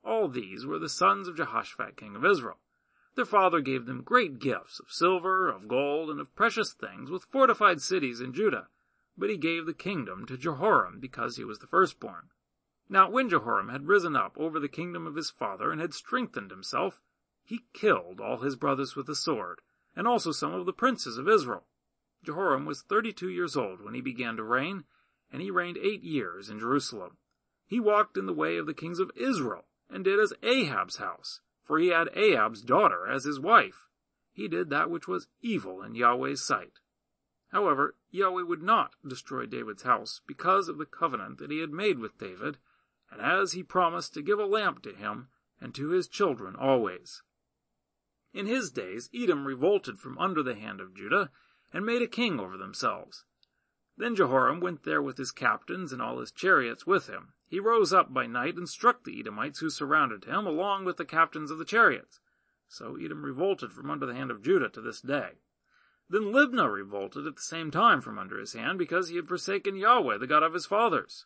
All 0.03 0.27
these 0.27 0.65
were 0.65 0.79
the 0.79 0.89
sons 0.89 1.27
of 1.27 1.37
Jehoshaphat 1.37 1.95
king 1.95 2.15
of 2.15 2.25
Israel. 2.25 2.57
Their 3.13 3.25
father 3.25 3.61
gave 3.61 3.85
them 3.85 4.01
great 4.01 4.39
gifts 4.39 4.79
of 4.79 4.91
silver, 4.91 5.47
of 5.47 5.67
gold, 5.67 6.09
and 6.09 6.19
of 6.19 6.35
precious 6.35 6.73
things, 6.73 7.11
with 7.11 7.25
fortified 7.25 7.79
cities 7.79 8.21
in 8.21 8.33
Judah. 8.33 8.69
But 9.15 9.29
he 9.29 9.37
gave 9.37 9.67
the 9.67 9.73
kingdom 9.73 10.25
to 10.25 10.37
Jehoram 10.37 10.99
because 10.99 11.37
he 11.37 11.43
was 11.43 11.59
the 11.59 11.67
firstborn. 11.67 12.29
Now 12.89 13.09
when 13.09 13.29
Jehoram 13.29 13.69
had 13.69 13.87
risen 13.87 14.15
up 14.15 14.37
over 14.37 14.59
the 14.59 14.69
kingdom 14.69 15.05
of 15.05 15.15
his 15.15 15.29
father 15.29 15.71
and 15.71 15.81
had 15.81 15.93
strengthened 15.93 16.51
himself, 16.51 17.01
he 17.43 17.65
killed 17.73 18.21
all 18.21 18.37
his 18.37 18.55
brothers 18.55 18.95
with 18.95 19.07
the 19.07 19.15
sword, 19.15 19.59
and 19.95 20.07
also 20.07 20.31
some 20.31 20.53
of 20.53 20.65
the 20.65 20.73
princes 20.73 21.17
of 21.17 21.27
Israel. 21.27 21.65
Jehoram 22.23 22.65
was 22.65 22.81
thirty-two 22.81 23.29
years 23.29 23.55
old 23.55 23.81
when 23.81 23.93
he 23.93 24.01
began 24.01 24.37
to 24.37 24.43
reign, 24.43 24.85
and 25.31 25.41
he 25.41 25.51
reigned 25.51 25.77
eight 25.77 26.03
years 26.03 26.49
in 26.49 26.59
Jerusalem. 26.59 27.17
He 27.65 27.79
walked 27.79 28.17
in 28.17 28.25
the 28.25 28.33
way 28.33 28.57
of 28.57 28.65
the 28.65 28.73
kings 28.73 28.99
of 28.99 29.11
Israel, 29.15 29.65
and 29.89 30.03
did 30.03 30.19
as 30.19 30.33
Ahab's 30.41 30.97
house, 30.97 31.41
for 31.63 31.79
he 31.79 31.87
had 31.87 32.09
Ahab's 32.15 32.61
daughter 32.61 33.07
as 33.07 33.25
his 33.25 33.39
wife. 33.39 33.87
He 34.31 34.47
did 34.47 34.69
that 34.69 34.89
which 34.89 35.07
was 35.07 35.27
evil 35.41 35.81
in 35.81 35.95
Yahweh's 35.95 36.45
sight. 36.45 36.79
However, 37.51 37.95
Yahweh 38.11 38.43
would 38.43 38.61
not 38.61 38.95
destroy 39.05 39.45
David's 39.45 39.83
house 39.83 40.21
because 40.27 40.69
of 40.69 40.77
the 40.77 40.85
covenant 40.85 41.39
that 41.39 41.51
he 41.51 41.59
had 41.59 41.71
made 41.71 41.99
with 41.99 42.17
David, 42.17 42.57
and 43.11 43.21
as 43.21 43.53
he 43.53 43.63
promised 43.63 44.13
to 44.13 44.21
give 44.21 44.39
a 44.39 44.45
lamp 44.45 44.81
to 44.83 44.93
him 44.93 45.27
and 45.59 45.73
to 45.75 45.89
his 45.89 46.07
children 46.07 46.55
always. 46.55 47.21
In 48.33 48.45
his 48.45 48.69
days, 48.69 49.09
Edom 49.13 49.47
revolted 49.47 49.97
from 49.97 50.17
under 50.17 50.43
the 50.43 50.55
hand 50.55 50.79
of 50.79 50.95
Judah 50.95 51.31
and 51.73 51.85
made 51.85 52.01
a 52.01 52.07
king 52.07 52.39
over 52.39 52.57
themselves. 52.57 53.25
Then 53.97 54.15
Jehoram 54.15 54.59
went 54.59 54.83
there 54.83 55.01
with 55.01 55.17
his 55.17 55.31
captains 55.31 55.91
and 55.91 56.01
all 56.01 56.19
his 56.19 56.31
chariots 56.31 56.85
with 56.85 57.07
him. 57.07 57.33
He 57.47 57.59
rose 57.59 57.93
up 57.93 58.13
by 58.13 58.27
night 58.27 58.55
and 58.55 58.69
struck 58.69 59.03
the 59.03 59.19
Edomites 59.19 59.59
who 59.59 59.69
surrounded 59.69 60.25
him, 60.25 60.45
along 60.45 60.85
with 60.85 60.97
the 60.97 61.05
captains 61.05 61.49
of 61.49 61.57
the 61.57 61.65
chariots. 61.65 62.19
So 62.67 62.95
Edom 62.95 63.23
revolted 63.23 63.71
from 63.71 63.89
under 63.89 64.05
the 64.05 64.13
hand 64.13 64.29
of 64.29 64.43
Judah 64.43 64.69
to 64.69 64.81
this 64.81 65.01
day. 65.01 65.39
Then 66.09 66.33
Libnah 66.33 66.71
revolted 66.71 67.25
at 67.25 67.37
the 67.37 67.41
same 67.41 67.71
time 67.71 68.01
from 68.01 68.19
under 68.19 68.39
his 68.39 68.53
hand, 68.53 68.77
because 68.77 69.09
he 69.09 69.15
had 69.15 69.27
forsaken 69.27 69.75
Yahweh, 69.75 70.17
the 70.17 70.27
God 70.27 70.43
of 70.43 70.53
his 70.53 70.65
fathers. 70.65 71.25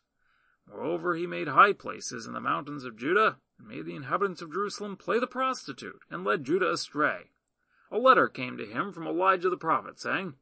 Moreover, 0.68 1.14
he 1.14 1.26
made 1.26 1.48
high 1.48 1.72
places 1.72 2.26
in 2.26 2.32
the 2.32 2.40
mountains 2.40 2.84
of 2.84 2.96
Judah, 2.96 3.38
and 3.58 3.68
made 3.68 3.84
the 3.84 3.96
inhabitants 3.96 4.42
of 4.42 4.52
Jerusalem 4.52 4.96
play 4.96 5.18
the 5.18 5.26
prostitute, 5.26 6.02
and 6.10 6.24
led 6.24 6.44
Judah 6.44 6.70
astray. 6.70 7.30
A 7.90 7.98
letter 7.98 8.28
came 8.28 8.56
to 8.56 8.66
him 8.66 8.92
from 8.92 9.06
Elijah 9.06 9.50
the 9.50 9.56
prophet, 9.56 10.00
saying, 10.00 10.34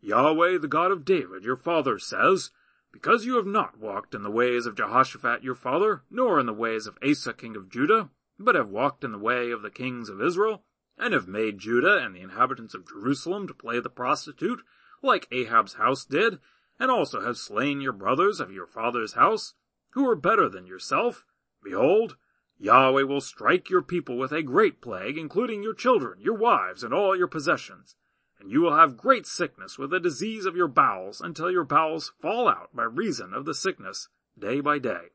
Yahweh, 0.00 0.58
the 0.58 0.68
God 0.68 0.90
of 0.90 1.04
David, 1.04 1.44
your 1.44 1.56
father, 1.56 1.98
says, 1.98 2.50
Because 2.92 3.24
you 3.24 3.36
have 3.36 3.46
not 3.46 3.78
walked 3.78 4.14
in 4.14 4.22
the 4.22 4.30
ways 4.30 4.66
of 4.66 4.74
Jehoshaphat 4.74 5.42
your 5.42 5.54
father, 5.54 6.02
nor 6.10 6.40
in 6.40 6.46
the 6.46 6.52
ways 6.52 6.86
of 6.86 6.98
Asa 7.02 7.32
king 7.32 7.56
of 7.56 7.68
Judah, 7.68 8.10
but 8.38 8.54
have 8.54 8.70
walked 8.70 9.04
in 9.04 9.12
the 9.12 9.18
way 9.18 9.50
of 9.50 9.62
the 9.62 9.70
kings 9.70 10.08
of 10.08 10.20
Israel, 10.20 10.64
and 10.98 11.14
have 11.14 11.28
made 11.28 11.58
Judah 11.58 11.98
and 11.98 12.14
the 12.14 12.20
inhabitants 12.20 12.74
of 12.74 12.88
Jerusalem 12.88 13.46
to 13.46 13.54
play 13.54 13.80
the 13.80 13.90
prostitute, 13.90 14.62
like 15.02 15.28
Ahab's 15.30 15.74
house 15.74 16.04
did, 16.04 16.38
and 16.78 16.90
also 16.90 17.20
have 17.20 17.36
slain 17.36 17.80
your 17.80 17.92
brothers 17.92 18.40
of 18.40 18.52
your 18.52 18.66
father's 18.66 19.14
house, 19.14 19.54
who 19.90 20.04
were 20.04 20.16
better 20.16 20.48
than 20.48 20.66
yourself, 20.66 21.26
behold, 21.62 22.16
Yahweh 22.58 23.02
will 23.02 23.20
strike 23.20 23.70
your 23.70 23.82
people 23.82 24.16
with 24.16 24.32
a 24.32 24.42
great 24.42 24.80
plague, 24.80 25.18
including 25.18 25.62
your 25.62 25.74
children, 25.74 26.20
your 26.20 26.36
wives, 26.36 26.82
and 26.82 26.94
all 26.94 27.16
your 27.16 27.28
possessions 27.28 27.96
and 28.42 28.50
you 28.50 28.60
will 28.60 28.74
have 28.74 28.96
great 28.96 29.24
sickness 29.24 29.78
with 29.78 29.94
a 29.94 30.00
disease 30.00 30.46
of 30.46 30.56
your 30.56 30.66
bowels 30.66 31.20
until 31.20 31.48
your 31.48 31.62
bowels 31.62 32.12
fall 32.20 32.48
out 32.48 32.74
by 32.74 32.82
reason 32.82 33.32
of 33.32 33.44
the 33.44 33.54
sickness 33.54 34.08
day 34.36 34.60
by 34.60 34.80
day. 34.80 35.10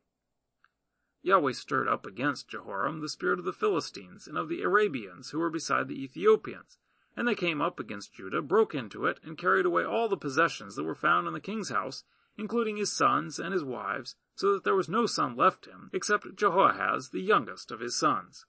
Yahweh 1.24 1.52
stirred 1.52 1.90
up 1.90 2.06
against 2.06 2.48
Jehoram 2.48 3.02
the 3.02 3.10
spirit 3.10 3.38
of 3.38 3.44
the 3.44 3.52
Philistines 3.52 4.28
and 4.28 4.38
of 4.38 4.48
the 4.48 4.62
Arabians 4.62 5.32
who 5.32 5.40
were 5.40 5.50
beside 5.50 5.90
the 5.90 6.02
Ethiopians, 6.02 6.78
and 7.18 7.28
they 7.28 7.36
came 7.36 7.62
up 7.62 7.80
against 7.80 8.14
Judah, 8.14 8.44
broke 8.44 8.76
into 8.76 9.08
it, 9.08 9.20
and 9.24 9.40
carried 9.40 9.66
away 9.66 9.84
all 9.84 10.08
the 10.08 10.16
possessions 10.16 10.76
that 10.76 10.84
were 10.84 10.94
found 10.94 11.28
in 11.28 11.34
the 11.34 11.42
king's 11.42 11.70
house, 11.70 12.04
including 12.38 12.78
his 12.78 12.94
sons 12.94 13.40
and 13.40 13.54
his 13.54 13.64
wives, 13.64 14.16
so 14.36 14.54
that 14.54 14.64
there 14.64 14.76
was 14.76 14.88
no 14.88 15.08
son 15.08 15.36
left 15.36 15.66
him, 15.66 15.90
except 15.92 16.36
Jehoahaz, 16.36 17.10
the 17.10 17.20
youngest 17.20 17.72
of 17.72 17.80
his 17.80 17.98
sons. 17.98 18.46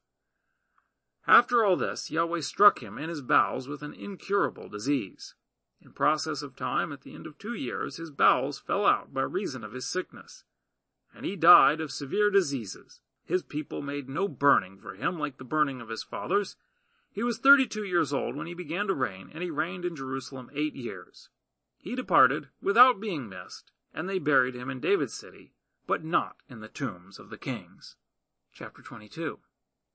After 1.26 1.64
all 1.64 1.76
this, 1.76 2.10
Yahweh 2.10 2.42
struck 2.42 2.82
him 2.82 2.98
in 2.98 3.08
his 3.08 3.22
bowels 3.22 3.68
with 3.68 3.82
an 3.82 3.94
incurable 3.94 4.68
disease. 4.68 5.34
In 5.80 5.92
process 5.92 6.42
of 6.42 6.54
time, 6.54 6.92
at 6.92 7.02
the 7.02 7.14
end 7.14 7.26
of 7.26 7.38
two 7.38 7.54
years, 7.54 7.96
his 7.96 8.10
bowels 8.10 8.58
fell 8.58 8.84
out 8.84 9.14
by 9.14 9.22
reason 9.22 9.64
of 9.64 9.72
his 9.72 9.88
sickness. 9.88 10.44
And 11.14 11.24
he 11.24 11.36
died 11.36 11.80
of 11.80 11.90
severe 11.90 12.30
diseases. 12.30 13.00
His 13.24 13.42
people 13.42 13.80
made 13.80 14.10
no 14.10 14.28
burning 14.28 14.78
for 14.78 14.94
him 14.94 15.18
like 15.18 15.38
the 15.38 15.44
burning 15.44 15.80
of 15.80 15.88
his 15.88 16.02
fathers. 16.02 16.56
He 17.18 17.24
was 17.24 17.38
thirty-two 17.38 17.82
years 17.82 18.12
old 18.12 18.36
when 18.36 18.46
he 18.46 18.54
began 18.54 18.86
to 18.86 18.94
reign, 18.94 19.28
and 19.34 19.42
he 19.42 19.50
reigned 19.50 19.84
in 19.84 19.96
Jerusalem 19.96 20.52
eight 20.54 20.76
years. 20.76 21.30
He 21.76 21.96
departed 21.96 22.46
without 22.62 23.00
being 23.00 23.28
missed, 23.28 23.72
and 23.92 24.08
they 24.08 24.20
buried 24.20 24.54
him 24.54 24.70
in 24.70 24.78
David's 24.78 25.14
city, 25.14 25.52
but 25.84 26.04
not 26.04 26.36
in 26.48 26.60
the 26.60 26.68
tombs 26.68 27.18
of 27.18 27.28
the 27.28 27.36
kings. 27.36 27.96
Chapter 28.52 28.82
22 28.82 29.40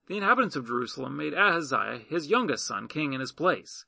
the 0.08 0.18
inhabitants 0.18 0.58
of 0.58 0.68
Jerusalem 0.68 1.16
made 1.16 1.34
Ahaziah, 1.34 2.00
his 2.00 2.28
youngest 2.28 2.66
son, 2.66 2.90
king 2.90 3.14
in 3.14 3.22
his 3.22 3.32
place, 3.32 3.86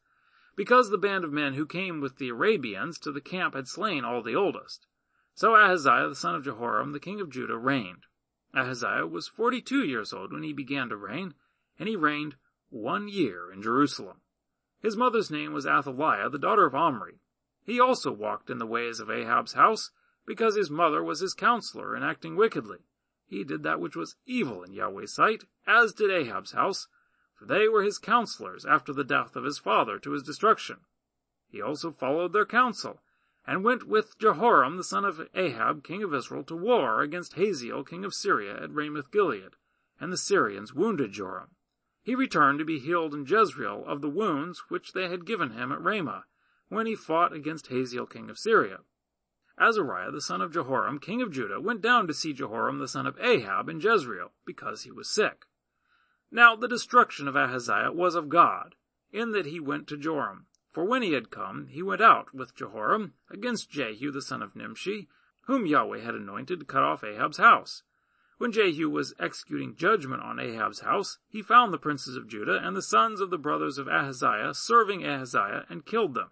because 0.55 0.89
the 0.89 0.97
band 0.97 1.25
of 1.25 1.33
men 1.33 1.55
who 1.55 1.65
came 1.65 1.99
with 1.99 2.19
the 2.19 2.29
Arabians 2.29 2.97
to 2.99 3.11
the 3.11 3.19
camp 3.19 3.53
had 3.53 3.67
slain 3.67 4.05
all 4.05 4.23
the 4.23 4.33
oldest. 4.33 4.87
So 5.33 5.57
Ahaziah, 5.57 6.07
the 6.07 6.15
son 6.15 6.35
of 6.35 6.45
Jehoram, 6.45 6.93
the 6.93 7.01
king 7.01 7.19
of 7.19 7.31
Judah, 7.31 7.57
reigned. 7.57 8.05
Ahaziah 8.53 9.07
was 9.07 9.27
forty-two 9.27 9.83
years 9.83 10.13
old 10.13 10.31
when 10.31 10.43
he 10.43 10.53
began 10.53 10.87
to 10.87 10.95
reign, 10.95 11.33
and 11.77 11.89
he 11.89 11.97
reigned 11.97 12.37
one 12.75 13.07
year 13.07 13.49
in 13.49 13.61
Jerusalem. 13.61 14.17
His 14.81 14.97
mother's 14.97 15.31
name 15.31 15.53
was 15.53 15.65
Athaliah, 15.65 16.29
the 16.29 16.37
daughter 16.37 16.65
of 16.65 16.75
Omri. 16.75 17.21
He 17.63 17.79
also 17.79 18.11
walked 18.11 18.49
in 18.49 18.57
the 18.57 18.65
ways 18.65 18.99
of 18.99 19.09
Ahab's 19.09 19.53
house, 19.53 19.91
because 20.25 20.57
his 20.57 20.69
mother 20.69 21.01
was 21.01 21.21
his 21.21 21.33
counselor 21.33 21.95
in 21.95 22.03
acting 22.03 22.35
wickedly. 22.35 22.79
He 23.25 23.45
did 23.45 23.63
that 23.63 23.79
which 23.79 23.95
was 23.95 24.17
evil 24.25 24.61
in 24.61 24.73
Yahweh's 24.73 25.13
sight, 25.13 25.45
as 25.65 25.93
did 25.93 26.11
Ahab's 26.11 26.51
house, 26.51 26.87
for 27.33 27.45
they 27.45 27.69
were 27.69 27.81
his 27.81 27.97
counselors 27.97 28.65
after 28.65 28.91
the 28.91 29.05
death 29.05 29.37
of 29.37 29.45
his 29.45 29.57
father 29.57 29.97
to 29.99 30.11
his 30.11 30.23
destruction. 30.23 30.81
He 31.47 31.61
also 31.61 31.91
followed 31.91 32.33
their 32.33 32.45
counsel, 32.45 33.01
and 33.47 33.63
went 33.63 33.87
with 33.87 34.19
Jehoram 34.19 34.75
the 34.75 34.83
son 34.83 35.05
of 35.05 35.29
Ahab, 35.33 35.83
king 35.83 36.03
of 36.03 36.13
Israel, 36.13 36.43
to 36.43 36.55
war 36.55 37.01
against 37.01 37.35
Hazael, 37.35 37.85
king 37.85 38.03
of 38.03 38.13
Syria, 38.13 38.61
at 38.61 38.73
Ramoth 38.73 39.11
Gilead, 39.11 39.55
and 39.97 40.11
the 40.11 40.17
Syrians 40.17 40.73
wounded 40.73 41.13
Joram. 41.13 41.51
He 42.05 42.13
returned 42.13 42.59
to 42.59 42.65
be 42.65 42.77
healed 42.77 43.15
in 43.15 43.25
Jezreel 43.25 43.83
of 43.87 44.01
the 44.01 44.09
wounds 44.09 44.65
which 44.69 44.93
they 44.93 45.09
had 45.09 45.25
given 45.25 45.53
him 45.53 45.71
at 45.71 45.81
Ramah, 45.81 46.25
when 46.67 46.85
he 46.85 46.95
fought 46.95 47.33
against 47.33 47.67
Hazael, 47.67 48.05
king 48.05 48.29
of 48.29 48.37
Syria. 48.37 48.81
Azariah 49.57 50.11
the 50.11 50.21
son 50.21 50.39
of 50.39 50.53
Jehoram, 50.53 50.99
king 50.99 51.23
of 51.23 51.31
Judah, 51.31 51.59
went 51.59 51.81
down 51.81 52.05
to 52.05 52.13
see 52.13 52.31
Jehoram 52.31 52.77
the 52.77 52.87
son 52.87 53.07
of 53.07 53.19
Ahab 53.19 53.69
in 53.69 53.79
Jezreel, 53.79 54.33
because 54.45 54.83
he 54.83 54.91
was 54.91 55.09
sick. 55.09 55.45
Now 56.29 56.55
the 56.55 56.67
destruction 56.67 57.27
of 57.27 57.35
Ahaziah 57.35 57.91
was 57.91 58.13
of 58.13 58.29
God, 58.29 58.75
in 59.11 59.31
that 59.31 59.47
he 59.47 59.59
went 59.59 59.87
to 59.87 59.97
Joram. 59.97 60.45
For 60.71 60.85
when 60.85 61.01
he 61.01 61.13
had 61.13 61.31
come, 61.31 61.69
he 61.71 61.81
went 61.81 62.01
out 62.01 62.35
with 62.35 62.55
Jehoram 62.55 63.15
against 63.31 63.71
Jehu 63.71 64.11
the 64.11 64.21
son 64.21 64.43
of 64.43 64.55
Nimshi, 64.55 65.09
whom 65.45 65.65
Yahweh 65.65 66.01
had 66.01 66.13
anointed 66.13 66.59
to 66.59 66.65
cut 66.67 66.83
off 66.83 67.03
Ahab's 67.03 67.37
house. 67.37 67.81
When 68.37 68.51
Jehu 68.51 68.89
was 68.89 69.13
executing 69.19 69.75
judgment 69.75 70.21
on 70.21 70.39
Ahab's 70.39 70.81
house, 70.81 71.19
he 71.27 71.41
found 71.41 71.73
the 71.73 71.77
princes 71.77 72.15
of 72.15 72.27
Judah 72.27 72.59
and 72.61 72.75
the 72.75 72.81
sons 72.81 73.21
of 73.21 73.29
the 73.29 73.37
brothers 73.37 73.77
of 73.77 73.87
Ahaziah 73.87 74.53
serving 74.53 75.05
Ahaziah 75.05 75.65
and 75.69 75.85
killed 75.85 76.13
them. 76.13 76.31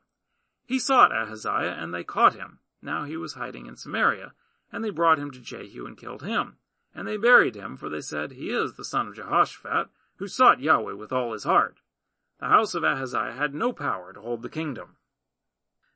He 0.66 0.80
sought 0.80 1.12
Ahaziah, 1.16 1.78
and 1.80 1.94
they 1.94 2.04
caught 2.04 2.36
him 2.36 2.60
now 2.84 3.06
he 3.06 3.16
was 3.16 3.36
hiding 3.36 3.66
in 3.66 3.78
Samaria, 3.78 4.34
and 4.72 4.84
they 4.84 4.90
brought 4.90 5.18
him 5.18 5.32
to 5.32 5.40
Jehu 5.40 5.86
and 5.86 5.98
killed 5.98 6.22
him. 6.22 6.58
And 6.94 7.08
they 7.08 7.18
buried 7.18 7.56
him, 7.56 7.78
for 7.78 7.90
they 7.90 8.02
said, 8.02 8.34
He 8.34 8.50
is 8.50 8.74
the 8.74 8.84
son 8.84 9.08
of 9.08 9.16
Jehoshaphat, 9.16 9.88
who 10.18 10.28
sought 10.28 10.60
Yahweh 10.60 10.94
with 10.94 11.12
all 11.12 11.32
his 11.32 11.46
heart. 11.46 11.80
The 12.40 12.48
house 12.48 12.76
of 12.76 12.84
Ahaziah 12.84 13.34
had 13.38 13.56
no 13.56 13.72
power 13.72 14.14
to 14.14 14.20
hold 14.20 14.42
the 14.42 14.50
kingdom. 14.50 14.98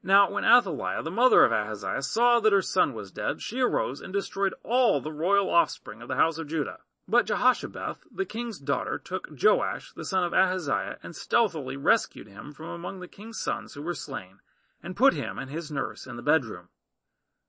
Now 0.04 0.30
when 0.30 0.46
Athaliah, 0.46 1.02
the 1.02 1.12
mother 1.12 1.44
of 1.44 1.52
Ahaziah, 1.52 2.04
saw 2.04 2.40
that 2.40 2.54
her 2.54 2.62
son 2.62 2.94
was 2.94 3.12
dead, 3.12 3.42
she 3.42 3.60
arose 3.60 4.00
and 4.00 4.14
destroyed 4.14 4.54
all 4.64 5.02
the 5.02 5.12
royal 5.12 5.50
offspring 5.50 6.02
of 6.02 6.08
the 6.08 6.16
house 6.16 6.38
of 6.38 6.48
Judah, 6.48 6.80
But 7.08 7.26
Jehoshabeath, 7.26 8.00
the 8.12 8.26
king's 8.26 8.60
daughter, 8.60 9.00
took 9.00 9.30
Joash, 9.32 9.94
the 9.94 10.04
son 10.04 10.26
of 10.26 10.34
Ahaziah, 10.34 11.00
and 11.02 11.16
stealthily 11.16 11.78
rescued 11.78 12.28
him 12.28 12.54
from 12.54 12.68
among 12.68 13.00
the 13.00 13.08
king's 13.08 13.40
sons 13.40 13.74
who 13.74 13.82
were 13.82 13.94
slain, 13.94 14.40
and 14.84 14.96
put 14.96 15.14
him 15.14 15.40
and 15.40 15.50
his 15.50 15.72
nurse 15.72 16.06
in 16.06 16.18
the 16.18 16.22
bedroom. 16.22 16.68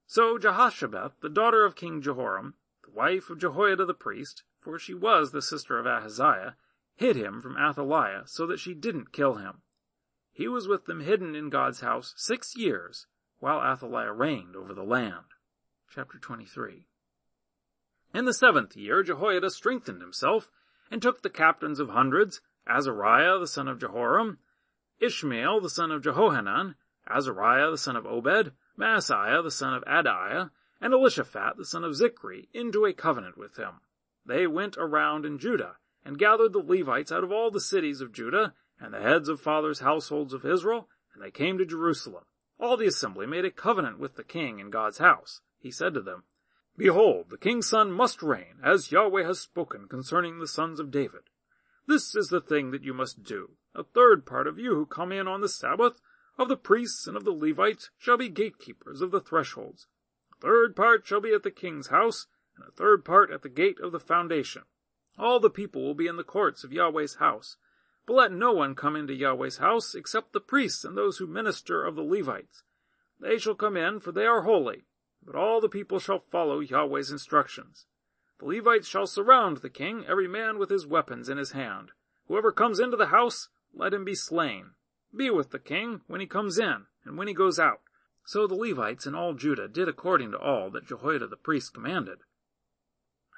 So 0.07 0.39
Jehoshabeath, 0.39 1.21
the 1.21 1.29
daughter 1.29 1.65
of 1.65 1.75
King 1.75 2.01
Jehoram, 2.01 2.55
the 2.85 2.91
wife 2.91 3.31
of 3.31 3.39
Jehoiada 3.39 3.85
the 3.85 3.95
priest, 3.95 4.45
for 4.61 4.79
she 4.79 4.95
was 4.95 5.33
the 5.33 5.43
sister 5.43 5.79
of 5.79 5.87
Ahaziah, 5.87 6.57
hid 6.95 7.17
him 7.17 7.41
from 7.43 7.59
Athaliah 7.59 8.23
so 8.27 8.47
that 8.47 8.61
she 8.61 8.75
didn't 8.75 9.13
kill 9.13 9.35
him. 9.35 9.63
He 10.39 10.47
was 10.47 10.69
with 10.69 10.85
them 10.85 11.01
hidden 11.01 11.35
in 11.35 11.51
God's 11.51 11.81
house 11.81 12.15
six 12.17 12.57
years, 12.57 13.09
while 13.41 13.61
Athaliah 13.61 14.13
reigned 14.13 14.55
over 14.55 14.73
the 14.73 14.85
land. 14.85 15.35
Chapter 15.91 16.17
23 16.17 16.87
In 18.15 18.25
the 18.25 18.33
seventh 18.33 18.77
year 18.77 19.03
Jehoiada 19.03 19.51
strengthened 19.51 20.01
himself, 20.01 20.53
and 20.93 21.03
took 21.03 21.23
the 21.23 21.29
captains 21.29 21.81
of 21.81 21.89
hundreds, 21.89 22.41
Azariah 22.69 23.41
the 23.41 23.49
son 23.49 23.67
of 23.67 23.81
Jeroham, 23.81 24.39
Ishmael 25.01 25.61
the 25.61 25.69
son 25.69 25.91
of 25.91 26.03
Jehohanan, 26.03 26.77
Azariah 27.09 27.73
the 27.73 27.77
son 27.77 27.97
of 27.97 28.07
Obed, 28.07 28.53
Maaseiah 28.79 29.43
the 29.43 29.51
son 29.51 29.75
of 29.75 29.83
Adaiah, 29.87 30.53
and 30.81 30.95
Elishaphat 30.95 31.57
the 31.57 31.65
son 31.65 31.83
of 31.83 31.97
Zichri, 31.97 32.47
into 32.55 32.87
a 32.87 32.93
covenant 32.93 33.37
with 33.37 33.57
him. 33.57 33.81
They 34.25 34.47
went 34.47 34.77
around 34.79 35.27
in 35.27 35.41
Judah, 35.41 35.79
and 36.05 36.17
gathered 36.17 36.53
the 36.53 36.61
Levites 36.61 37.11
out 37.11 37.25
of 37.25 37.33
all 37.33 37.51
the 37.51 37.61
cities 37.61 38.01
of 38.01 38.13
Judah, 38.13 38.55
and 38.81 38.95
the 38.95 39.01
heads 39.01 39.29
of 39.29 39.41
fathers' 39.41 39.81
households 39.81 40.33
of 40.33 40.45
Israel, 40.45 40.89
and 41.15 41.23
they 41.23 41.31
came 41.31 41.59
to 41.59 41.67
Jerusalem. 41.67 42.25
All 42.59 42.77
the 42.77 42.87
assembly 42.87 43.27
made 43.27 43.45
a 43.45 43.51
covenant 43.51 43.99
with 43.99 44.17
the 44.17 44.25
king 44.25 44.59
in 44.59 44.71
God's 44.71 44.99
house. 44.99 45.41
He 45.59 45.71
said 45.71 45.95
to 45.95 46.01
them, 46.01 46.25
Behold, 46.77 47.31
the 47.31 47.39
king's 47.39 47.69
son 47.69 47.91
must 47.91 48.23
reign, 48.23 48.61
as 48.63 48.93
Yahweh 48.93 49.25
has 49.25 49.41
spoken 49.41 49.89
concerning 49.89 50.39
the 50.39 50.47
sons 50.47 50.79
of 50.79 50.91
David. 50.91 51.23
This 51.87 52.15
is 52.15 52.29
the 52.29 52.41
thing 52.41 52.71
that 52.71 52.85
you 52.85 52.95
must 52.95 53.25
do. 53.25 53.57
A 53.75 53.83
third 53.83 54.27
part 54.27 54.47
of 54.47 54.59
you 54.59 54.75
who 54.75 54.87
come 54.87 55.11
in 55.11 55.27
on 55.27 55.41
the 55.41 55.49
Sabbath, 55.49 56.01
of 56.39 56.49
the 56.49 56.57
priests 56.57 57.07
and 57.07 57.17
of 57.17 57.25
the 57.25 57.33
Levites, 57.33 57.91
shall 57.99 58.17
be 58.17 58.29
gatekeepers 58.29 59.01
of 59.01 59.11
the 59.11 59.21
thresholds. 59.21 59.89
A 60.33 60.41
third 60.41 60.77
part 60.77 61.05
shall 61.07 61.21
be 61.21 61.33
at 61.33 61.43
the 61.43 61.51
king's 61.51 61.89
house, 61.89 62.27
and 62.57 62.65
a 62.67 62.71
third 62.71 63.05
part 63.05 63.31
at 63.31 63.43
the 63.43 63.49
gate 63.49 63.81
of 63.81 63.91
the 63.91 63.99
foundation. 63.99 64.63
All 65.19 65.41
the 65.41 65.51
people 65.51 65.83
will 65.83 65.95
be 65.95 66.07
in 66.07 66.17
the 66.17 66.23
courts 66.23 66.63
of 66.63 66.73
Yahweh's 66.73 67.17
house. 67.17 67.57
But 68.09 68.15
let 68.15 68.33
no 68.33 68.53
one 68.55 68.75
come 68.75 68.97
into 68.97 69.13
Yahweh's 69.13 69.59
house 69.59 69.95
except 69.95 70.33
the 70.33 70.41
priests 70.41 70.83
and 70.83 70.97
those 70.97 71.19
who 71.19 71.27
minister 71.27 71.85
of 71.85 71.95
the 71.95 72.03
Levites. 72.03 72.63
They 73.21 73.37
shall 73.37 73.55
come 73.55 73.77
in, 73.77 74.01
for 74.01 74.13
they 74.13 74.25
are 74.25 74.45
holy, 74.45 74.87
but 75.23 75.35
all 75.35 75.61
the 75.61 75.69
people 75.69 75.99
shall 75.99 76.25
follow 76.31 76.61
Yahweh's 76.61 77.11
instructions. 77.11 77.85
The 78.39 78.47
Levites 78.47 78.89
shall 78.89 79.07
surround 79.07 79.59
the 79.59 79.69
king, 79.69 80.07
every 80.09 80.27
man 80.27 80.57
with 80.57 80.71
his 80.71 80.87
weapons 80.87 81.29
in 81.29 81.37
his 81.37 81.53
hand. 81.53 81.91
Whoever 82.29 82.51
comes 82.51 82.81
into 82.81 82.97
the 82.97 83.09
house, 83.09 83.51
let 83.75 83.93
him 83.93 84.07
be 84.07 84.15
slain. 84.15 84.71
Be 85.15 85.29
with 85.29 85.51
the 85.51 85.59
king 85.59 86.01
when 86.07 86.23
he 86.23 86.27
comes 86.27 86.59
in, 86.59 86.87
and 87.05 87.19
when 87.19 87.29
he 87.29 87.35
goes 87.35 87.59
out. 87.59 87.83
So 88.25 88.47
the 88.47 88.55
Levites 88.55 89.05
and 89.05 89.15
all 89.15 89.35
Judah 89.35 89.69
did 89.69 89.87
according 89.87 90.31
to 90.31 90.39
all 90.39 90.71
that 90.71 90.87
Jehoiada 90.87 91.27
the 91.27 91.37
priest 91.37 91.75
commanded. 91.75 92.21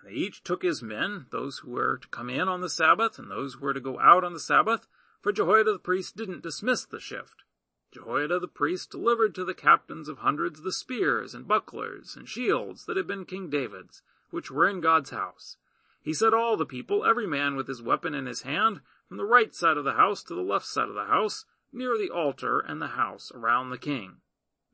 They 0.03 0.13
each 0.13 0.43
took 0.43 0.63
his 0.63 0.83
men, 0.83 1.27
those 1.31 1.59
who 1.59 1.73
were 1.73 1.99
to 1.99 2.09
come 2.09 2.31
in 2.31 2.49
on 2.49 2.63
the 2.63 2.71
Sabbath 2.71 3.19
and 3.19 3.31
those 3.31 3.55
who 3.55 3.61
were 3.61 3.75
to 3.75 3.81
go 3.81 3.99
out 4.01 4.25
on 4.25 4.33
the 4.33 4.41
Sabbath, 4.41 4.87
for 5.21 5.31
Jehoiada 5.31 5.73
the 5.73 5.79
priest 5.79 6.17
didn't 6.17 6.43
dismiss 6.43 6.87
the 6.87 7.01
shift. 7.01 7.45
Jehoiada 7.93 8.39
the 8.39 8.49
priest 8.49 8.91
delivered 8.91 9.35
to 9.35 9.45
the 9.45 9.53
captains 9.53 10.09
of 10.09 10.19
hundreds 10.19 10.63
the 10.63 10.73
spears 10.73 11.35
and 11.35 11.47
bucklers 11.47 12.17
and 12.17 12.29
shields 12.29 12.87
that 12.87 12.97
had 12.97 13.07
been 13.07 13.27
King 13.27 13.51
David's, 13.51 14.03
which 14.31 14.51
were 14.51 14.67
in 14.67 14.81
God's 14.81 15.11
house. 15.11 15.59
He 16.01 16.15
set 16.15 16.33
all 16.33 16.57
the 16.57 16.65
people, 16.65 17.05
every 17.05 17.27
man 17.27 17.55
with 17.55 17.69
his 17.69 17.83
weapon 17.83 18.15
in 18.15 18.25
his 18.25 18.43
hand, 18.43 18.81
from 19.09 19.19
the 19.19 19.27
right 19.27 19.55
side 19.55 19.77
of 19.77 19.85
the 19.85 19.95
house 19.95 20.23
to 20.25 20.35
the 20.35 20.41
left 20.41 20.65
side 20.65 20.89
of 20.89 20.95
the 20.95 21.05
house, 21.05 21.45
near 21.73 21.99
the 21.99 22.11
altar 22.11 22.61
and 22.61 22.81
the 22.81 22.89
house 22.89 23.31
around 23.35 23.69
the 23.69 23.79
king. 23.79 24.23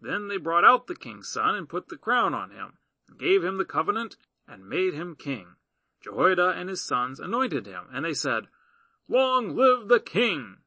Then 0.00 0.28
they 0.28 0.36
brought 0.36 0.64
out 0.64 0.86
the 0.86 0.94
king's 0.94 1.28
son 1.28 1.56
and 1.56 1.68
put 1.68 1.88
the 1.88 1.96
crown 1.96 2.32
on 2.32 2.50
him, 2.50 2.78
and 3.08 3.18
gave 3.18 3.42
him 3.42 3.56
the 3.56 3.64
covenant 3.64 4.16
and 4.46 4.68
made 4.68 4.94
him 4.94 5.16
king. 5.16 5.56
Jehoiada 6.00 6.50
and 6.50 6.68
his 6.68 6.82
sons 6.82 7.18
anointed 7.18 7.66
him, 7.66 7.88
and 7.92 8.04
they 8.04 8.14
said, 8.14 8.48
Long 9.08 9.54
live 9.56 9.88
the 9.88 10.00
king! 10.00 10.58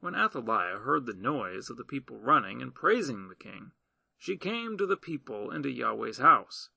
When 0.00 0.14
Athaliah 0.14 0.78
heard 0.78 1.06
the 1.06 1.14
noise 1.14 1.70
of 1.70 1.76
the 1.76 1.84
people 1.84 2.18
running 2.18 2.62
and 2.62 2.74
praising 2.74 3.28
the 3.28 3.34
king, 3.34 3.72
she 4.16 4.36
came 4.36 4.76
to 4.76 4.86
the 4.86 4.96
people 4.96 5.50
into 5.50 5.70
Yahweh's 5.70 6.18
house. 6.18 6.70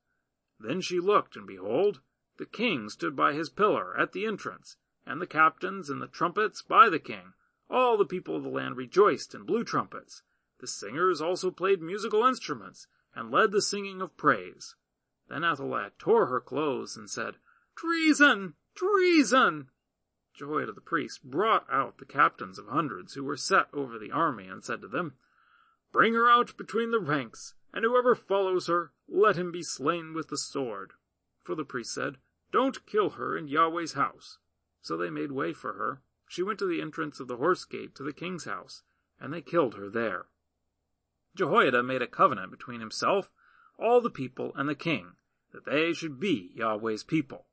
Then 0.58 0.80
she 0.80 1.00
looked, 1.00 1.36
and 1.36 1.46
behold, 1.46 2.00
the 2.36 2.46
king 2.46 2.88
stood 2.88 3.14
by 3.14 3.32
his 3.32 3.50
pillar 3.50 3.96
at 3.96 4.12
the 4.12 4.26
entrance, 4.26 4.76
and 5.06 5.20
the 5.20 5.26
captains 5.26 5.90
and 5.90 6.00
the 6.00 6.06
trumpets 6.06 6.62
by 6.62 6.88
the 6.88 6.98
king. 6.98 7.34
All 7.70 7.96
the 7.96 8.04
people 8.04 8.36
of 8.36 8.42
the 8.42 8.48
land 8.48 8.76
rejoiced 8.76 9.34
and 9.34 9.46
blew 9.46 9.64
trumpets. 9.64 10.22
The 10.60 10.66
singers 10.66 11.20
also 11.20 11.50
played 11.50 11.80
musical 11.80 12.24
instruments, 12.24 12.86
and 13.14 13.30
led 13.30 13.52
the 13.52 13.62
singing 13.62 14.00
of 14.00 14.16
praise. 14.16 14.74
Then 15.28 15.44
Athaliah 15.44 15.92
tore 15.98 16.26
her 16.26 16.40
clothes 16.40 16.96
and 16.96 17.08
said, 17.08 17.36
Treason! 17.74 18.54
Treason! 18.74 19.70
Jehoiada 20.34 20.72
the 20.72 20.80
priest 20.80 21.24
brought 21.24 21.66
out 21.70 21.98
the 21.98 22.04
captains 22.04 22.58
of 22.58 22.66
hundreds 22.66 23.14
who 23.14 23.24
were 23.24 23.36
set 23.36 23.68
over 23.72 23.98
the 23.98 24.10
army 24.10 24.46
and 24.48 24.62
said 24.62 24.80
to 24.82 24.88
them, 24.88 25.14
Bring 25.92 26.14
her 26.14 26.28
out 26.28 26.56
between 26.56 26.90
the 26.90 26.98
ranks, 26.98 27.54
and 27.72 27.84
whoever 27.84 28.14
follows 28.14 28.66
her, 28.66 28.92
let 29.08 29.36
him 29.36 29.52
be 29.52 29.62
slain 29.62 30.12
with 30.12 30.28
the 30.28 30.36
sword. 30.36 30.92
For 31.42 31.54
the 31.54 31.64
priest 31.64 31.94
said, 31.94 32.18
Don't 32.50 32.84
kill 32.84 33.10
her 33.10 33.36
in 33.36 33.48
Yahweh's 33.48 33.92
house. 33.92 34.38
So 34.80 34.96
they 34.96 35.10
made 35.10 35.32
way 35.32 35.52
for 35.52 35.74
her. 35.74 36.02
She 36.28 36.42
went 36.42 36.58
to 36.58 36.66
the 36.66 36.82
entrance 36.82 37.20
of 37.20 37.28
the 37.28 37.36
horse 37.36 37.64
gate 37.64 37.94
to 37.94 38.02
the 38.02 38.12
king's 38.12 38.44
house, 38.44 38.82
and 39.20 39.32
they 39.32 39.40
killed 39.40 39.74
her 39.74 39.88
there. 39.88 40.26
Jehoiada 41.34 41.82
made 41.82 42.02
a 42.02 42.06
covenant 42.06 42.50
between 42.50 42.80
himself 42.80 43.30
all 43.78 44.00
the 44.00 44.10
people 44.10 44.52
and 44.54 44.68
the 44.68 44.74
king, 44.74 45.12
that 45.52 45.64
they 45.64 45.92
should 45.92 46.20
be 46.20 46.52
Yahweh's 46.54 47.04
people. 47.04 47.46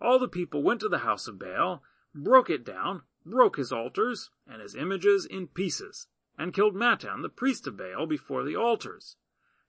All 0.00 0.18
the 0.18 0.28
people 0.28 0.62
went 0.62 0.80
to 0.80 0.88
the 0.88 0.98
house 0.98 1.28
of 1.28 1.38
Baal, 1.38 1.82
broke 2.14 2.50
it 2.50 2.64
down, 2.64 3.02
broke 3.24 3.56
his 3.56 3.72
altars 3.72 4.30
and 4.46 4.60
his 4.60 4.74
images 4.74 5.24
in 5.26 5.46
pieces, 5.46 6.08
and 6.36 6.52
killed 6.52 6.74
Mattan, 6.74 7.22
the 7.22 7.28
priest 7.28 7.66
of 7.66 7.76
Baal, 7.76 8.06
before 8.06 8.42
the 8.42 8.56
altars. 8.56 9.16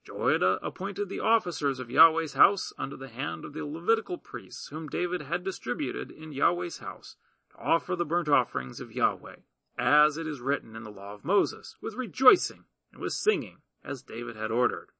Jehoiada 0.04 0.58
appointed 0.62 1.08
the 1.08 1.20
officers 1.20 1.78
of 1.78 1.90
Yahweh's 1.90 2.34
house 2.34 2.72
under 2.76 2.96
the 2.96 3.08
hand 3.08 3.44
of 3.44 3.54
the 3.54 3.64
Levitical 3.64 4.18
priests 4.18 4.68
whom 4.68 4.88
David 4.88 5.22
had 5.22 5.44
distributed 5.44 6.10
in 6.10 6.32
Yahweh's 6.32 6.78
house 6.78 7.16
to 7.50 7.58
offer 7.58 7.96
the 7.96 8.04
burnt 8.04 8.28
offerings 8.28 8.80
of 8.80 8.92
Yahweh, 8.92 9.36
as 9.78 10.16
it 10.16 10.26
is 10.26 10.40
written 10.40 10.76
in 10.76 10.82
the 10.82 10.90
law 10.90 11.14
of 11.14 11.24
Moses, 11.24 11.76
with 11.80 11.94
rejoicing 11.94 12.64
and 12.92 13.00
with 13.00 13.12
singing, 13.12 13.62
as 13.82 14.02
David 14.02 14.36
had 14.36 14.50
ordered. 14.50 14.90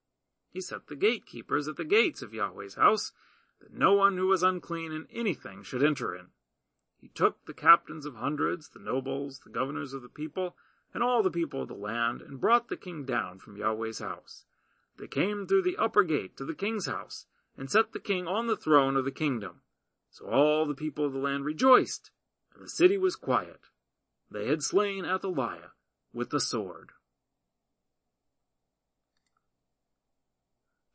He 0.54 0.60
set 0.60 0.86
the 0.86 0.94
gatekeepers 0.94 1.66
at 1.66 1.74
the 1.74 1.84
gates 1.84 2.22
of 2.22 2.32
Yahweh's 2.32 2.76
house, 2.76 3.10
that 3.60 3.72
no 3.72 3.92
one 3.92 4.16
who 4.16 4.28
was 4.28 4.44
unclean 4.44 4.92
in 4.92 5.08
anything 5.12 5.64
should 5.64 5.82
enter 5.82 6.14
in. 6.14 6.28
He 6.96 7.08
took 7.08 7.44
the 7.44 7.52
captains 7.52 8.06
of 8.06 8.14
hundreds, 8.14 8.68
the 8.68 8.78
nobles, 8.78 9.40
the 9.40 9.50
governors 9.50 9.92
of 9.92 10.02
the 10.02 10.08
people, 10.08 10.54
and 10.94 11.02
all 11.02 11.24
the 11.24 11.30
people 11.30 11.62
of 11.62 11.66
the 11.66 11.74
land, 11.74 12.22
and 12.22 12.40
brought 12.40 12.68
the 12.68 12.76
king 12.76 13.04
down 13.04 13.40
from 13.40 13.56
Yahweh's 13.56 13.98
house. 13.98 14.44
They 14.96 15.08
came 15.08 15.44
through 15.48 15.62
the 15.62 15.76
upper 15.76 16.04
gate 16.04 16.36
to 16.36 16.44
the 16.44 16.54
king's 16.54 16.86
house, 16.86 17.26
and 17.58 17.68
set 17.68 17.92
the 17.92 17.98
king 17.98 18.28
on 18.28 18.46
the 18.46 18.56
throne 18.56 18.96
of 18.96 19.04
the 19.04 19.10
kingdom. 19.10 19.62
So 20.08 20.26
all 20.26 20.66
the 20.66 20.74
people 20.74 21.04
of 21.04 21.12
the 21.12 21.18
land 21.18 21.44
rejoiced, 21.44 22.12
and 22.54 22.62
the 22.64 22.70
city 22.70 22.96
was 22.96 23.16
quiet. 23.16 23.70
They 24.30 24.46
had 24.46 24.62
slain 24.62 25.04
Athaliah 25.04 25.72
with 26.12 26.30
the 26.30 26.38
sword. 26.38 26.92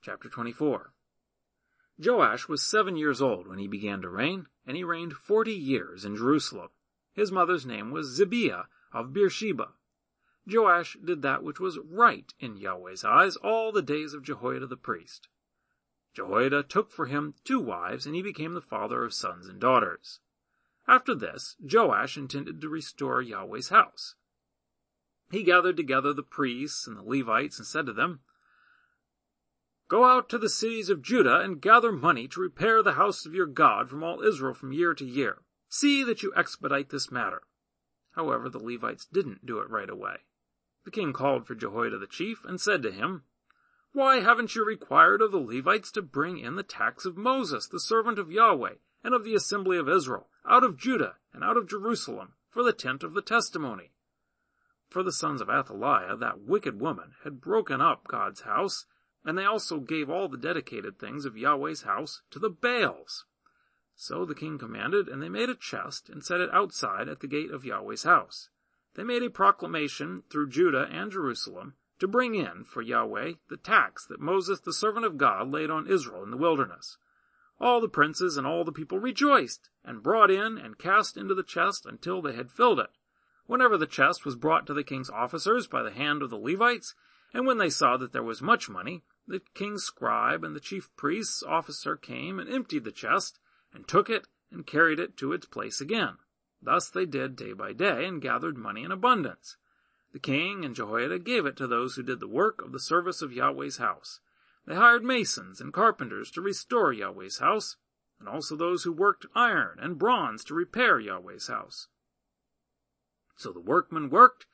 Chapter 0.10 0.28
24 0.28 0.92
Joash 2.04 2.48
was 2.48 2.64
seven 2.64 2.96
years 2.96 3.22
old 3.22 3.48
when 3.48 3.60
he 3.60 3.68
began 3.68 4.02
to 4.02 4.10
reign, 4.10 4.48
and 4.66 4.76
he 4.76 4.84
reigned 4.84 5.14
forty 5.14 5.54
years 5.54 6.04
in 6.04 6.16
Jerusalem. 6.16 6.70
His 7.14 7.32
mother's 7.32 7.64
name 7.64 7.92
was 7.92 8.20
Zibiah 8.20 8.66
of 8.92 9.14
Beersheba. 9.14 9.74
Joash 10.48 10.98
did 11.06 11.22
that 11.22 11.44
which 11.44 11.60
was 11.60 11.78
right 11.78 12.34
in 12.40 12.58
Yahweh's 12.58 13.06
eyes 13.06 13.36
all 13.36 13.72
the 13.72 13.84
days 13.84 14.16
of 14.16 14.24
Jehoiada 14.24 14.66
the 14.66 14.78
priest. 14.78 15.28
Jehoiada 16.16 16.64
took 16.64 16.90
for 16.90 17.06
him 17.06 17.36
two 17.44 17.60
wives, 17.60 18.08
and 18.08 18.16
he 18.16 18.24
became 18.24 18.56
the 18.56 18.62
father 18.62 19.04
of 19.04 19.14
sons 19.14 19.48
and 19.48 19.60
daughters. 19.60 20.22
After 20.88 21.14
this, 21.14 21.56
Joash 21.62 22.18
intended 22.18 22.62
to 22.62 22.68
restore 22.68 23.22
Yahweh's 23.22 23.70
house. 23.70 24.16
He 25.30 25.44
gathered 25.44 25.78
together 25.78 26.14
the 26.14 26.24
priests 26.24 26.88
and 26.88 26.98
the 26.98 27.04
Levites 27.04 27.60
and 27.60 27.68
said 27.68 27.86
to 27.86 27.94
them, 27.94 28.22
Go 29.90 30.06
out 30.06 30.30
to 30.30 30.38
the 30.38 30.50
cities 30.50 30.92
of 30.92 31.02
Judah 31.02 31.40
and 31.40 31.60
gather 31.60 31.92
money 31.92 32.28
to 32.30 32.40
repair 32.42 32.84
the 32.84 32.94
house 32.94 33.26
of 33.26 33.34
your 33.34 33.48
God 33.48 33.90
from 33.90 34.04
all 34.04 34.22
Israel 34.22 34.54
from 34.54 34.72
year 34.72 34.94
to 34.94 35.04
year. 35.04 35.40
See 35.68 36.04
that 36.04 36.22
you 36.22 36.32
expedite 36.36 36.90
this 36.90 37.12
matter. 37.12 37.42
However, 38.12 38.50
the 38.50 38.64
Levites 38.64 39.08
didn't 39.08 39.48
do 39.48 39.60
it 39.60 39.70
right 39.70 39.90
away. 39.90 40.18
The 40.86 40.92
king 40.92 41.12
called 41.12 41.48
for 41.48 41.56
Jehoiada 41.56 41.98
the 41.98 42.06
chief 42.06 42.46
and 42.46 42.62
said 42.62 42.84
to 42.84 42.92
him, 42.92 43.24
Why 43.92 44.20
haven't 44.20 44.54
you 44.56 44.64
required 44.64 45.24
of 45.24 45.32
the 45.32 45.40
Levites 45.40 45.92
to 45.94 46.04
bring 46.04 46.38
in 46.38 46.56
the 46.56 46.64
tax 46.64 47.06
of 47.06 47.18
Moses, 47.18 47.68
the 47.68 47.80
servant 47.80 48.20
of 48.20 48.32
Yahweh, 48.32 48.76
and 49.04 49.16
of 49.16 49.24
the 49.24 49.34
assembly 49.34 49.78
of 49.78 49.90
Israel, 49.90 50.30
out 50.48 50.64
of 50.64 50.78
Judah, 50.78 51.16
and 51.34 51.44
out 51.44 51.58
of 51.58 51.68
Jerusalem, 51.68 52.34
for 52.52 52.62
the 52.62 52.74
tent 52.74 53.04
of 53.04 53.16
the 53.16 53.24
testimony. 53.24 53.92
For 54.88 55.02
the 55.02 55.12
sons 55.12 55.42
of 55.42 55.50
Athaliah, 55.50 56.16
that 56.18 56.42
wicked 56.42 56.80
woman, 56.80 57.16
had 57.24 57.42
broken 57.42 57.82
up 57.82 58.08
God's 58.08 58.42
house, 58.42 58.86
and 59.30 59.38
they 59.38 59.46
also 59.46 59.78
gave 59.80 60.10
all 60.10 60.28
the 60.28 60.40
dedicated 60.40 60.98
things 60.98 61.24
of 61.24 61.38
Yahweh's 61.38 61.84
house 61.84 62.24
to 62.32 62.40
the 62.40 62.50
Baals. 62.50 63.26
So 63.94 64.26
the 64.26 64.34
king 64.34 64.58
commanded, 64.58 65.08
and 65.08 65.22
they 65.22 65.30
made 65.30 65.50
a 65.50 65.56
chest, 65.56 66.10
and 66.10 66.26
set 66.26 66.42
it 66.42 66.50
outside 66.52 67.08
at 67.08 67.20
the 67.20 67.28
gate 67.28 67.52
of 67.52 67.64
Yahweh's 67.64 68.06
house. 68.06 68.50
They 68.96 69.04
made 69.04 69.22
a 69.22 69.30
proclamation 69.30 70.24
through 70.32 70.50
Judah 70.50 70.88
and 70.92 71.12
Jerusalem, 71.12 71.76
to 72.00 72.08
bring 72.08 72.34
in 72.34 72.64
for 72.64 72.82
Yahweh 72.82 73.34
the 73.52 73.58
tax 73.58 74.04
that 74.08 74.20
Moses 74.20 74.62
the 74.62 74.74
servant 74.74 75.06
of 75.06 75.20
God 75.20 75.52
laid 75.52 75.70
on 75.70 75.86
Israel 75.86 76.24
in 76.24 76.32
the 76.32 76.36
wilderness. 76.36 76.98
All 77.60 77.80
the 77.80 77.88
princes 77.88 78.36
and 78.36 78.48
all 78.48 78.64
the 78.64 78.72
people 78.72 78.98
rejoiced, 78.98 79.70
and 79.86 80.02
brought 80.02 80.32
in 80.32 80.58
and 80.58 80.80
cast 80.80 81.18
into 81.18 81.36
the 81.36 81.44
chest 81.44 81.86
until 81.86 82.20
they 82.20 82.34
had 82.34 82.50
filled 82.50 82.80
it. 82.80 82.90
Whenever 83.46 83.78
the 83.78 83.86
chest 83.86 84.26
was 84.26 84.36
brought 84.36 84.66
to 84.66 84.74
the 84.74 84.84
king's 84.84 85.12
officers 85.12 85.68
by 85.68 85.84
the 85.84 85.92
hand 85.92 86.24
of 86.24 86.32
the 86.32 86.36
Levites, 86.36 86.96
and 87.32 87.46
when 87.46 87.60
they 87.60 87.70
saw 87.70 87.96
that 87.96 88.12
there 88.12 88.24
was 88.24 88.42
much 88.42 88.70
money, 88.70 89.04
the 89.30 89.42
king's 89.54 89.84
scribe 89.84 90.44
and 90.44 90.56
the 90.56 90.60
chief 90.60 90.90
priest's 90.98 91.44
officer 91.44 91.96
came 91.96 92.40
and 92.40 92.50
emptied 92.50 92.84
the 92.84 92.92
chest, 92.92 93.40
and 93.72 93.88
took 93.88 94.10
it 94.10 94.28
and 94.52 94.66
carried 94.66 95.00
it 95.00 95.16
to 95.18 95.34
its 95.34 95.46
place 95.46 95.80
again. 95.80 96.18
Thus 96.62 96.90
they 96.90 97.06
did 97.06 97.36
day 97.36 97.54
by 97.54 97.74
day, 97.74 98.06
and 98.06 98.22
gathered 98.22 98.58
money 98.58 98.84
in 98.84 98.92
abundance. 98.92 99.56
The 100.12 100.20
king 100.20 100.66
and 100.66 100.76
Jehoiada 100.76 101.20
gave 101.20 101.46
it 101.46 101.56
to 101.58 101.68
those 101.68 101.96
who 101.96 102.02
did 102.02 102.20
the 102.20 102.28
work 102.28 102.62
of 102.64 102.72
the 102.72 102.80
service 102.80 103.22
of 103.22 103.32
Yahweh's 103.32 103.78
house. 103.78 104.20
They 104.66 104.76
hired 104.76 105.04
masons 105.04 105.62
and 105.62 105.72
carpenters 105.72 106.32
to 106.32 106.42
restore 106.42 106.92
Yahweh's 106.92 107.38
house, 107.38 107.78
and 108.20 108.28
also 108.28 108.56
those 108.56 108.84
who 108.84 108.92
worked 108.92 109.28
iron 109.36 109.78
and 109.80 110.00
bronze 110.00 110.44
to 110.46 110.56
repair 110.56 111.00
Yahweh's 111.00 111.48
house. 111.48 111.88
So 113.38 113.54
the 113.54 113.62
workmen 113.62 114.10
worked, 114.10 114.48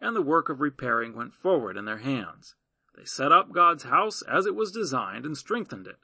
and 0.00 0.14
the 0.14 0.22
work 0.22 0.48
of 0.48 0.60
repairing 0.60 1.16
went 1.16 1.34
forward 1.34 1.76
in 1.76 1.84
their 1.84 1.98
hands. 1.98 2.54
They 2.94 3.04
set 3.04 3.32
up 3.32 3.52
God's 3.52 3.84
house 3.84 4.22
as 4.22 4.46
it 4.46 4.54
was 4.54 4.70
designed 4.70 5.24
and 5.24 5.36
strengthened 5.36 5.86
it. 5.86 5.98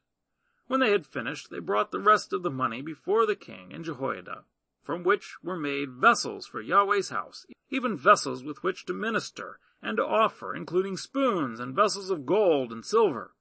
When 0.67 0.81
they 0.81 0.91
had 0.91 1.07
finished, 1.07 1.51
they 1.51 1.59
brought 1.59 1.91
the 1.91 2.01
rest 2.01 2.33
of 2.33 2.43
the 2.43 2.51
money 2.51 2.83
before 2.83 3.27
the 3.27 3.37
king 3.37 3.73
and 3.73 3.85
Jehoiada, 3.85 4.45
from 4.83 5.03
which 5.03 5.37
were 5.43 5.57
made 5.57 5.93
vessels 5.93 6.47
for 6.47 6.61
Yahweh's 6.61 7.11
house, 7.11 7.47
even 7.71 7.97
vessels 7.97 8.43
with 8.43 8.63
which 8.63 8.87
to 8.87 8.93
minister 8.93 9.59
and 9.83 9.97
to 9.97 10.07
offer, 10.07 10.55
including 10.55 10.97
spoons 10.97 11.61
and 11.61 11.75
vessels 11.77 12.11
of 12.11 12.27
gold 12.27 12.73
and 12.73 12.85
silver. 12.85 13.35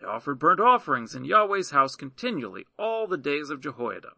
They 0.00 0.06
offered 0.06 0.38
burnt 0.38 0.60
offerings 0.60 1.14
in 1.14 1.24
Yahweh's 1.24 1.70
house 1.70 1.96
continually 1.96 2.66
all 2.78 3.06
the 3.06 3.16
days 3.16 3.50
of 3.50 3.60
Jehoiada. 3.60 4.12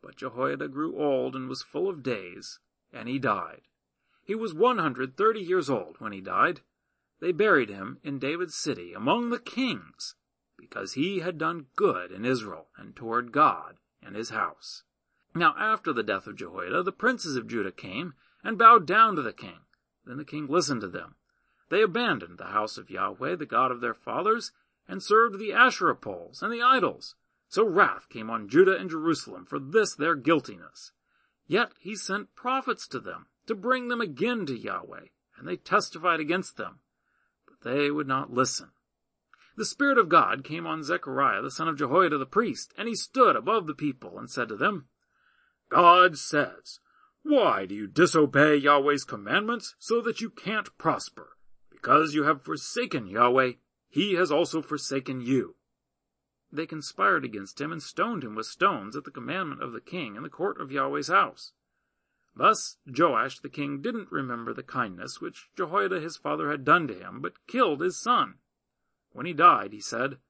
But 0.00 0.16
Jehoiada 0.16 0.68
grew 0.68 0.96
old 0.96 1.34
and 1.34 1.48
was 1.48 1.62
full 1.62 1.88
of 1.88 2.04
days, 2.04 2.60
and 2.92 3.08
he 3.08 3.18
died. 3.18 3.62
He 4.22 4.34
was 4.34 4.54
one 4.54 4.78
hundred 4.78 5.16
thirty 5.16 5.40
years 5.40 5.68
old 5.68 5.96
when 5.98 6.12
he 6.12 6.20
died. 6.20 6.60
They 7.20 7.32
buried 7.32 7.68
him 7.68 7.98
in 8.02 8.18
David's 8.18 8.54
city 8.54 8.92
among 8.92 9.30
the 9.30 9.40
kings, 9.40 10.14
because 10.56 10.92
he 10.92 11.20
had 11.20 11.38
done 11.38 11.66
good 11.74 12.12
in 12.12 12.24
Israel 12.24 12.68
and 12.76 12.94
toward 12.94 13.32
God 13.32 13.78
and 14.02 14.14
his 14.14 14.30
house. 14.30 14.84
Now 15.34 15.54
after 15.58 15.92
the 15.92 16.02
death 16.02 16.26
of 16.26 16.36
Jehoiada, 16.36 16.82
the 16.82 16.92
princes 16.92 17.36
of 17.36 17.48
Judah 17.48 17.72
came 17.72 18.14
and 18.44 18.58
bowed 18.58 18.86
down 18.86 19.16
to 19.16 19.22
the 19.22 19.32
king. 19.32 19.60
Then 20.06 20.16
the 20.16 20.24
king 20.24 20.46
listened 20.46 20.80
to 20.82 20.88
them. 20.88 21.16
They 21.70 21.82
abandoned 21.82 22.38
the 22.38 22.46
house 22.46 22.78
of 22.78 22.90
Yahweh, 22.90 23.36
the 23.36 23.46
God 23.46 23.70
of 23.70 23.80
their 23.80 23.94
fathers, 23.94 24.52
and 24.86 25.02
served 25.02 25.38
the 25.38 25.52
Asherah 25.52 25.96
poles 25.96 26.42
and 26.42 26.52
the 26.52 26.62
idols. 26.62 27.14
So 27.48 27.64
wrath 27.64 28.08
came 28.08 28.30
on 28.30 28.48
Judah 28.48 28.76
and 28.76 28.88
Jerusalem 28.88 29.44
for 29.44 29.58
this 29.58 29.94
their 29.94 30.14
guiltiness. 30.14 30.92
Yet 31.46 31.72
he 31.78 31.94
sent 31.96 32.34
prophets 32.34 32.86
to 32.88 33.00
them 33.00 33.26
to 33.46 33.54
bring 33.54 33.88
them 33.88 34.00
again 34.00 34.46
to 34.46 34.58
Yahweh, 34.58 35.06
and 35.36 35.48
they 35.48 35.56
testified 35.56 36.20
against 36.20 36.56
them. 36.56 36.80
They 37.62 37.90
would 37.90 38.06
not 38.06 38.32
listen. 38.32 38.70
The 39.56 39.64
Spirit 39.64 39.98
of 39.98 40.08
God 40.08 40.44
came 40.44 40.66
on 40.66 40.84
Zechariah 40.84 41.42
the 41.42 41.50
son 41.50 41.66
of 41.66 41.76
Jehoiada 41.76 42.16
the 42.16 42.26
priest, 42.26 42.72
and 42.78 42.86
he 42.86 42.94
stood 42.94 43.34
above 43.34 43.66
the 43.66 43.74
people 43.74 44.18
and 44.18 44.30
said 44.30 44.48
to 44.48 44.56
them, 44.56 44.86
God 45.68 46.16
says, 46.16 46.78
Why 47.22 47.66
do 47.66 47.74
you 47.74 47.88
disobey 47.88 48.56
Yahweh's 48.56 49.04
commandments 49.04 49.74
so 49.78 50.00
that 50.02 50.20
you 50.20 50.30
can't 50.30 50.76
prosper? 50.78 51.36
Because 51.70 52.14
you 52.14 52.22
have 52.22 52.44
forsaken 52.44 53.08
Yahweh, 53.08 53.54
he 53.88 54.14
has 54.14 54.30
also 54.30 54.62
forsaken 54.62 55.20
you. 55.20 55.56
They 56.52 56.66
conspired 56.66 57.24
against 57.24 57.60
him 57.60 57.72
and 57.72 57.82
stoned 57.82 58.24
him 58.24 58.34
with 58.34 58.46
stones 58.46 58.96
at 58.96 59.04
the 59.04 59.10
commandment 59.10 59.62
of 59.62 59.72
the 59.72 59.80
king 59.80 60.16
in 60.16 60.22
the 60.22 60.30
court 60.30 60.60
of 60.60 60.70
Yahweh's 60.70 61.08
house. 61.08 61.52
Thus 62.38 62.78
Joash 62.86 63.40
the 63.40 63.48
king 63.48 63.82
didn't 63.82 64.12
remember 64.12 64.54
the 64.54 64.62
kindness 64.62 65.20
which 65.20 65.50
Jehoiada 65.56 65.98
his 65.98 66.16
father 66.16 66.52
had 66.52 66.64
done 66.64 66.86
to 66.86 66.94
him, 66.94 67.20
but 67.20 67.44
killed 67.48 67.80
his 67.80 68.00
son. 68.00 68.38
When 69.10 69.26
he 69.26 69.32
died, 69.32 69.72
he 69.72 69.80
said, 69.80 70.20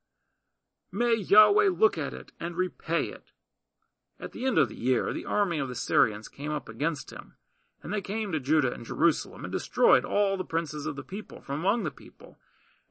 May 0.90 1.16
Yahweh 1.16 1.68
look 1.68 1.98
at 1.98 2.14
it 2.14 2.32
and 2.40 2.56
repay 2.56 3.09
it. 3.09 3.32
At 4.18 4.32
the 4.32 4.46
end 4.46 4.56
of 4.56 4.70
the 4.70 4.74
year, 4.74 5.12
the 5.12 5.26
army 5.26 5.59
of 5.59 5.68
the 5.68 5.74
Syrians 5.74 6.28
came 6.28 6.50
up 6.50 6.66
against 6.66 7.12
him, 7.12 7.36
and 7.82 7.92
they 7.92 8.00
came 8.00 8.32
to 8.32 8.40
Judah 8.40 8.72
and 8.72 8.86
Jerusalem, 8.86 9.44
and 9.44 9.52
destroyed 9.52 10.06
all 10.06 10.38
the 10.38 10.44
princes 10.44 10.86
of 10.86 10.96
the 10.96 11.04
people 11.04 11.42
from 11.42 11.61
among 11.61 11.84
the 11.84 11.90
people, 11.90 12.38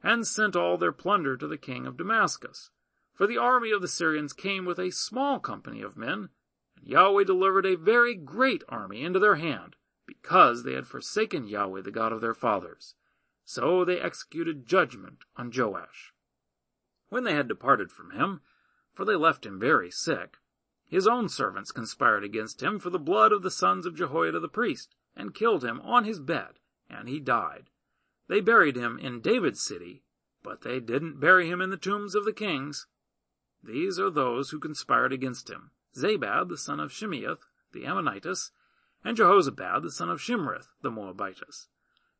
and 0.00 0.28
sent 0.28 0.54
all 0.54 0.78
their 0.78 0.92
plunder 0.92 1.36
to 1.36 1.48
the 1.48 1.58
king 1.58 1.86
of 1.86 1.96
Damascus. 1.96 2.70
For 3.14 3.26
the 3.26 3.38
army 3.38 3.72
of 3.72 3.82
the 3.82 3.88
Syrians 3.88 4.32
came 4.32 4.64
with 4.64 4.78
a 4.78 4.92
small 4.92 5.40
company 5.40 5.82
of 5.82 5.96
men, 5.96 6.28
and 6.78 6.86
Yahweh 6.88 7.24
delivered 7.24 7.66
a 7.66 7.76
very 7.76 8.14
great 8.14 8.62
army 8.68 9.02
into 9.02 9.18
their 9.18 9.36
hand, 9.36 9.76
because 10.06 10.62
they 10.62 10.74
had 10.74 10.86
forsaken 10.86 11.46
Yahweh 11.46 11.82
the 11.82 11.90
God 11.90 12.12
of 12.12 12.20
their 12.20 12.34
fathers. 12.34 12.94
So 13.44 13.84
they 13.84 14.00
executed 14.00 14.66
judgment 14.66 15.24
on 15.36 15.52
Joash. 15.54 16.12
When 17.08 17.24
they 17.24 17.34
had 17.34 17.48
departed 17.48 17.90
from 17.90 18.10
him, 18.10 18.42
for 18.92 19.04
they 19.04 19.16
left 19.16 19.46
him 19.46 19.58
very 19.58 19.90
sick, 19.90 20.36
his 20.86 21.06
own 21.06 21.28
servants 21.28 21.72
conspired 21.72 22.24
against 22.24 22.62
him 22.62 22.78
for 22.78 22.90
the 22.90 22.98
blood 22.98 23.32
of 23.32 23.42
the 23.42 23.50
sons 23.50 23.86
of 23.86 23.94
Jehoiada 23.94 24.40
the 24.40 24.48
priest, 24.48 24.94
and 25.14 25.34
killed 25.34 25.64
him 25.64 25.80
on 25.80 26.04
his 26.04 26.20
bed, 26.20 26.58
and 26.88 27.08
he 27.08 27.20
died. 27.20 27.70
They 28.28 28.40
buried 28.40 28.76
him 28.76 28.98
in 28.98 29.20
David's 29.20 29.60
city, 29.60 30.02
but 30.42 30.62
they 30.62 30.80
didn't 30.80 31.20
bury 31.20 31.48
him 31.48 31.60
in 31.60 31.70
the 31.70 31.76
tombs 31.76 32.14
of 32.14 32.24
the 32.24 32.32
kings. 32.32 32.86
These 33.62 33.98
are 33.98 34.10
those 34.10 34.50
who 34.50 34.58
conspired 34.58 35.12
against 35.12 35.50
him, 35.50 35.72
Zabad 35.96 36.48
the 36.48 36.58
son 36.58 36.80
of 36.80 36.92
Shimeath 36.92 37.46
the 37.72 37.84
Ammonitess, 37.84 38.50
and 39.04 39.16
Jehozabad 39.16 39.82
the 39.82 39.90
son 39.90 40.10
of 40.10 40.20
Shimrith 40.20 40.68
the 40.82 40.90
Moabitess. 40.90 41.68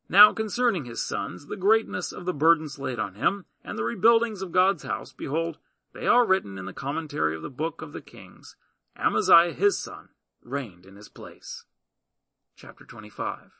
Now 0.07 0.33
concerning 0.33 0.85
his 0.85 1.03
sons, 1.03 1.47
the 1.47 1.55
greatness 1.55 2.11
of 2.11 2.25
the 2.25 2.33
burdens 2.33 2.79
laid 2.79 2.99
on 2.99 3.15
him, 3.15 3.45
and 3.63 3.77
the 3.77 3.83
rebuildings 3.83 4.41
of 4.41 4.51
God's 4.51 4.83
house, 4.83 5.13
behold, 5.13 5.59
they 5.93 6.07
are 6.07 6.25
written 6.25 6.57
in 6.57 6.65
the 6.65 6.73
commentary 6.73 7.35
of 7.35 7.41
the 7.41 7.49
book 7.49 7.81
of 7.81 7.93
the 7.93 8.01
kings. 8.01 8.55
Amaziah 8.95 9.53
his 9.53 9.77
son 9.77 10.09
reigned 10.41 10.85
in 10.85 10.95
his 10.95 11.09
place. 11.09 11.65
Chapter 12.55 12.85
25 12.85 13.51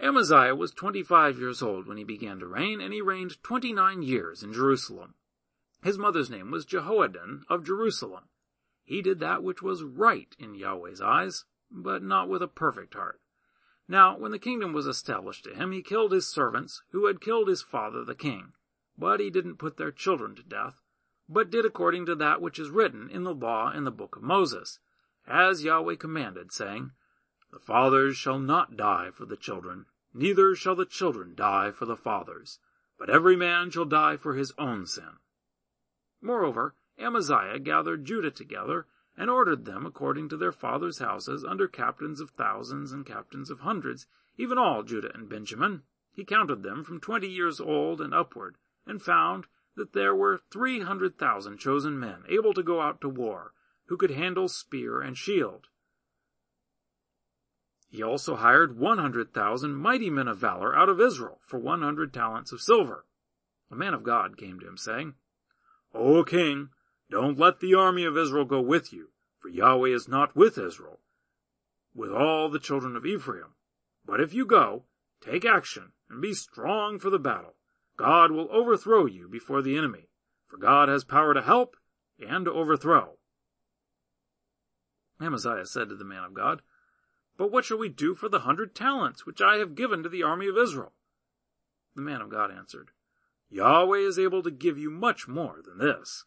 Amaziah 0.00 0.56
was 0.56 0.72
twenty-five 0.72 1.38
years 1.38 1.62
old 1.62 1.86
when 1.86 1.96
he 1.96 2.04
began 2.04 2.40
to 2.40 2.46
reign, 2.46 2.80
and 2.80 2.92
he 2.92 3.00
reigned 3.00 3.42
twenty-nine 3.42 4.02
years 4.02 4.42
in 4.42 4.52
Jerusalem. 4.52 5.14
His 5.82 5.96
mother's 5.96 6.30
name 6.30 6.50
was 6.50 6.66
Jehoaddan 6.66 7.44
of 7.48 7.64
Jerusalem. 7.64 8.24
He 8.84 9.00
did 9.00 9.18
that 9.20 9.42
which 9.42 9.62
was 9.62 9.82
right 9.82 10.34
in 10.38 10.54
Yahweh's 10.54 11.00
eyes, 11.00 11.46
but 11.70 12.02
not 12.02 12.28
with 12.28 12.42
a 12.42 12.48
perfect 12.48 12.94
heart. 12.94 13.20
Now, 13.88 14.16
when 14.16 14.30
the 14.30 14.38
kingdom 14.38 14.72
was 14.72 14.86
established 14.86 15.44
to 15.44 15.54
him, 15.54 15.72
he 15.72 15.82
killed 15.82 16.12
his 16.12 16.28
servants, 16.28 16.82
who 16.90 17.06
had 17.06 17.20
killed 17.20 17.48
his 17.48 17.62
father 17.62 18.04
the 18.04 18.14
king. 18.14 18.52
But 18.96 19.20
he 19.20 19.30
didn't 19.30 19.56
put 19.56 19.76
their 19.76 19.90
children 19.90 20.34
to 20.36 20.42
death, 20.42 20.80
but 21.28 21.50
did 21.50 21.64
according 21.64 22.06
to 22.06 22.14
that 22.16 22.40
which 22.40 22.58
is 22.58 22.70
written 22.70 23.10
in 23.10 23.24
the 23.24 23.34
law 23.34 23.72
in 23.72 23.84
the 23.84 23.90
book 23.90 24.16
of 24.16 24.22
Moses, 24.22 24.78
as 25.26 25.64
Yahweh 25.64 25.96
commanded, 25.96 26.52
saying, 26.52 26.92
The 27.52 27.58
fathers 27.58 28.16
shall 28.16 28.38
not 28.38 28.76
die 28.76 29.10
for 29.10 29.24
the 29.24 29.36
children, 29.36 29.86
neither 30.12 30.54
shall 30.54 30.74
the 30.74 30.86
children 30.86 31.34
die 31.34 31.70
for 31.70 31.86
the 31.86 31.96
fathers, 31.96 32.58
but 32.98 33.10
every 33.10 33.36
man 33.36 33.70
shall 33.70 33.86
die 33.86 34.16
for 34.16 34.34
his 34.34 34.52
own 34.58 34.86
sin. 34.86 35.18
Moreover, 36.20 36.74
Amaziah 36.98 37.58
gathered 37.58 38.04
Judah 38.04 38.30
together, 38.30 38.86
and 39.16 39.30
ordered 39.30 39.64
them 39.64 39.86
according 39.86 40.28
to 40.28 40.36
their 40.36 40.52
fathers' 40.52 40.98
houses, 40.98 41.44
under 41.44 41.68
captains 41.68 42.20
of 42.20 42.30
thousands 42.30 42.92
and 42.92 43.06
captains 43.06 43.50
of 43.50 43.60
hundreds, 43.60 44.06
even 44.36 44.58
all 44.58 44.82
Judah 44.82 45.12
and 45.14 45.28
Benjamin. 45.28 45.82
He 46.12 46.24
counted 46.24 46.62
them 46.62 46.84
from 46.84 47.00
twenty 47.00 47.28
years 47.28 47.60
old 47.60 48.00
and 48.00 48.14
upward, 48.14 48.56
and 48.86 49.02
found 49.02 49.46
that 49.76 49.92
there 49.92 50.14
were 50.14 50.40
three 50.50 50.80
hundred 50.80 51.18
thousand 51.18 51.58
chosen 51.58 51.98
men 51.98 52.22
able 52.28 52.54
to 52.54 52.62
go 52.62 52.80
out 52.80 53.00
to 53.00 53.08
war, 53.08 53.52
who 53.86 53.96
could 53.96 54.10
handle 54.10 54.48
spear 54.48 55.00
and 55.00 55.16
shield. 55.16 55.66
He 57.88 58.02
also 58.02 58.36
hired 58.36 58.78
one 58.78 58.98
hundred 58.98 59.32
thousand 59.32 59.74
mighty 59.74 60.10
men 60.10 60.26
of 60.26 60.38
valor 60.38 60.74
out 60.74 60.88
of 60.88 61.00
Israel 61.00 61.38
for 61.42 61.58
one 61.58 61.82
hundred 61.82 62.12
talents 62.12 62.50
of 62.50 62.60
silver. 62.60 63.04
A 63.70 63.76
man 63.76 63.94
of 63.94 64.02
God 64.02 64.36
came 64.36 64.58
to 64.60 64.66
him, 64.66 64.76
saying, 64.76 65.14
O 65.92 66.24
king, 66.24 66.70
Don't 67.10 67.38
let 67.38 67.60
the 67.60 67.74
army 67.74 68.04
of 68.04 68.16
Israel 68.16 68.44
go 68.44 68.60
with 68.60 68.92
you, 68.92 69.10
for 69.38 69.48
Yahweh 69.48 69.90
is 69.90 70.08
not 70.08 70.34
with 70.34 70.58
Israel, 70.58 71.00
with 71.94 72.10
all 72.10 72.48
the 72.48 72.58
children 72.58 72.96
of 72.96 73.06
Ephraim. 73.06 73.54
But 74.04 74.20
if 74.20 74.32
you 74.32 74.46
go, 74.46 74.84
take 75.20 75.44
action 75.44 75.92
and 76.08 76.20
be 76.20 76.34
strong 76.34 76.98
for 76.98 77.10
the 77.10 77.18
battle. 77.18 77.54
God 77.96 78.32
will 78.32 78.48
overthrow 78.50 79.06
you 79.06 79.28
before 79.28 79.62
the 79.62 79.76
enemy, 79.76 80.08
for 80.46 80.56
God 80.56 80.88
has 80.88 81.04
power 81.04 81.34
to 81.34 81.42
help 81.42 81.76
and 82.18 82.44
to 82.44 82.52
overthrow. 82.52 83.18
Amaziah 85.20 85.66
said 85.66 85.88
to 85.88 85.94
the 85.94 86.04
man 86.04 86.24
of 86.24 86.34
God, 86.34 86.62
But 87.36 87.52
what 87.52 87.64
shall 87.64 87.78
we 87.78 87.88
do 87.88 88.14
for 88.14 88.28
the 88.28 88.40
hundred 88.40 88.74
talents 88.74 89.24
which 89.24 89.40
I 89.40 89.56
have 89.56 89.74
given 89.74 90.02
to 90.02 90.08
the 90.08 90.22
army 90.22 90.48
of 90.48 90.58
Israel? 90.58 90.92
The 91.94 92.02
man 92.02 92.20
of 92.20 92.30
God 92.30 92.50
answered, 92.50 92.90
Yahweh 93.48 93.98
is 93.98 94.18
able 94.18 94.42
to 94.42 94.50
give 94.50 94.78
you 94.78 94.90
much 94.90 95.28
more 95.28 95.60
than 95.64 95.78
this. 95.78 96.24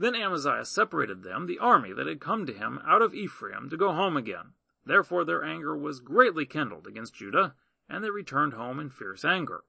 Then 0.00 0.14
Amaziah 0.14 0.64
separated 0.64 1.24
them, 1.24 1.44
the 1.44 1.58
army 1.58 1.92
that 1.92 2.06
had 2.06 2.22
come 2.22 2.46
to 2.46 2.54
him 2.54 2.80
out 2.86 3.02
of 3.02 3.14
Ephraim, 3.14 3.68
to 3.68 3.76
go 3.76 3.92
home 3.92 4.16
again. 4.16 4.54
Therefore 4.86 5.26
their 5.26 5.44
anger 5.44 5.76
was 5.76 6.00
greatly 6.00 6.46
kindled 6.46 6.86
against 6.86 7.16
Judah, 7.16 7.54
and 7.86 8.02
they 8.02 8.08
returned 8.08 8.54
home 8.54 8.80
in 8.80 8.88
fierce 8.88 9.26
anger. 9.26 9.62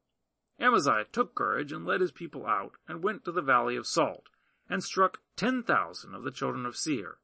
Amaziah 0.57 1.03
took 1.11 1.35
courage 1.35 1.73
and 1.73 1.85
led 1.85 1.99
his 1.99 2.13
people 2.13 2.47
out, 2.47 2.77
and 2.87 3.03
went 3.03 3.25
to 3.25 3.33
the 3.33 3.41
valley 3.41 3.75
of 3.75 3.85
Salt, 3.85 4.29
and 4.69 4.81
struck 4.81 5.19
ten 5.35 5.63
thousand 5.63 6.15
of 6.15 6.23
the 6.23 6.31
children 6.31 6.65
of 6.65 6.77
Seir. 6.77 7.17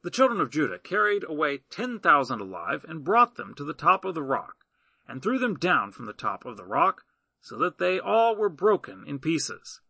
The 0.00 0.10
children 0.10 0.40
of 0.40 0.48
Judah 0.48 0.78
carried 0.78 1.24
away 1.28 1.58
ten 1.68 2.00
thousand 2.00 2.40
alive, 2.40 2.86
and 2.88 3.04
brought 3.04 3.34
them 3.34 3.52
to 3.56 3.64
the 3.64 3.74
top 3.74 4.06
of 4.06 4.14
the 4.14 4.22
rock, 4.22 4.64
and 5.06 5.20
threw 5.20 5.38
them 5.38 5.56
down 5.56 5.92
from 5.92 6.06
the 6.06 6.14
top 6.14 6.46
of 6.46 6.56
the 6.56 6.64
rock, 6.64 7.04
so 7.42 7.58
that 7.58 7.76
they 7.76 8.00
all 8.00 8.34
were 8.34 8.48
broken 8.48 9.04
in 9.06 9.18
pieces. 9.18 9.82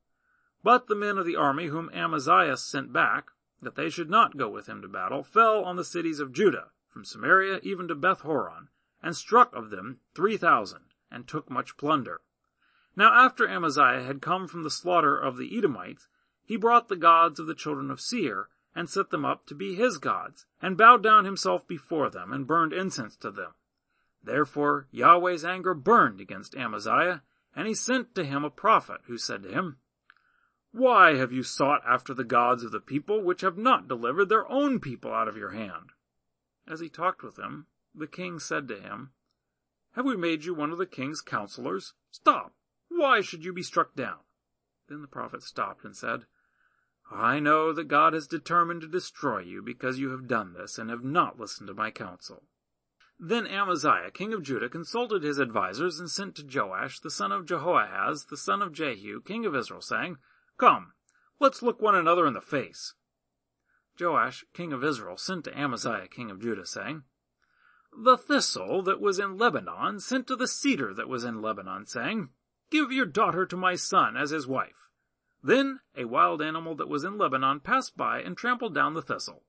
But 0.63 0.89
the 0.89 0.95
men 0.95 1.17
of 1.17 1.25
the 1.25 1.37
army 1.37 1.69
whom 1.69 1.91
Amaziah 1.95 2.59
sent 2.59 2.93
back, 2.93 3.31
that 3.63 3.77
they 3.77 3.89
should 3.89 4.11
not 4.11 4.37
go 4.37 4.49
with 4.49 4.67
him 4.69 4.83
to 4.83 4.89
battle, 4.89 5.23
fell 5.23 5.65
on 5.65 5.77
the 5.77 5.85
cities 5.85 6.21
of 6.21 6.33
Judah, 6.33 6.71
from 6.91 7.05
Samaria 7.05 7.61
even 7.63 7.89
to 7.89 7.95
Beth 7.95 8.21
Horon, 8.21 8.69
and 9.03 9.17
struck 9.17 9.55
of 9.55 9.71
them 9.71 10.01
three 10.15 10.37
thousand, 10.37 10.93
and 11.11 11.27
took 11.27 11.51
much 11.51 11.79
plunder. 11.79 12.21
Now 12.95 13.11
after 13.25 13.49
Amaziah 13.49 14.03
had 14.03 14.21
come 14.21 14.47
from 14.47 14.63
the 14.63 14.71
slaughter 14.71 15.17
of 15.17 15.39
the 15.39 15.57
Edomites, 15.57 16.09
he 16.45 16.57
brought 16.57 16.89
the 16.89 16.97
gods 16.97 17.41
of 17.41 17.47
the 17.47 17.55
children 17.55 17.91
of 17.91 18.01
Seir, 18.01 18.49
and 18.75 18.89
set 18.91 19.09
them 19.09 19.25
up 19.25 19.47
to 19.47 19.55
be 19.55 19.75
his 19.75 19.97
gods, 19.97 20.45
and 20.61 20.77
bowed 20.77 21.03
down 21.03 21.25
himself 21.25 21.67
before 21.67 22.11
them, 22.11 22.33
and 22.33 22.47
burned 22.47 22.75
incense 22.75 23.17
to 23.17 23.31
them. 23.31 23.55
Therefore 24.23 24.89
Yahweh's 24.91 25.45
anger 25.45 25.73
burned 25.73 26.21
against 26.21 26.55
Amaziah, 26.55 27.23
and 27.57 27.67
he 27.67 27.73
sent 27.75 28.15
to 28.15 28.25
him 28.25 28.45
a 28.45 28.51
prophet, 28.51 29.01
who 29.07 29.17
said 29.17 29.43
to 29.45 29.49
him, 29.49 29.79
Why 30.73 31.17
have 31.17 31.33
you 31.33 31.43
sought 31.43 31.83
after 31.85 32.15
the 32.15 32.25
gods 32.25 32.63
of 32.63 32.71
the 32.71 32.81
people, 32.81 33.23
which 33.23 33.41
have 33.41 33.59
not 33.59 33.89
delivered 33.89 34.29
their 34.29 34.49
own 34.49 34.79
people 34.79 35.13
out 35.13 35.27
of 35.27 35.37
your 35.37 35.51
hand? 35.51 35.91
As 36.67 36.79
he 36.79 36.89
talked 36.89 37.23
with 37.23 37.39
him, 37.39 37.67
the 37.95 38.07
king 38.07 38.39
said 38.39 38.69
to 38.69 38.81
him, 38.81 39.11
Have 39.95 40.05
we 40.05 40.17
made 40.17 40.45
you 40.45 40.55
one 40.55 40.71
of 40.71 40.79
the 40.79 40.87
king's 40.87 41.21
counselors? 41.21 41.95
Stop! 42.13 42.55
Why 42.89 43.21
should 43.21 43.45
you 43.45 43.53
be 43.53 43.65
struck 43.65 43.97
down? 43.97 44.19
Then 44.89 45.03
the 45.03 45.09
prophet 45.09 45.43
stopped 45.43 45.85
and 45.85 45.97
said, 45.97 46.27
I 47.11 47.41
know 47.41 47.73
that 47.73 47.89
God 47.89 48.13
has 48.13 48.29
determined 48.29 48.83
to 48.83 48.87
destroy 48.87 49.41
you 49.41 49.63
because 49.63 49.99
you 49.99 50.11
have 50.11 50.29
done 50.29 50.53
this 50.53 50.79
and 50.79 50.91
have 50.91 51.03
not 51.03 51.41
listened 51.41 51.67
to 51.67 51.75
my 51.75 51.91
counsel. 51.91 52.45
Then 53.19 53.47
Amaziah, 53.47 54.13
king 54.13 54.33
of 54.33 54.45
Judah, 54.45 54.69
consulted 54.69 55.25
his 55.25 55.41
advisers 55.41 55.99
and 55.99 56.09
sent 56.09 56.37
to 56.37 56.47
Joash, 56.47 57.01
the 57.01 57.11
son 57.11 57.33
of 57.33 57.45
Jehoahaz, 57.47 58.27
the 58.27 58.37
son 58.37 58.63
of 58.63 58.73
Jehu, 58.73 59.21
king 59.21 59.45
of 59.45 59.57
Israel, 59.57 59.83
saying, 59.83 60.19
Come, 60.61 60.93
let's 61.39 61.63
look 61.63 61.81
one 61.81 61.95
another 61.95 62.27
in 62.27 62.35
the 62.35 62.43
face. 62.43 62.93
Joash, 63.99 64.45
king 64.53 64.75
of 64.75 64.85
Israel, 64.85 65.17
sent 65.17 65.45
to 65.45 65.59
Amaziah, 65.59 66.07
king 66.07 66.31
of 66.31 66.39
Judah, 66.39 66.67
saying, 66.67 67.05
The 67.97 68.19
thistle 68.19 68.83
that 68.83 69.01
was 69.01 69.19
in 69.19 69.39
Lebanon 69.39 70.01
sent 70.01 70.27
to 70.27 70.37
the 70.37 70.47
cedar 70.47 70.93
that 70.93 71.09
was 71.09 71.25
in 71.25 71.41
Lebanon, 71.41 71.87
saying, 71.87 72.29
Give 72.71 72.93
your 72.93 73.07
daughter 73.07 73.47
to 73.47 73.57
my 73.57 73.75
son 73.75 74.19
as 74.19 74.29
his 74.31 74.47
wife. 74.47 74.91
Then 75.43 75.81
a 75.97 76.05
wild 76.05 76.43
animal 76.43 76.75
that 76.75 76.91
was 76.91 77.05
in 77.05 77.17
Lebanon 77.17 77.61
passed 77.61 77.97
by 77.97 78.21
and 78.21 78.37
trampled 78.37 78.75
down 78.75 78.93
the 78.93 79.01
thistle. 79.01 79.45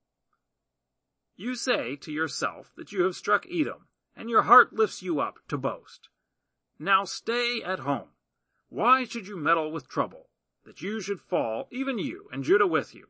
You 1.36 1.56
say 1.56 1.98
to 1.98 2.12
yourself 2.14 2.72
that 2.78 2.94
you 2.94 3.04
have 3.04 3.18
struck 3.18 3.46
Edom, 3.52 3.90
and 4.16 4.30
your 4.30 4.44
heart 4.44 4.72
lifts 4.72 5.02
you 5.02 5.20
up 5.20 5.40
to 5.50 5.58
boast. 5.58 6.08
Now 6.80 7.04
stay 7.04 7.62
at 7.62 7.80
home. 7.80 8.12
Why 8.70 9.04
should 9.04 9.28
you 9.28 9.36
meddle 9.36 9.74
with 9.74 9.90
trouble, 9.90 10.30
that 10.66 10.82
you 10.82 11.02
should 11.02 11.20
fall, 11.20 11.68
even 11.72 11.98
you, 11.98 12.30
and 12.32 12.44
Judah 12.44 12.68
with 12.68 12.94
you? 12.94 13.08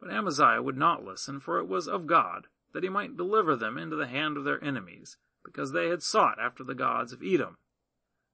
But 0.00 0.10
Amaziah 0.10 0.62
would 0.62 0.76
not 0.76 1.04
listen, 1.04 1.40
for 1.40 1.58
it 1.58 1.68
was 1.68 1.86
of 1.86 2.06
God, 2.06 2.48
that 2.72 2.82
he 2.82 2.88
might 2.88 3.16
deliver 3.16 3.56
them 3.56 3.76
into 3.76 3.96
the 3.96 4.06
hand 4.06 4.36
of 4.36 4.44
their 4.44 4.62
enemies, 4.62 5.16
because 5.44 5.72
they 5.72 5.88
had 5.88 6.02
sought 6.02 6.38
after 6.38 6.64
the 6.64 6.74
gods 6.74 7.12
of 7.12 7.22
Edom. 7.22 7.58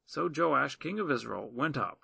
So 0.07 0.31
Joash 0.35 0.77
king 0.77 1.01
of 1.01 1.11
Israel 1.11 1.51
went 1.53 1.77
up, 1.77 2.01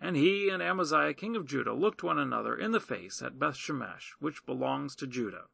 and 0.00 0.16
he 0.16 0.48
and 0.48 0.62
Amaziah 0.62 1.14
king 1.14 1.36
of 1.36 1.46
Judah 1.46 1.72
looked 1.72 2.02
one 2.02 2.18
another 2.18 2.56
in 2.56 2.72
the 2.72 2.80
face 2.80 3.22
at 3.22 3.38
Bethshemesh, 3.38 4.14
which 4.18 4.44
belongs 4.44 4.96
to 4.96 5.06
Judah. 5.06 5.44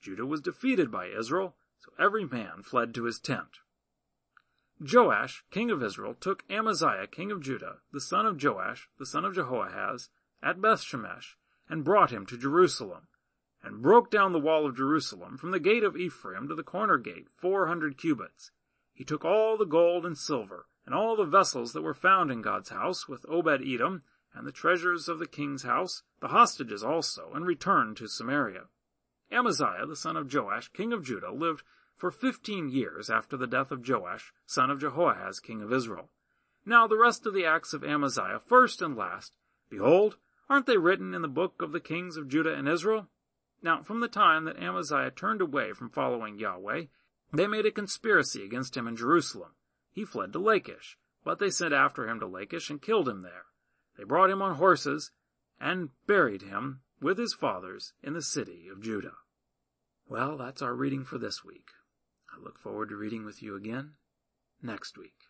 Judah 0.00 0.26
was 0.26 0.40
defeated 0.40 0.90
by 0.90 1.06
Israel, 1.06 1.56
so 1.80 1.92
every 1.98 2.24
man 2.24 2.62
fled 2.62 2.94
to 2.94 3.04
his 3.04 3.18
tent. 3.18 3.58
Joash, 4.92 5.44
king 5.50 5.70
of 5.70 5.82
Israel, 5.82 6.14
took 6.14 6.44
Amaziah, 6.50 7.06
king 7.06 7.30
of 7.30 7.40
Judah, 7.40 7.78
the 7.92 8.00
son 8.00 8.26
of 8.26 8.42
Joash, 8.42 8.88
the 8.98 9.06
son 9.06 9.24
of 9.24 9.34
Jehoahaz, 9.34 10.10
at 10.42 10.60
Bethshemesh, 10.60 11.36
and 11.68 11.84
brought 11.84 12.10
him 12.10 12.26
to 12.26 12.36
Jerusalem, 12.36 13.08
and 13.62 13.80
broke 13.80 14.10
down 14.10 14.32
the 14.32 14.38
wall 14.38 14.66
of 14.66 14.76
Jerusalem 14.76 15.38
from 15.38 15.52
the 15.52 15.60
gate 15.60 15.84
of 15.84 15.96
Ephraim 15.96 16.48
to 16.48 16.54
the 16.54 16.62
corner 16.62 16.98
gate, 16.98 17.28
four 17.30 17.66
hundred 17.66 17.96
cubits. 17.96 18.50
He 18.92 19.04
took 19.04 19.24
all 19.24 19.56
the 19.56 19.64
gold 19.64 20.04
and 20.04 20.18
silver, 20.18 20.66
and 20.84 20.94
all 20.94 21.16
the 21.16 21.24
vessels 21.24 21.72
that 21.72 21.82
were 21.82 21.94
found 21.94 22.30
in 22.30 22.42
God's 22.42 22.68
house 22.68 23.08
with 23.08 23.24
Obed 23.28 23.62
Edom, 23.66 24.02
and 24.34 24.46
the 24.46 24.52
treasures 24.52 25.08
of 25.08 25.18
the 25.18 25.26
king's 25.26 25.62
house, 25.62 26.02
the 26.20 26.28
hostages 26.28 26.84
also, 26.84 27.32
and 27.32 27.46
returned 27.46 27.96
to 27.96 28.06
Samaria. 28.06 28.64
Amaziah, 29.32 29.86
the 29.86 29.96
son 29.96 30.16
of 30.16 30.32
Joash, 30.32 30.68
king 30.68 30.92
of 30.92 31.02
Judah, 31.02 31.32
lived 31.32 31.62
for 31.94 32.10
fifteen 32.10 32.68
years 32.68 33.08
after 33.08 33.36
the 33.36 33.46
death 33.46 33.70
of 33.70 33.88
Joash, 33.88 34.32
son 34.46 34.70
of 34.70 34.80
Jehoahaz, 34.80 35.40
king 35.40 35.62
of 35.62 35.72
Israel. 35.72 36.10
Now 36.66 36.86
the 36.86 36.98
rest 36.98 37.26
of 37.26 37.34
the 37.34 37.44
acts 37.44 37.72
of 37.72 37.84
Amaziah, 37.84 38.40
first 38.40 38.82
and 38.82 38.96
last, 38.96 39.32
behold, 39.70 40.16
aren't 40.48 40.66
they 40.66 40.78
written 40.78 41.14
in 41.14 41.22
the 41.22 41.28
book 41.28 41.62
of 41.62 41.72
the 41.72 41.80
kings 41.80 42.16
of 42.16 42.28
Judah 42.28 42.54
and 42.54 42.68
Israel? 42.68 43.08
Now, 43.62 43.82
from 43.82 44.00
the 44.00 44.08
time 44.08 44.44
that 44.44 44.58
Amaziah 44.58 45.10
turned 45.10 45.40
away 45.40 45.72
from 45.72 45.88
following 45.88 46.38
Yahweh, 46.38 46.84
they 47.32 47.46
made 47.46 47.66
a 47.66 47.70
conspiracy 47.70 48.44
against 48.44 48.76
him 48.76 48.86
in 48.86 48.96
Jerusalem 48.96 49.52
he 49.94 50.04
fled 50.04 50.32
to 50.32 50.40
Lachish, 50.40 50.98
but 51.22 51.38
they 51.38 51.50
sent 51.50 51.72
after 51.72 52.08
him 52.08 52.18
to 52.18 52.26
Lachish 52.26 52.68
and 52.68 52.82
killed 52.82 53.08
him 53.08 53.22
there. 53.22 53.44
They 53.96 54.02
brought 54.02 54.30
him 54.30 54.42
on 54.42 54.56
horses 54.56 55.12
and 55.60 55.90
buried 56.06 56.42
him 56.42 56.80
with 57.00 57.16
his 57.16 57.32
fathers 57.32 57.92
in 58.02 58.12
the 58.12 58.22
city 58.22 58.66
of 58.66 58.82
Judah. 58.82 59.14
Well, 60.08 60.36
that's 60.36 60.62
our 60.62 60.74
reading 60.74 61.04
for 61.04 61.16
this 61.16 61.44
week. 61.44 61.68
I 62.36 62.42
look 62.42 62.58
forward 62.58 62.88
to 62.88 62.96
reading 62.96 63.24
with 63.24 63.42
you 63.42 63.54
again 63.54 63.92
next 64.62 64.98
week. 64.98 65.23